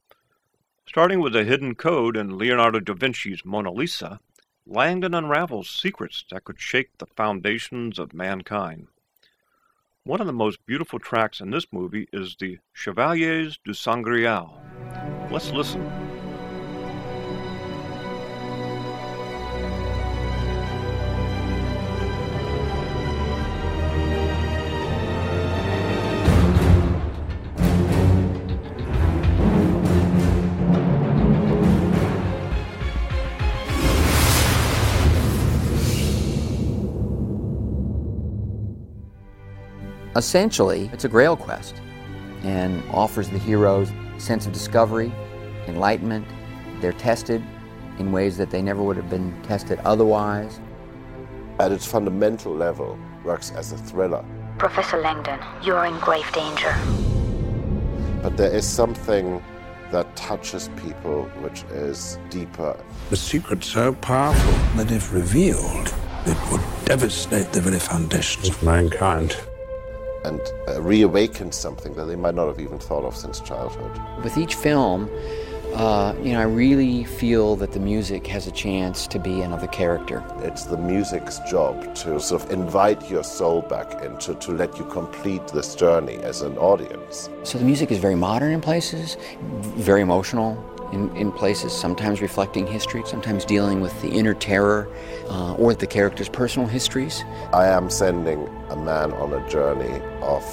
Starting 0.86 1.20
with 1.20 1.34
a 1.34 1.44
hidden 1.44 1.74
code 1.74 2.16
in 2.16 2.38
Leonardo 2.38 2.80
da 2.80 2.94
Vinci's 2.94 3.44
Mona 3.44 3.72
Lisa, 3.72 4.20
Langdon 4.66 5.14
unravels 5.14 5.70
secrets 5.70 6.24
that 6.30 6.44
could 6.44 6.60
shake 6.60 6.98
the 6.98 7.06
foundations 7.06 7.98
of 7.98 8.12
mankind. 8.12 8.88
One 10.04 10.20
of 10.20 10.26
the 10.26 10.32
most 10.32 10.64
beautiful 10.66 10.98
tracks 10.98 11.40
in 11.40 11.50
this 11.50 11.66
movie 11.72 12.08
is 12.12 12.36
the 12.38 12.58
Chevaliers 12.72 13.58
du 13.64 13.72
Sangreal. 13.72 14.60
Let's 15.30 15.50
listen. 15.50 16.05
Essentially, 40.16 40.88
it's 40.94 41.04
a 41.04 41.10
grail 41.10 41.36
quest 41.36 41.74
and 42.42 42.82
offers 42.90 43.28
the 43.28 43.38
heroes 43.38 43.90
a 44.16 44.20
sense 44.20 44.46
of 44.46 44.52
discovery, 44.54 45.12
enlightenment, 45.66 46.26
They're 46.80 46.94
tested 46.94 47.42
in 47.98 48.12
ways 48.12 48.38
that 48.38 48.50
they 48.50 48.62
never 48.62 48.82
would 48.82 48.96
have 48.96 49.10
been 49.10 49.34
tested 49.42 49.78
otherwise. 49.80 50.58
At 51.58 51.70
its 51.70 51.86
fundamental 51.86 52.54
level, 52.54 52.98
works 53.24 53.50
as 53.50 53.72
a 53.72 53.76
thriller. 53.76 54.24
Professor 54.56 55.02
Langdon, 55.02 55.38
you're 55.62 55.84
in 55.84 55.98
grave 55.98 56.30
danger. 56.32 56.74
But 58.22 58.38
there 58.38 58.52
is 58.54 58.66
something 58.66 59.42
that 59.90 60.16
touches 60.16 60.70
people 60.76 61.24
which 61.40 61.64
is 61.64 62.18
deeper. 62.30 62.82
The 63.10 63.16
secret 63.16 63.62
so 63.62 63.92
powerful 63.92 64.52
that 64.76 64.90
if 64.90 65.12
revealed, 65.12 65.94
it 66.24 66.38
would 66.50 66.62
devastate 66.86 67.52
the 67.52 67.60
very 67.60 67.78
foundations 67.78 68.48
of 68.48 68.62
mankind. 68.62 69.36
And 70.26 70.40
uh, 70.68 70.82
reawaken 70.82 71.52
something 71.52 71.94
that 71.94 72.06
they 72.06 72.16
might 72.16 72.34
not 72.34 72.48
have 72.48 72.60
even 72.60 72.78
thought 72.78 73.04
of 73.04 73.16
since 73.16 73.40
childhood. 73.40 73.92
With 74.24 74.36
each 74.36 74.54
film, 74.54 75.08
uh, 75.74 76.14
you 76.22 76.32
know, 76.32 76.40
I 76.40 76.44
really 76.44 77.04
feel 77.04 77.54
that 77.56 77.72
the 77.72 77.80
music 77.80 78.26
has 78.28 78.46
a 78.46 78.50
chance 78.50 79.06
to 79.08 79.18
be 79.18 79.42
another 79.42 79.66
character. 79.66 80.24
It's 80.38 80.64
the 80.64 80.78
music's 80.78 81.38
job 81.40 81.94
to 81.96 82.18
sort 82.18 82.42
of 82.42 82.50
invite 82.50 83.10
your 83.10 83.22
soul 83.22 83.60
back 83.62 84.02
into 84.02 84.34
to 84.34 84.52
let 84.52 84.78
you 84.78 84.84
complete 84.86 85.46
this 85.48 85.74
journey 85.74 86.16
as 86.16 86.40
an 86.40 86.56
audience. 86.56 87.28
So 87.42 87.58
the 87.58 87.64
music 87.64 87.92
is 87.92 87.98
very 87.98 88.14
modern 88.14 88.52
in 88.52 88.60
places, 88.60 89.18
very 89.76 90.00
emotional 90.00 90.56
in, 90.92 91.14
in 91.16 91.32
places, 91.32 91.72
sometimes 91.72 92.20
reflecting 92.20 92.66
history, 92.66 93.02
sometimes 93.06 93.44
dealing 93.44 93.80
with 93.80 94.00
the 94.02 94.08
inner 94.08 94.34
terror 94.34 94.88
uh, 95.28 95.54
or 95.54 95.74
the 95.74 95.86
characters' 95.86 96.28
personal 96.28 96.68
histories. 96.68 97.24
I 97.52 97.66
am 97.66 97.90
sending 97.90 98.48
a 98.70 98.76
man 98.76 99.12
on 99.12 99.32
a 99.32 99.48
journey 99.48 100.00
of 100.22 100.44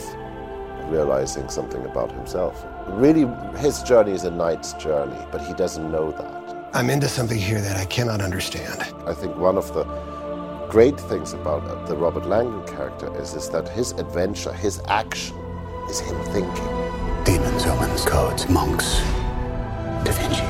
realizing 0.89 1.49
something 1.49 1.85
about 1.85 2.11
himself. 2.11 2.65
Really, 2.87 3.25
his 3.59 3.81
journey 3.83 4.11
is 4.11 4.23
a 4.23 4.31
knight's 4.31 4.73
journey, 4.73 5.19
but 5.31 5.41
he 5.41 5.53
doesn't 5.53 5.91
know 5.91 6.11
that. 6.11 6.69
I'm 6.73 6.89
into 6.89 7.07
something 7.07 7.37
here 7.37 7.61
that 7.61 7.77
I 7.77 7.85
cannot 7.85 8.21
understand. 8.21 8.81
I 9.05 9.13
think 9.13 9.37
one 9.37 9.57
of 9.57 9.73
the 9.73 9.83
great 10.69 10.99
things 10.99 11.33
about 11.33 11.87
the 11.87 11.95
Robert 11.95 12.25
Langdon 12.25 12.65
character 12.65 13.15
is, 13.21 13.35
is 13.35 13.49
that 13.49 13.69
his 13.69 13.91
adventure, 13.91 14.51
his 14.51 14.81
action, 14.87 15.37
is 15.89 15.99
him 15.99 16.19
thinking. 16.25 16.65
Demons, 17.23 17.65
omens, 17.65 18.05
codes, 18.05 18.49
monks, 18.49 18.99
Da 20.03 20.11
Vinci. 20.11 20.41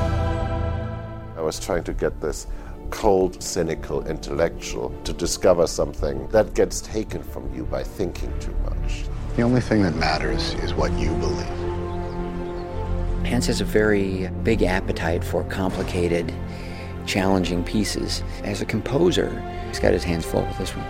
I 1.36 1.40
was 1.40 1.60
trying 1.60 1.84
to 1.84 1.92
get 1.92 2.20
this 2.20 2.46
cold, 2.90 3.42
cynical 3.42 4.06
intellectual 4.06 4.90
to 5.04 5.12
discover 5.12 5.66
something 5.66 6.26
that 6.28 6.54
gets 6.54 6.80
taken 6.80 7.22
from 7.22 7.54
you 7.54 7.64
by 7.64 7.82
thinking 7.82 8.32
too 8.40 8.54
much. 8.64 9.04
The 9.36 9.42
only 9.42 9.60
thing 9.60 9.82
that 9.82 9.94
matters 9.96 10.54
is 10.54 10.74
what 10.74 10.92
you 10.92 11.10
believe. 11.16 11.46
Hans 13.26 13.46
has 13.46 13.60
a 13.60 13.64
very 13.64 14.28
big 14.42 14.62
appetite 14.62 15.24
for 15.24 15.44
complicated, 15.44 16.32
challenging 17.06 17.64
pieces. 17.64 18.22
As 18.42 18.60
a 18.60 18.66
composer, 18.66 19.40
he's 19.68 19.78
got 19.78 19.92
his 19.92 20.04
hands 20.04 20.24
full 20.24 20.42
with 20.42 20.58
this 20.58 20.74
one. 20.74 20.86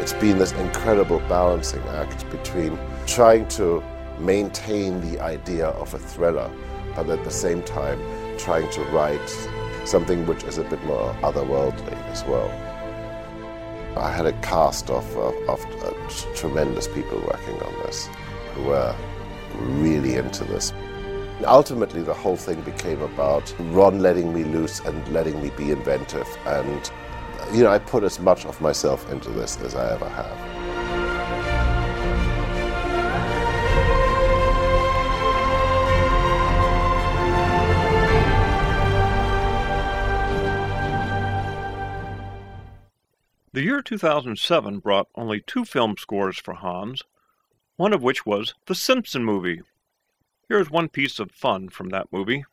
It's 0.00 0.12
been 0.12 0.38
this 0.38 0.52
incredible 0.52 1.20
balancing 1.28 1.82
act 1.88 2.28
between 2.30 2.78
trying 3.06 3.48
to 3.48 3.82
maintain 4.18 5.00
the 5.00 5.20
idea 5.20 5.68
of 5.68 5.94
a 5.94 5.98
thriller, 5.98 6.50
but 7.04 7.18
at 7.18 7.24
the 7.24 7.30
same 7.30 7.62
time 7.62 8.00
trying 8.38 8.68
to 8.70 8.82
write 8.86 9.28
something 9.84 10.26
which 10.26 10.44
is 10.44 10.58
a 10.58 10.64
bit 10.64 10.82
more 10.84 11.12
otherworldly 11.22 11.96
as 12.10 12.24
well. 12.24 12.50
I 13.96 14.12
had 14.12 14.26
a 14.26 14.32
cast 14.40 14.90
of, 14.90 15.04
of, 15.16 15.34
of 15.48 15.64
uh, 15.82 15.92
tremendous 16.34 16.86
people 16.88 17.18
working 17.20 17.60
on 17.62 17.72
this 17.84 18.08
who 18.54 18.64
were 18.64 18.94
really 19.58 20.14
into 20.16 20.44
this. 20.44 20.72
Ultimately, 21.44 22.02
the 22.02 22.14
whole 22.14 22.36
thing 22.36 22.60
became 22.62 23.00
about 23.00 23.54
Ron 23.70 24.00
letting 24.00 24.34
me 24.34 24.44
loose 24.44 24.80
and 24.80 25.06
letting 25.08 25.40
me 25.40 25.50
be 25.50 25.70
inventive. 25.70 26.28
And, 26.46 26.90
you 27.52 27.62
know, 27.62 27.70
I 27.70 27.78
put 27.78 28.02
as 28.02 28.18
much 28.18 28.44
of 28.44 28.60
myself 28.60 29.10
into 29.10 29.30
this 29.30 29.56
as 29.60 29.74
I 29.74 29.94
ever 29.94 30.08
have. 30.08 30.57
The 43.58 43.64
year 43.64 43.82
2007 43.82 44.78
brought 44.78 45.08
only 45.16 45.40
two 45.40 45.64
film 45.64 45.96
scores 45.98 46.38
for 46.38 46.54
Hans, 46.54 47.02
one 47.74 47.92
of 47.92 48.04
which 48.04 48.24
was 48.24 48.54
The 48.66 48.76
Simpson 48.76 49.24
movie. 49.24 49.62
Here's 50.48 50.70
one 50.70 50.88
piece 50.88 51.18
of 51.18 51.32
fun 51.32 51.68
from 51.68 51.88
that 51.88 52.06
movie. 52.12 52.44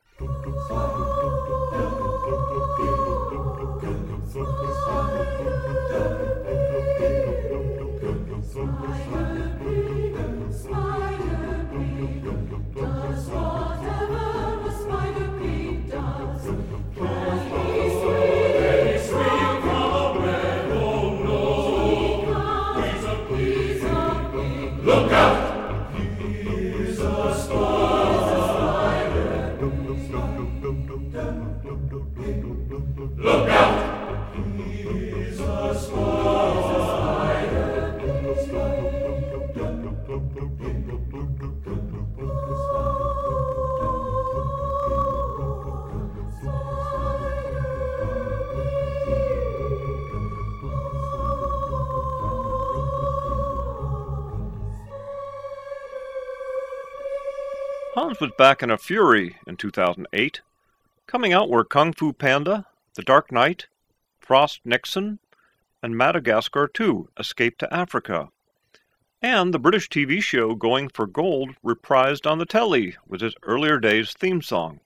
Hans 58.05 58.19
was 58.19 58.29
back 58.37 58.61
in 58.61 58.69
a 58.69 58.77
fury 58.77 59.35
in 59.47 59.57
2008. 59.57 60.41
Coming 61.07 61.33
out 61.33 61.49
were 61.49 61.65
Kung 61.65 61.91
Fu 61.91 62.13
Panda, 62.13 62.67
The 62.93 63.01
Dark 63.01 63.31
Knight, 63.31 63.65
Frost 64.19 64.61
Nixon, 64.63 65.17
and 65.81 65.97
Madagascar 65.97 66.67
2 66.67 67.09
Escape 67.17 67.57
to 67.57 67.73
Africa. 67.73 68.29
And 69.23 69.51
the 69.51 69.57
British 69.57 69.89
TV 69.89 70.21
show 70.21 70.53
Going 70.53 70.87
for 70.89 71.07
Gold 71.07 71.55
reprised 71.65 72.29
on 72.29 72.37
the 72.37 72.45
telly 72.45 72.95
with 73.07 73.23
its 73.23 73.35
earlier 73.41 73.79
days 73.79 74.13
theme 74.13 74.43
song. 74.43 74.81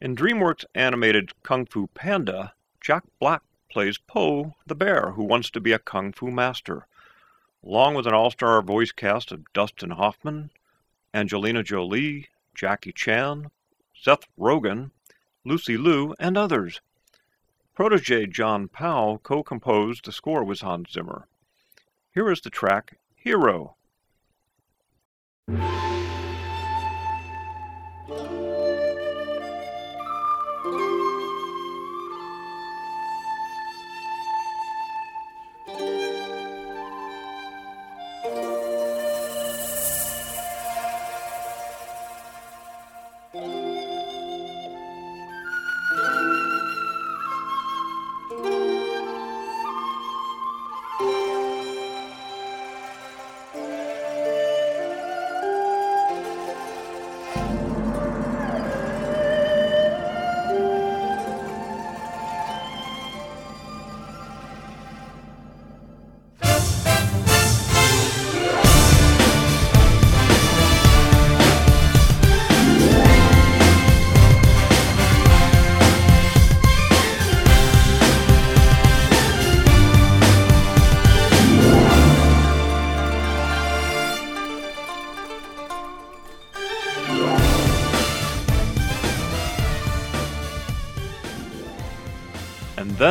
In 0.00 0.16
DreamWorks 0.16 0.64
animated 0.74 1.34
Kung 1.42 1.66
Fu 1.66 1.88
Panda, 1.88 2.54
Jack 2.80 3.02
Black 3.20 3.42
plays 3.68 3.98
Po 3.98 4.54
the 4.66 4.74
bear 4.74 5.10
who 5.10 5.22
wants 5.22 5.50
to 5.50 5.60
be 5.60 5.72
a 5.72 5.78
kung 5.78 6.14
fu 6.14 6.30
master, 6.30 6.86
along 7.62 7.94
with 7.94 8.06
an 8.06 8.14
all-star 8.14 8.62
voice 8.62 8.90
cast 8.90 9.32
of 9.32 9.52
Dustin 9.52 9.90
Hoffman, 9.90 10.48
Angelina 11.16 11.62
Jolie, 11.62 12.28
Jackie 12.54 12.92
Chan, 12.92 13.50
Seth 13.94 14.26
Rogen, 14.38 14.90
Lucy 15.46 15.78
Liu, 15.78 16.14
and 16.18 16.36
others. 16.36 16.82
Protege 17.74 18.26
John 18.26 18.68
Powell 18.68 19.18
co-composed 19.18 20.04
the 20.04 20.12
score 20.12 20.44
with 20.44 20.60
Hans 20.60 20.92
Zimmer. 20.92 21.26
Here 22.12 22.30
is 22.30 22.42
the 22.42 22.50
track 22.50 22.98
Hero. 23.14 23.76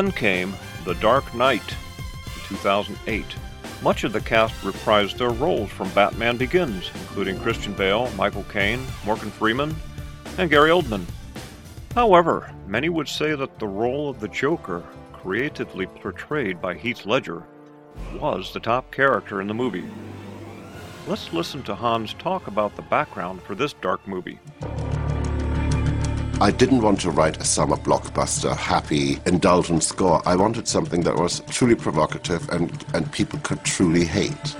Then 0.05 0.11
came 0.11 0.53
The 0.83 0.93
Dark 0.95 1.33
Knight 1.33 1.67
in 1.67 2.57
2008. 2.57 3.25
Much 3.81 4.03
of 4.03 4.13
the 4.13 4.21
cast 4.21 4.53
reprised 4.61 5.17
their 5.17 5.31
roles 5.31 5.71
from 5.71 5.89
Batman 5.89 6.37
Begins, 6.37 6.91
including 6.93 7.39
Christian 7.39 7.73
Bale, 7.73 8.11
Michael 8.15 8.43
Caine, 8.43 8.85
Morgan 9.03 9.31
Freeman, 9.31 9.75
and 10.37 10.49
Gary 10.49 10.69
Oldman. 10.69 11.05
However, 11.95 12.53
many 12.67 12.89
would 12.89 13.07
say 13.07 13.33
that 13.33 13.57
the 13.57 13.67
role 13.67 14.09
of 14.09 14.19
the 14.19 14.27
Joker, 14.27 14.83
creatively 15.11 15.87
portrayed 15.87 16.61
by 16.61 16.75
Heath 16.75 17.05
Ledger, 17.05 17.43
was 18.19 18.53
the 18.53 18.59
top 18.59 18.91
character 18.91 19.41
in 19.41 19.47
the 19.47 19.53
movie. 19.53 19.85
Let's 21.07 21.33
listen 21.33 21.63
to 21.63 21.73
Hans 21.73 22.13
talk 22.13 22.45
about 22.45 22.75
the 22.75 22.83
background 22.83 23.41
for 23.41 23.55
this 23.55 23.73
dark 23.73 24.07
movie. 24.07 24.39
I 26.41 26.51
didn't 26.51 26.81
want 26.81 26.99
to 27.01 27.11
write 27.11 27.37
a 27.37 27.45
summer 27.45 27.77
blockbuster, 27.77 28.55
happy, 28.57 29.19
indulgent 29.25 29.83
score. 29.83 30.21
I 30.27 30.35
wanted 30.35 30.67
something 30.67 31.01
that 31.03 31.15
was 31.15 31.39
truly 31.49 31.75
provocative 31.75 32.49
and, 32.49 32.85
and 32.93 33.09
people 33.13 33.39
could 33.39 33.63
truly 33.63 34.03
hate. 34.03 34.55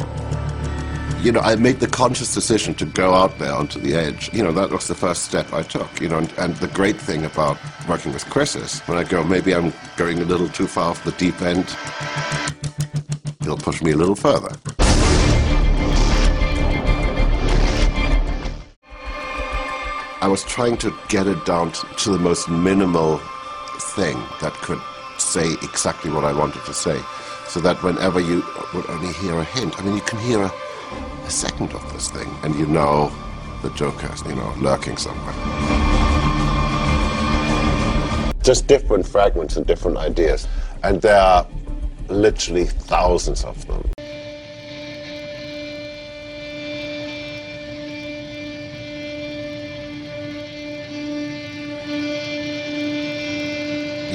You 1.21 1.33
know, 1.33 1.41
I 1.41 1.57
made 1.57 1.81
the 1.81 1.87
conscious 1.87 2.33
decision 2.33 2.75
to 2.75 2.85
go 2.85 3.13
out 3.13 3.37
there 3.39 3.53
onto 3.53 3.81
the 3.81 3.93
edge. 3.93 4.33
You 4.33 4.43
know, 4.43 4.53
that 4.53 4.71
was 4.71 4.87
the 4.87 4.95
first 4.95 5.25
step 5.25 5.51
I 5.51 5.63
took. 5.63 5.99
You 5.99 6.07
know, 6.07 6.19
and, 6.19 6.31
and 6.37 6.55
the 6.57 6.67
great 6.67 6.95
thing 6.95 7.25
about 7.25 7.57
working 7.89 8.13
with 8.13 8.25
Chris 8.29 8.55
is 8.55 8.79
when 8.81 8.97
I 8.97 9.03
go, 9.03 9.23
maybe 9.25 9.53
I'm 9.53 9.73
going 9.97 10.19
a 10.19 10.25
little 10.25 10.47
too 10.47 10.67
far 10.67 10.91
off 10.91 11.03
the 11.03 11.11
deep 11.11 11.41
end, 11.41 11.75
he'll 13.43 13.57
push 13.57 13.81
me 13.81 13.91
a 13.91 13.97
little 13.97 14.15
further. 14.15 14.55
I 20.25 20.27
was 20.27 20.43
trying 20.43 20.77
to 20.77 20.91
get 21.07 21.27
it 21.27 21.45
down 21.45 21.71
to, 21.71 22.09
the 22.09 22.17
most 22.17 22.49
minimal 22.49 23.19
thing 23.93 24.17
that 24.41 24.53
could 24.53 24.81
say 25.19 25.53
exactly 25.61 26.09
what 26.09 26.25
I 26.25 26.33
wanted 26.33 26.65
to 26.65 26.73
say. 26.73 26.99
So 27.47 27.59
that 27.59 27.83
whenever 27.83 28.19
you 28.19 28.43
uh, 28.57 28.65
would 28.73 28.89
only 28.89 29.13
hear 29.13 29.37
a 29.37 29.43
hint, 29.43 29.79
I 29.79 29.83
mean, 29.83 29.93
you 29.93 30.01
can 30.01 30.17
hear 30.17 30.41
a, 30.41 30.51
a 31.25 31.29
second 31.29 31.73
of 31.73 31.93
this 31.93 32.09
thing, 32.09 32.27
and 32.41 32.55
you 32.55 32.65
know 32.65 33.11
the 33.61 33.69
Joker 33.75 34.11
you 34.27 34.33
know, 34.33 34.51
lurking 34.57 34.97
somewhere. 34.97 35.35
Just 38.41 38.65
different 38.65 39.07
fragments 39.07 39.57
and 39.57 39.67
different 39.67 39.97
ideas. 39.97 40.47
And 40.81 41.03
there 41.03 41.21
are 41.21 41.45
literally 42.09 42.65
thousands 42.65 43.43
of 43.43 43.63
them. 43.67 43.94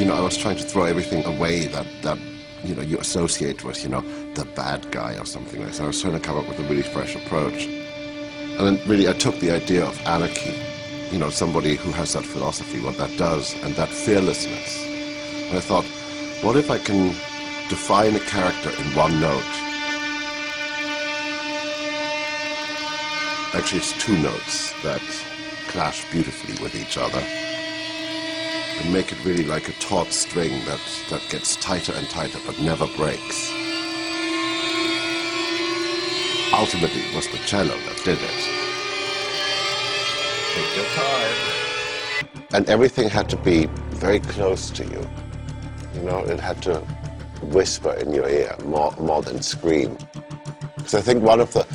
You 0.00 0.06
know, 0.06 0.14
I 0.14 0.22
was 0.22 0.38
trying 0.38 0.56
to 0.56 0.62
throw 0.62 0.84
everything 0.84 1.26
away 1.26 1.66
that, 1.66 1.86
that 2.00 2.18
you 2.64 2.74
know, 2.74 2.80
you 2.80 2.96
associate 2.96 3.64
with, 3.64 3.82
you 3.82 3.90
know, 3.90 4.00
the 4.32 4.46
bad 4.56 4.90
guy 4.90 5.18
or 5.18 5.26
something 5.26 5.60
like 5.62 5.72
that. 5.72 5.82
I 5.82 5.86
was 5.88 6.00
trying 6.00 6.14
to 6.14 6.20
come 6.20 6.38
up 6.38 6.48
with 6.48 6.58
a 6.58 6.62
really 6.62 6.80
fresh 6.82 7.14
approach. 7.14 7.66
And 7.66 8.60
then 8.66 8.88
really 8.88 9.10
I 9.10 9.12
took 9.12 9.38
the 9.40 9.50
idea 9.50 9.84
of 9.84 10.00
anarchy, 10.06 10.58
you 11.12 11.18
know, 11.18 11.28
somebody 11.28 11.76
who 11.76 11.90
has 11.92 12.14
that 12.14 12.24
philosophy, 12.24 12.80
what 12.80 12.96
that 12.96 13.14
does, 13.18 13.54
and 13.62 13.74
that 13.74 13.90
fearlessness. 13.90 14.86
And 15.50 15.58
I 15.58 15.60
thought, 15.60 15.84
what 16.42 16.56
if 16.56 16.70
I 16.70 16.78
can 16.78 17.08
define 17.68 18.16
a 18.16 18.20
character 18.20 18.70
in 18.70 18.96
one 18.96 19.20
note? 19.20 19.52
Actually, 23.52 23.80
it's 23.80 24.02
two 24.02 24.16
notes 24.22 24.72
that 24.82 25.02
clash 25.68 26.10
beautifully 26.10 26.54
with 26.64 26.74
each 26.74 26.96
other 26.96 27.22
and 28.80 28.92
make 28.92 29.12
it 29.12 29.24
really 29.24 29.44
like 29.44 29.68
a 29.68 29.72
taut 29.72 30.12
string 30.12 30.64
that, 30.64 30.80
that 31.10 31.22
gets 31.28 31.56
tighter 31.56 31.92
and 31.92 32.08
tighter 32.08 32.38
but 32.46 32.58
never 32.60 32.86
breaks. 32.96 33.52
Ultimately, 36.52 37.00
it 37.00 37.14
was 37.14 37.28
the 37.28 37.38
cello 37.46 37.76
that 37.76 38.00
did 38.04 38.18
it. 38.20 38.60
Take 40.54 40.76
your 40.76 40.86
time. 40.86 41.50
And 42.52 42.68
everything 42.68 43.08
had 43.08 43.28
to 43.30 43.36
be 43.36 43.66
very 43.90 44.20
close 44.20 44.70
to 44.70 44.84
you. 44.84 45.08
You 45.94 46.02
know, 46.02 46.18
it 46.24 46.40
had 46.40 46.62
to 46.62 46.80
whisper 47.42 47.92
in 47.92 48.12
your 48.12 48.28
ear 48.28 48.56
more, 48.64 48.92
more 48.98 49.22
than 49.22 49.42
scream. 49.42 49.96
Because 50.76 50.94
I 50.94 51.00
think 51.00 51.22
one 51.22 51.40
of 51.40 51.52
the 51.52 51.66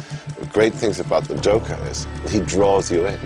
great 0.51 0.73
things 0.73 0.99
about 0.99 1.25
the 1.25 1.35
Joker 1.37 1.77
is 1.85 2.07
he 2.29 2.41
draws 2.41 2.91
you 2.91 3.05
in. 3.05 3.19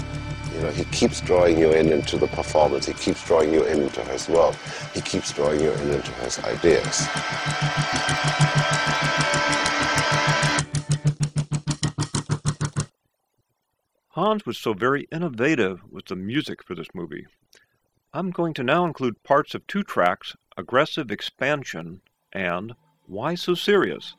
You 0.59 0.65
know, 0.65 0.71
he 0.71 0.83
keeps 0.83 1.21
drawing 1.21 1.57
you 1.57 1.71
in 1.71 1.89
into 1.89 2.17
the 2.17 2.27
performance. 2.27 2.85
He 2.85 2.91
keeps 2.91 3.25
drawing 3.25 3.53
you 3.53 3.63
in 3.63 3.81
into 3.81 4.01
his 4.01 4.27
world. 4.27 4.57
He 4.93 4.99
keeps 4.99 5.31
drawing 5.31 5.61
you 5.61 5.71
in 5.71 5.89
into 5.91 6.11
his 6.15 6.37
ideas. 6.39 7.07
Hans 14.09 14.45
was 14.45 14.57
so 14.57 14.73
very 14.73 15.07
innovative 15.13 15.79
with 15.89 16.07
the 16.07 16.17
music 16.17 16.61
for 16.61 16.75
this 16.75 16.89
movie. 16.93 17.25
I'm 18.13 18.29
going 18.29 18.53
to 18.55 18.63
now 18.63 18.83
include 18.83 19.23
parts 19.23 19.55
of 19.55 19.65
two 19.65 19.83
tracks, 19.83 20.35
Aggressive 20.57 21.09
Expansion 21.09 22.01
and 22.33 22.73
Why 23.05 23.35
So 23.35 23.55
Serious? 23.55 24.13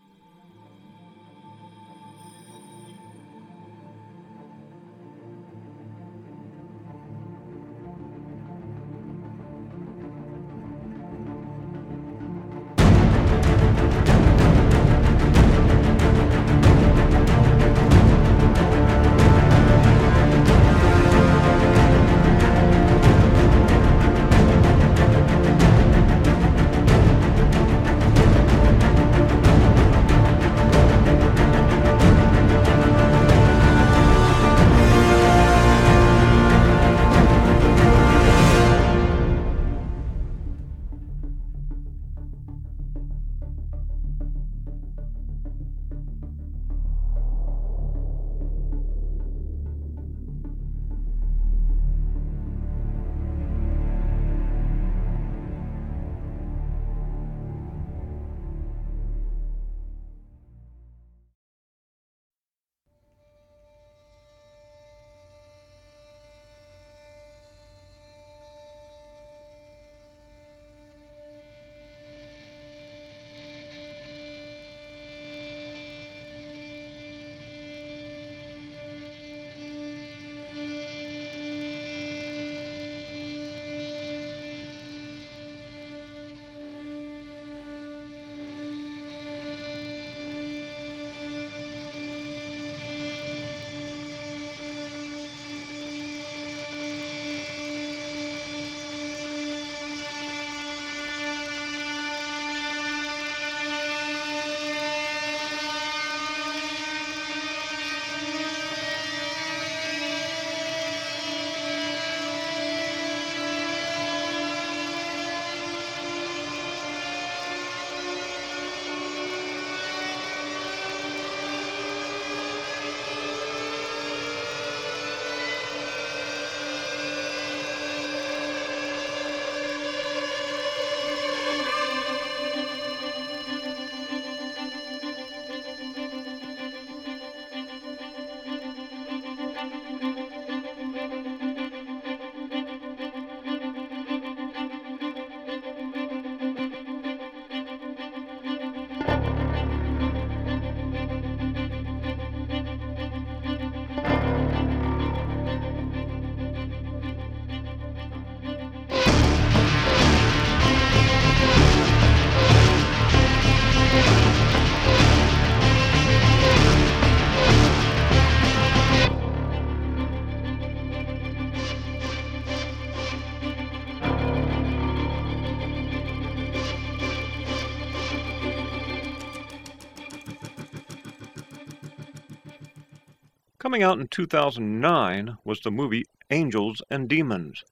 Coming 183.81 183.93
out 183.93 184.01
in 184.01 184.09
2009 184.09 185.39
was 185.43 185.61
the 185.61 185.71
movie 185.71 186.05
Angels 186.29 186.83
and 186.91 187.09
Demons. 187.09 187.65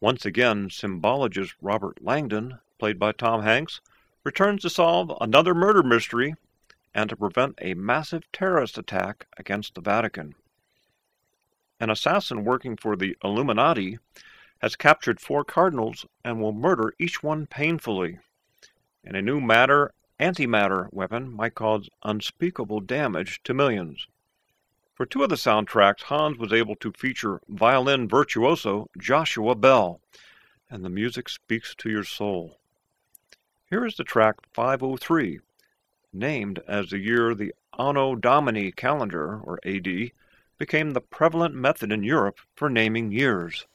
Once 0.00 0.26
again, 0.26 0.70
symbologist 0.70 1.54
Robert 1.62 2.02
Langdon, 2.02 2.58
played 2.80 2.98
by 2.98 3.12
Tom 3.12 3.42
Hanks, 3.42 3.80
returns 4.24 4.62
to 4.62 4.70
solve 4.70 5.16
another 5.20 5.54
murder 5.54 5.84
mystery 5.84 6.34
and 6.92 7.08
to 7.08 7.14
prevent 7.14 7.60
a 7.62 7.74
massive 7.74 8.24
terrorist 8.32 8.76
attack 8.76 9.28
against 9.36 9.76
the 9.76 9.80
Vatican. 9.80 10.34
An 11.78 11.90
assassin 11.90 12.44
working 12.44 12.76
for 12.76 12.96
the 12.96 13.16
Illuminati 13.22 14.00
has 14.58 14.74
captured 14.74 15.20
four 15.20 15.44
cardinals 15.44 16.06
and 16.24 16.40
will 16.40 16.50
murder 16.50 16.92
each 16.98 17.22
one 17.22 17.46
painfully. 17.46 18.18
And 19.04 19.16
a 19.16 19.22
new 19.22 19.40
matter 19.40 19.92
antimatter 20.18 20.92
weapon 20.92 21.30
might 21.30 21.54
cause 21.54 21.88
unspeakable 22.02 22.80
damage 22.80 23.40
to 23.44 23.54
millions. 23.54 24.08
For 25.00 25.06
two 25.06 25.22
of 25.22 25.30
the 25.30 25.36
soundtracks, 25.36 26.02
Hans 26.02 26.36
was 26.36 26.52
able 26.52 26.76
to 26.76 26.92
feature 26.92 27.40
violin 27.48 28.06
virtuoso 28.06 28.90
Joshua 28.98 29.54
Bell, 29.54 30.02
and 30.68 30.84
the 30.84 30.90
music 30.90 31.30
speaks 31.30 31.74
to 31.76 31.88
your 31.88 32.04
soul. 32.04 32.58
Here 33.64 33.86
is 33.86 33.96
the 33.96 34.04
track 34.04 34.34
503, 34.52 35.40
named 36.12 36.60
as 36.68 36.90
the 36.90 36.98
year 36.98 37.34
the 37.34 37.54
Anno 37.78 38.14
Domini 38.14 38.72
calendar, 38.72 39.40
or 39.40 39.58
AD, 39.64 40.10
became 40.58 40.90
the 40.90 41.00
prevalent 41.00 41.54
method 41.54 41.90
in 41.92 42.02
Europe 42.02 42.36
for 42.54 42.68
naming 42.68 43.10
years. 43.10 43.66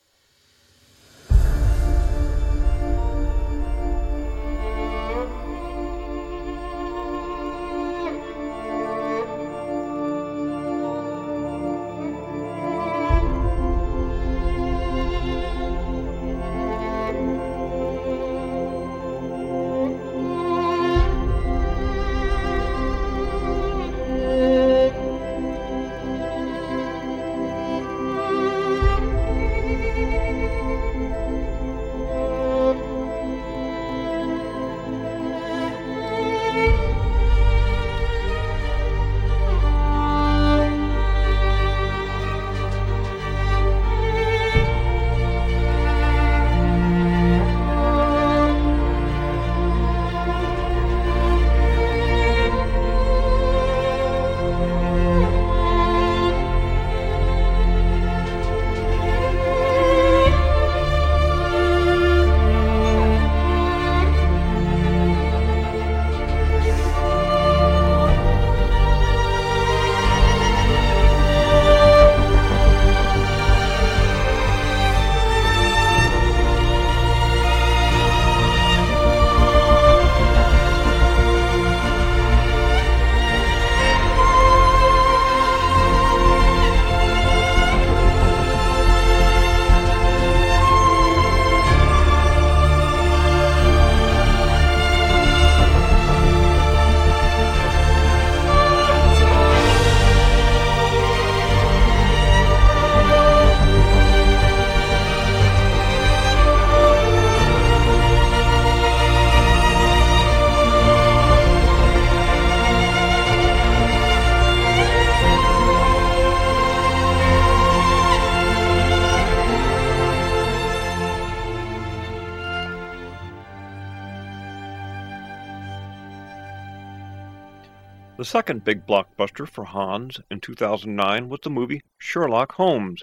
Second 128.36 128.66
big 128.66 128.86
blockbuster 128.86 129.48
for 129.48 129.64
Hans 129.64 130.20
in 130.30 130.41
2009 130.41 131.30
was 131.30 131.40
the 131.41 131.49
movie 131.49 131.82
Sherlock 131.98 132.52
Holmes, 132.52 133.02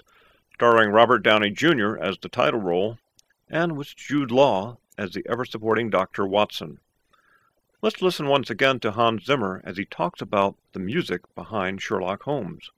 starring 0.53 0.91
Robert 0.91 1.23
Downey 1.23 1.49
Jr. 1.49 1.97
as 1.97 2.19
the 2.19 2.29
title 2.29 2.59
role 2.59 2.99
and 3.49 3.75
with 3.75 3.95
Jude 3.95 4.29
Law 4.29 4.77
as 4.95 5.13
the 5.13 5.25
ever 5.27 5.43
supporting 5.43 5.89
Dr. 5.89 6.27
Watson. 6.27 6.77
Let's 7.81 7.99
listen 7.99 8.27
once 8.27 8.51
again 8.51 8.79
to 8.81 8.91
Hans 8.91 9.25
Zimmer 9.25 9.59
as 9.63 9.77
he 9.77 9.85
talks 9.85 10.21
about 10.21 10.55
the 10.73 10.79
music 10.79 11.21
behind 11.33 11.81
Sherlock 11.81 12.21
Holmes. 12.21 12.69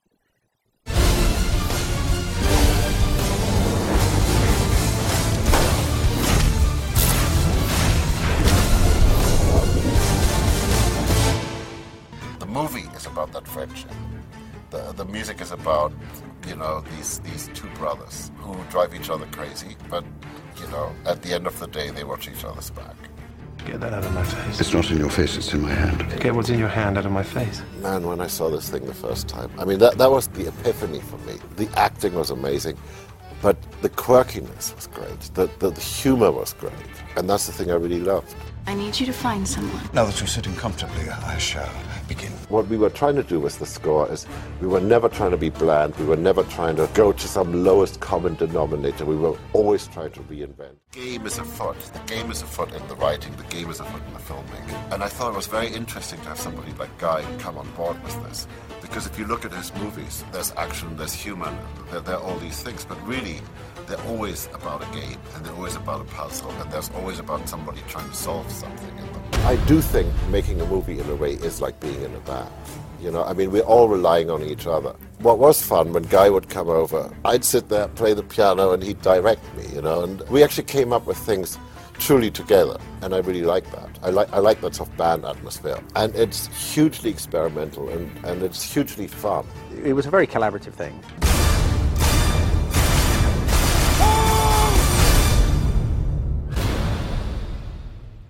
Movie 12.56 12.88
is 12.96 13.04
about 13.04 13.30
that 13.32 13.46
friendship. 13.46 13.92
The, 14.70 14.80
the 14.92 15.04
music 15.04 15.42
is 15.42 15.52
about, 15.52 15.92
you 16.48 16.56
know, 16.56 16.82
these, 16.92 17.18
these 17.18 17.50
two 17.52 17.68
brothers 17.80 18.30
who 18.38 18.56
drive 18.70 18.94
each 18.94 19.10
other 19.10 19.26
crazy, 19.26 19.76
but, 19.90 20.04
you 20.60 20.66
know, 20.68 20.90
at 21.04 21.20
the 21.20 21.34
end 21.34 21.46
of 21.46 21.58
the 21.60 21.66
day, 21.66 21.90
they 21.90 22.02
watch 22.02 22.28
each 22.28 22.44
other's 22.44 22.70
back. 22.70 22.96
Get 23.66 23.80
that 23.80 23.92
out 23.92 24.06
of 24.06 24.14
my 24.14 24.22
face. 24.22 24.60
It's 24.60 24.72
not 24.72 24.90
in 24.90 24.96
your 24.96 25.10
face, 25.10 25.36
it's 25.36 25.52
in 25.52 25.60
my 25.60 25.74
hand. 25.82 25.98
Get 26.20 26.34
what's 26.34 26.48
in 26.48 26.58
your 26.58 26.74
hand 26.80 26.96
out 26.96 27.04
of 27.04 27.12
my 27.12 27.22
face. 27.22 27.60
Man, 27.82 28.06
when 28.06 28.20
I 28.22 28.26
saw 28.26 28.48
this 28.48 28.70
thing 28.70 28.86
the 28.86 28.94
first 28.94 29.28
time, 29.28 29.50
I 29.58 29.66
mean, 29.66 29.78
that, 29.80 29.98
that 29.98 30.10
was 30.10 30.28
the 30.28 30.48
epiphany 30.48 31.00
for 31.00 31.18
me. 31.28 31.34
The 31.56 31.68
acting 31.78 32.14
was 32.14 32.30
amazing, 32.30 32.78
but 33.42 33.56
the 33.82 33.90
quirkiness 33.90 34.74
was 34.74 34.86
great. 34.86 35.20
The, 35.34 35.50
the, 35.58 35.70
the 35.70 35.80
humor 35.80 36.32
was 36.32 36.54
great. 36.54 36.72
And 37.16 37.28
that's 37.28 37.46
the 37.48 37.52
thing 37.52 37.70
I 37.70 37.74
really 37.74 38.00
loved. 38.00 38.34
I 38.68 38.74
need 38.74 38.98
you 38.98 39.06
to 39.06 39.12
find 39.12 39.46
someone. 39.46 39.80
Now 39.92 40.04
that 40.06 40.18
you're 40.20 40.26
sitting 40.26 40.54
comfortably, 40.56 41.08
I 41.08 41.38
shall 41.38 41.70
begin. 42.08 42.32
What 42.48 42.66
we 42.66 42.76
were 42.76 42.90
trying 42.90 43.14
to 43.14 43.22
do 43.22 43.38
with 43.38 43.60
the 43.60 43.66
score 43.66 44.10
is 44.10 44.26
we 44.60 44.66
were 44.66 44.80
never 44.80 45.08
trying 45.08 45.30
to 45.30 45.36
be 45.36 45.50
bland. 45.50 45.94
We 45.96 46.04
were 46.04 46.16
never 46.16 46.42
trying 46.42 46.74
to 46.76 46.88
go 46.92 47.12
to 47.12 47.28
some 47.28 47.64
lowest 47.64 48.00
common 48.00 48.34
denominator. 48.34 49.04
We 49.04 49.14
were 49.16 49.36
always 49.52 49.86
trying 49.86 50.10
to 50.12 50.20
reinvent. 50.22 50.74
The 50.90 50.98
game 50.98 51.26
is 51.26 51.38
afoot. 51.38 51.78
The 51.78 52.12
game 52.12 52.28
is 52.32 52.42
afoot 52.42 52.72
in 52.72 52.86
the 52.88 52.96
writing. 52.96 53.36
The 53.36 53.44
game 53.44 53.70
is 53.70 53.78
afoot 53.78 54.02
in 54.04 54.12
the 54.12 54.20
filmmaking. 54.20 54.92
And 54.92 55.04
I 55.04 55.08
thought 55.08 55.32
it 55.32 55.36
was 55.36 55.46
very 55.46 55.68
interesting 55.68 56.20
to 56.22 56.28
have 56.28 56.40
somebody 56.40 56.72
like 56.72 56.96
Guy 56.98 57.24
come 57.38 57.58
on 57.58 57.70
board 57.72 58.02
with 58.02 58.20
this. 58.24 58.48
Because 58.82 59.06
if 59.06 59.16
you 59.16 59.26
look 59.26 59.44
at 59.44 59.52
his 59.52 59.72
movies, 59.76 60.24
there's 60.32 60.52
action, 60.56 60.96
there's 60.96 61.12
humor, 61.14 61.56
there, 61.92 62.00
there 62.00 62.16
are 62.16 62.22
all 62.22 62.38
these 62.38 62.62
things. 62.62 62.84
But 62.84 63.00
really, 63.06 63.40
they're 63.86 64.00
always 64.06 64.48
about 64.52 64.82
a 64.82 64.92
game, 64.94 65.18
and 65.34 65.44
they're 65.44 65.54
always 65.54 65.76
about 65.76 66.00
a 66.00 66.04
puzzle, 66.04 66.50
and 66.50 66.70
there's 66.70 66.90
always 66.90 67.18
about 67.18 67.48
somebody 67.48 67.80
trying 67.88 68.08
to 68.08 68.14
solve 68.14 68.50
something 68.50 68.88
in 68.90 69.12
them. 69.12 69.22
I 69.44 69.56
do 69.66 69.80
think 69.80 70.12
making 70.30 70.60
a 70.60 70.66
movie 70.66 70.98
in 70.98 71.08
a 71.08 71.14
way 71.14 71.34
is 71.34 71.60
like 71.60 71.78
being 71.80 72.02
in 72.02 72.14
a 72.14 72.20
band. 72.20 72.50
You 73.00 73.10
know, 73.10 73.24
I 73.24 73.34
mean, 73.34 73.50
we're 73.50 73.62
all 73.62 73.88
relying 73.88 74.30
on 74.30 74.42
each 74.42 74.66
other. 74.66 74.94
What 75.18 75.38
was 75.38 75.62
fun 75.62 75.92
when 75.92 76.04
Guy 76.04 76.30
would 76.30 76.48
come 76.48 76.68
over, 76.68 77.14
I'd 77.24 77.44
sit 77.44 77.68
there, 77.68 77.88
play 77.88 78.14
the 78.14 78.22
piano, 78.22 78.72
and 78.72 78.82
he'd 78.82 79.00
direct 79.02 79.42
me, 79.56 79.66
you 79.74 79.82
know, 79.82 80.02
and 80.02 80.20
we 80.28 80.42
actually 80.42 80.64
came 80.64 80.92
up 80.92 81.06
with 81.06 81.18
things 81.18 81.58
truly 81.98 82.30
together, 82.30 82.78
and 83.02 83.14
I 83.14 83.18
really 83.18 83.42
like 83.42 83.70
that. 83.72 83.88
I 84.02 84.10
like 84.10 84.32
I 84.32 84.38
like 84.38 84.60
that 84.60 84.74
sort 84.74 84.88
of 84.88 84.96
band 84.96 85.24
atmosphere, 85.24 85.78
and 85.94 86.14
it's 86.14 86.46
hugely 86.74 87.10
experimental 87.10 87.88
and, 87.88 88.10
and 88.24 88.42
it's 88.42 88.62
hugely 88.62 89.06
fun. 89.06 89.46
It 89.84 89.94
was 89.94 90.06
a 90.06 90.10
very 90.10 90.26
collaborative 90.26 90.74
thing. 90.74 91.00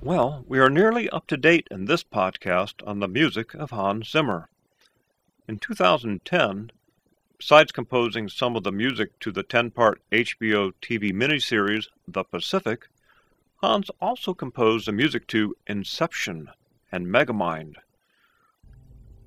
Well, 0.07 0.45
we 0.47 0.61
are 0.61 0.71
nearly 0.71 1.11
up 1.11 1.27
to 1.27 1.37
date 1.37 1.67
in 1.69 1.87
this 1.87 2.05
podcast 2.05 2.75
on 2.87 3.01
the 3.01 3.09
music 3.09 3.55
of 3.55 3.73
Hans 3.73 4.09
Zimmer. 4.09 4.49
In 5.49 5.59
2010, 5.59 6.71
Besides 7.39 7.73
composing 7.73 8.29
some 8.29 8.55
of 8.55 8.63
the 8.63 8.71
music 8.71 9.19
to 9.19 9.33
the 9.33 9.43
10 9.43 9.73
part 9.73 10.01
HBO 10.13 10.73
TV 10.81 11.13
miniseries 11.13 11.89
The 12.07 12.23
Pacific, 12.23 12.87
Hans 13.57 13.91
also 14.01 14.33
composed 14.33 14.87
the 14.87 14.93
music 14.93 15.27
to 15.27 15.57
Inception 15.67 16.51
and 16.93 17.09
Megamind. 17.09 17.75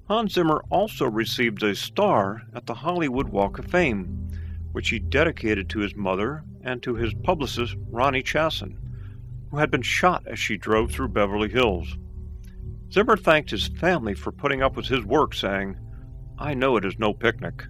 Hans 0.07 0.31
Zimmer 0.31 0.63
also 0.69 1.07
received 1.07 1.61
a 1.61 1.75
star 1.75 2.43
at 2.53 2.67
the 2.67 2.75
Hollywood 2.75 3.27
Walk 3.27 3.59
of 3.59 3.65
Fame, 3.65 4.29
which 4.71 4.87
he 4.87 4.99
dedicated 4.99 5.67
to 5.71 5.79
his 5.79 5.97
mother 5.97 6.45
and 6.63 6.81
to 6.83 6.95
his 6.95 7.13
publicist 7.15 7.75
Ronni 7.91 8.23
Chasen, 8.23 8.77
who 9.51 9.57
had 9.57 9.71
been 9.71 9.81
shot 9.81 10.23
as 10.27 10.39
she 10.39 10.57
drove 10.57 10.91
through 10.91 11.07
Beverly 11.09 11.49
Hills. 11.49 11.97
Zimmer 12.91 13.17
thanked 13.17 13.51
his 13.51 13.67
family 13.67 14.13
for 14.13 14.31
putting 14.31 14.61
up 14.61 14.75
with 14.75 14.87
his 14.87 15.03
work, 15.03 15.33
saying, 15.33 15.77
I 16.37 16.53
know 16.53 16.77
it 16.77 16.85
is 16.85 16.97
no 16.97 17.13
picnic. 17.13 17.63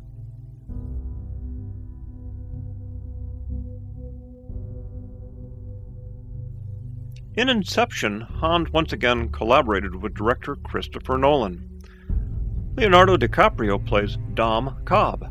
In 7.36 7.48
Inception, 7.48 8.22
Hans 8.22 8.72
once 8.72 8.92
again 8.92 9.30
collaborated 9.30 9.96
with 9.96 10.14
director 10.14 10.56
Christopher 10.58 11.18
Nolan. 11.18 11.70
Leonardo 12.76 13.18
DiCaprio 13.18 13.86
plays 13.86 14.18
Dom 14.34 14.76
Cobb, 14.86 15.26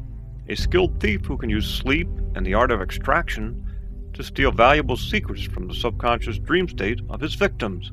a 0.48 0.54
skilled 0.54 0.98
thief 1.00 1.24
who 1.26 1.36
can 1.36 1.50
use 1.50 1.68
sleep 1.68 2.08
and 2.34 2.46
the 2.46 2.54
art 2.54 2.70
of 2.70 2.80
extraction 2.80 3.67
to 4.14 4.22
steal 4.22 4.50
valuable 4.50 4.96
secrets 4.96 5.42
from 5.42 5.68
the 5.68 5.74
subconscious 5.74 6.38
dream 6.38 6.68
state 6.68 7.00
of 7.10 7.20
his 7.20 7.34
victims. 7.34 7.92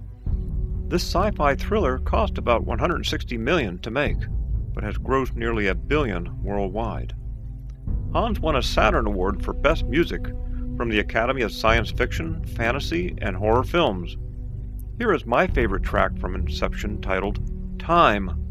This 0.87 1.03
sci-fi 1.03 1.55
thriller 1.55 1.99
cost 1.99 2.37
about 2.37 2.65
160 2.65 3.37
million 3.37 3.79
to 3.79 3.91
make, 3.91 4.17
but 4.73 4.83
has 4.83 4.97
grossed 4.97 5.35
nearly 5.35 5.67
a 5.67 5.75
billion 5.75 6.41
worldwide. 6.43 7.13
Hans 8.13 8.39
won 8.39 8.55
a 8.55 8.61
Saturn 8.61 9.07
Award 9.07 9.43
for 9.43 9.53
Best 9.53 9.85
Music 9.85 10.25
from 10.77 10.89
the 10.89 10.99
Academy 10.99 11.41
of 11.41 11.51
Science 11.51 11.91
Fiction, 11.91 12.43
Fantasy, 12.45 13.15
and 13.21 13.35
Horror 13.35 13.63
Films. 13.63 14.17
Here 14.97 15.13
is 15.13 15.25
my 15.25 15.47
favorite 15.47 15.83
track 15.83 16.17
from 16.19 16.35
Inception 16.35 17.01
titled 17.01 17.39
Time. 17.79 18.44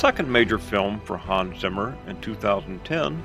Second 0.00 0.32
major 0.32 0.56
film 0.56 0.98
for 1.00 1.18
Hans 1.18 1.60
Zimmer 1.60 1.94
in 2.08 2.18
2010 2.22 3.22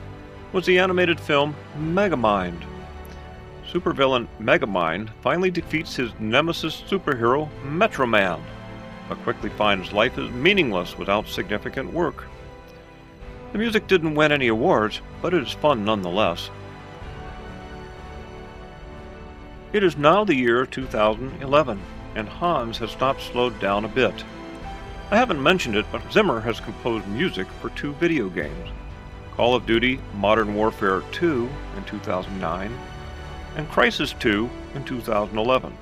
was 0.52 0.66
the 0.66 0.78
animated 0.78 1.18
film 1.18 1.56
Megamind. 1.80 2.62
Supervillain 3.66 4.28
Megamind 4.42 5.10
finally 5.22 5.50
defeats 5.50 5.96
his 5.96 6.12
nemesis 6.20 6.84
superhero 6.86 7.48
Metroman, 7.64 8.42
but 9.08 9.18
quickly 9.24 9.50
finds 9.52 9.94
life 9.94 10.18
is 10.18 10.30
meaningless 10.32 10.98
without 10.98 11.30
significant 11.30 11.94
work. 11.94 12.26
The 13.54 13.58
music 13.58 13.88
didn't 13.88 14.16
win 14.16 14.34
any 14.34 14.50
awards, 14.50 15.00
but 15.22 15.34
it 15.34 15.44
is 15.44 15.54
fun 15.54 15.86
nonetheless. 15.86 16.50
It 19.72 19.82
is 19.82 19.96
now 19.96 20.26
the 20.26 20.36
year 20.36 20.66
2011, 20.66 21.80
and 22.16 22.28
Hans 22.28 22.78
has 22.80 23.00
not 23.00 23.22
slowed 23.22 23.58
down 23.62 23.86
a 23.86 23.88
bit. 23.88 24.26
I 25.12 25.18
haven't 25.18 25.44
mentioned 25.44 25.76
it, 25.76 25.86
but 25.92 26.02
Zimmer 26.12 26.40
has 26.40 26.60
composed 26.60 27.06
music 27.08 27.46
for 27.62 27.70
two 27.70 27.94
video 27.94 28.28
games 28.28 28.70
Call 29.36 29.54
of 29.54 29.68
Duty 29.68 30.00
Modern 30.16 30.56
Warfare 30.56 31.04
2 31.12 31.48
in 31.78 31.84
2009 31.84 32.76
and 33.56 33.70
Crysis 33.70 34.18
2 34.18 34.50
in 34.74 34.84
2011. 34.84 35.78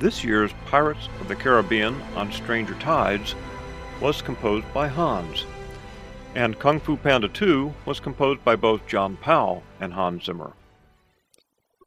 This 0.00 0.24
year's 0.24 0.50
Pirates 0.66 1.08
of 1.20 1.28
the 1.28 1.36
Caribbean 1.36 1.94
on 2.16 2.32
Stranger 2.32 2.74
Tides 2.80 3.36
was 4.00 4.20
composed 4.20 4.66
by 4.74 4.88
Hans, 4.88 5.46
and 6.34 6.58
Kung 6.58 6.80
Fu 6.80 6.96
Panda 6.96 7.28
2 7.28 7.72
was 7.86 8.00
composed 8.00 8.44
by 8.44 8.56
both 8.56 8.84
John 8.88 9.16
Powell 9.16 9.62
and 9.80 9.92
Hans 9.92 10.24
Zimmer. 10.24 10.54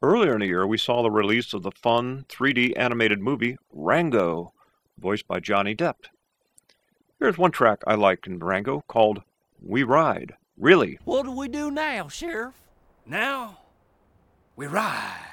Earlier 0.00 0.32
in 0.32 0.40
the 0.40 0.46
year, 0.46 0.66
we 0.66 0.78
saw 0.78 1.02
the 1.02 1.10
release 1.10 1.52
of 1.52 1.62
the 1.62 1.70
fun 1.72 2.24
3D 2.30 2.72
animated 2.74 3.20
movie 3.20 3.58
Rango, 3.70 4.54
voiced 4.98 5.28
by 5.28 5.38
Johnny 5.38 5.74
Depp. 5.74 5.96
Here's 7.22 7.38
one 7.38 7.52
track 7.52 7.84
I 7.86 7.94
liked 7.94 8.26
in 8.26 8.40
Rango 8.40 8.82
called 8.88 9.22
We 9.64 9.84
Ride. 9.84 10.34
Really? 10.58 10.98
What 11.04 11.22
do 11.22 11.30
we 11.30 11.46
do 11.46 11.70
now, 11.70 12.08
Sheriff? 12.08 12.60
Now, 13.06 13.58
we 14.56 14.66
ride. 14.66 15.31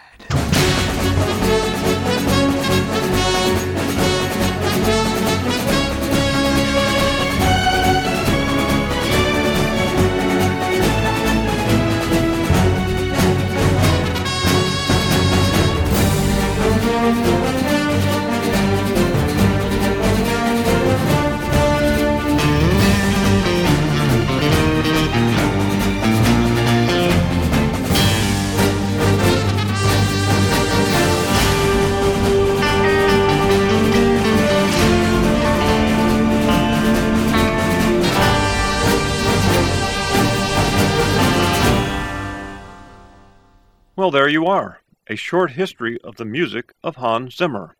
Well, 43.99 44.11
there 44.11 44.29
you 44.29 44.45
are. 44.45 44.79
A 45.07 45.17
short 45.17 45.51
history 45.51 45.99
of 46.05 46.15
the 46.15 46.23
music 46.23 46.73
of 46.85 46.95
Hans 46.95 47.35
Zimmer. 47.35 47.75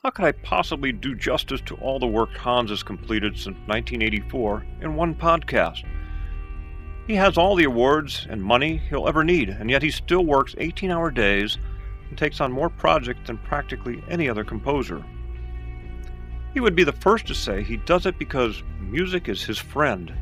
How 0.00 0.10
could 0.10 0.24
I 0.24 0.30
possibly 0.30 0.92
do 0.92 1.16
justice 1.16 1.60
to 1.62 1.74
all 1.78 1.98
the 1.98 2.06
work 2.06 2.36
Hans 2.36 2.70
has 2.70 2.84
completed 2.84 3.34
since 3.34 3.56
1984 3.66 4.64
in 4.82 4.94
one 4.94 5.16
podcast? 5.16 5.84
He 7.08 7.16
has 7.16 7.36
all 7.36 7.56
the 7.56 7.64
awards 7.64 8.24
and 8.30 8.40
money 8.40 8.76
he'll 8.88 9.08
ever 9.08 9.24
need, 9.24 9.48
and 9.48 9.68
yet 9.68 9.82
he 9.82 9.90
still 9.90 10.24
works 10.24 10.54
18 10.58 10.92
hour 10.92 11.10
days 11.10 11.58
and 12.08 12.16
takes 12.16 12.40
on 12.40 12.52
more 12.52 12.70
projects 12.70 13.26
than 13.26 13.38
practically 13.38 14.00
any 14.08 14.28
other 14.28 14.44
composer. 14.44 15.04
He 16.54 16.60
would 16.60 16.76
be 16.76 16.84
the 16.84 16.92
first 16.92 17.26
to 17.26 17.34
say 17.34 17.64
he 17.64 17.78
does 17.78 18.06
it 18.06 18.16
because 18.16 18.62
music 18.78 19.28
is 19.28 19.42
his 19.42 19.58
friend. 19.58 20.14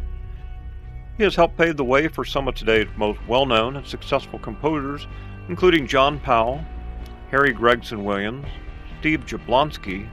He 1.20 1.24
has 1.24 1.36
helped 1.36 1.58
pave 1.58 1.76
the 1.76 1.84
way 1.84 2.08
for 2.08 2.24
some 2.24 2.48
of 2.48 2.54
today's 2.54 2.88
most 2.96 3.20
well 3.28 3.44
known 3.44 3.76
and 3.76 3.86
successful 3.86 4.38
composers, 4.38 5.06
including 5.50 5.86
John 5.86 6.18
Powell, 6.18 6.64
Harry 7.30 7.52
Gregson 7.52 8.04
Williams, 8.04 8.46
Steve 9.00 9.26
Jablonsky, 9.26 10.08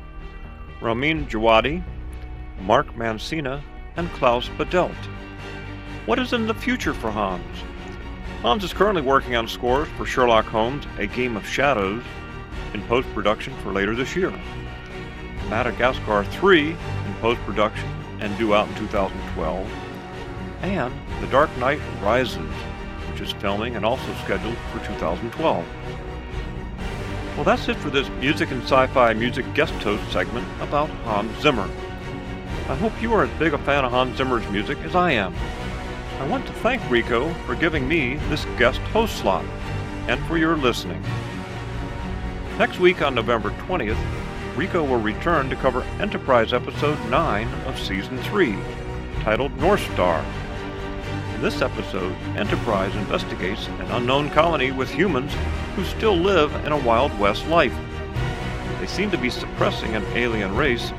Ramin 0.82 1.26
Djawadi, 1.28 1.82
Mark 2.60 2.94
Mancina, 2.96 3.62
and 3.96 4.12
Klaus 4.16 4.50
Badelt. 4.58 4.92
What 6.08 6.20
is 6.20 6.34
in 6.34 6.46
the 6.46 6.54
future 6.54 6.94
for 6.94 7.10
Hans? 7.10 7.58
Hans 8.42 8.66
is 8.66 8.74
currently 8.74 9.02
working 9.02 9.38
on 9.38 9.48
scores 9.48 9.88
for 9.96 10.06
Sherlock 10.06 10.48
Holmes 10.48 10.84
A 10.98 11.08
Game 11.08 11.38
of 11.38 11.48
Shadows 11.48 12.04
in 12.74 12.82
post 12.88 13.08
production 13.14 13.56
for 13.64 13.72
later 13.72 13.96
this 13.96 14.14
year. 14.14 14.34
Madagascar 15.48 16.26
3 16.26 16.72
in 16.72 17.14
post 17.22 17.40
production 17.46 17.88
and 18.20 18.38
due 18.38 18.54
out 18.54 18.68
in 18.68 18.76
2012. 18.76 19.87
And 20.62 20.94
The 21.22 21.28
Dark 21.28 21.56
Knight 21.58 21.80
Rises, 22.02 22.38
which 23.12 23.22
is 23.22 23.32
filming 23.34 23.76
and 23.76 23.86
also 23.86 24.14
scheduled 24.24 24.58
for 24.72 24.80
2012. 24.80 25.66
Well, 27.36 27.44
that's 27.44 27.68
it 27.70 27.78
for 27.78 27.90
this 27.90 28.10
Music 28.20 28.50
and 28.50 28.64
Sci 28.64 28.88
Fi 28.88 29.14
Music 29.14 29.46
Guest 29.54 29.74
Host 29.76 30.12
segment 30.12 30.48
about 30.60 30.90
Hans 31.06 31.40
Zimmer. 31.42 31.70
I 32.68 32.76
hope 32.76 33.00
you 33.02 33.14
are 33.14 33.24
as 33.24 33.40
big 33.40 33.54
a 33.54 33.58
fan 33.60 33.86
of 33.86 33.92
Hans 33.92 34.18
Zimmer's 34.18 34.48
music 34.50 34.78
as 34.80 34.96
I 34.96 35.12
am. 35.12 35.36
I 36.20 36.28
want 36.28 36.48
to 36.48 36.54
thank 36.54 36.82
Rico 36.90 37.32
for 37.46 37.54
giving 37.54 37.88
me 37.88 38.16
this 38.30 38.44
guest 38.58 38.80
host 38.92 39.18
slot 39.18 39.46
and 40.08 40.20
for 40.26 40.38
your 40.38 40.58
listening. 40.58 41.04
Next 42.58 42.80
week 42.80 43.04
on 43.04 43.14
November 43.14 43.52
20th, 43.52 44.04
Rico 44.56 44.84
will 44.84 45.00
return 45.00 45.48
to 45.52 45.56
cover 45.56 45.84
Enterprise 46.00 46.54
Episode 46.54 46.98
9 47.08 47.48
of 47.66 47.80
Season 47.80 48.18
3, 48.18 48.58
titled 49.22 49.56
North 49.60 49.84
Star. 49.94 50.26
In 51.38 51.44
this 51.44 51.62
episode, 51.62 52.12
Enterprise 52.36 52.96
investigates 52.96 53.68
an 53.68 53.92
unknown 53.92 54.32
colony 54.32 54.72
with 54.72 54.90
humans 54.90 55.32
who 55.76 55.86
still 55.86 56.16
live 56.16 56.52
in 56.66 56.72
a 56.72 56.78
Wild 56.78 57.18
West 57.20 57.46
life. 57.46 57.76
They 58.80 58.88
seem 58.88 59.12
to 59.12 59.20
be 59.20 59.30
suppressing 59.30 59.94
an 59.94 60.04
alien 60.16 60.56
race, 60.56 60.92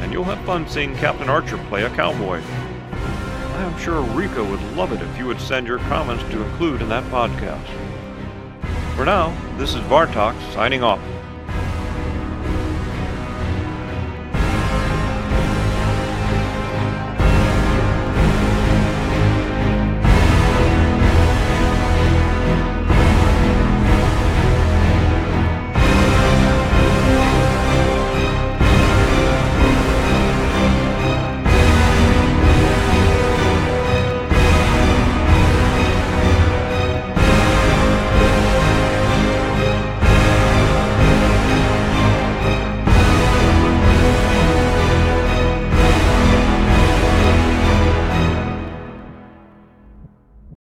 and 0.00 0.12
you'll 0.12 0.24
have 0.24 0.44
fun 0.44 0.68
seeing 0.68 0.94
Captain 0.96 1.30
Archer 1.30 1.56
play 1.70 1.84
a 1.84 1.90
cowboy. 1.96 2.42
I 2.42 3.62
am 3.62 3.78
sure 3.78 4.02
Rico 4.02 4.44
would 4.44 4.62
love 4.76 4.92
it 4.92 5.00
if 5.00 5.18
you 5.18 5.24
would 5.24 5.40
send 5.40 5.66
your 5.66 5.78
comments 5.78 6.22
to 6.24 6.42
include 6.42 6.82
in 6.82 6.90
that 6.90 7.04
podcast. 7.04 7.66
For 8.94 9.06
now, 9.06 9.34
this 9.56 9.74
is 9.74 9.80
Vartok 9.84 10.38
signing 10.52 10.82
off. 10.82 11.00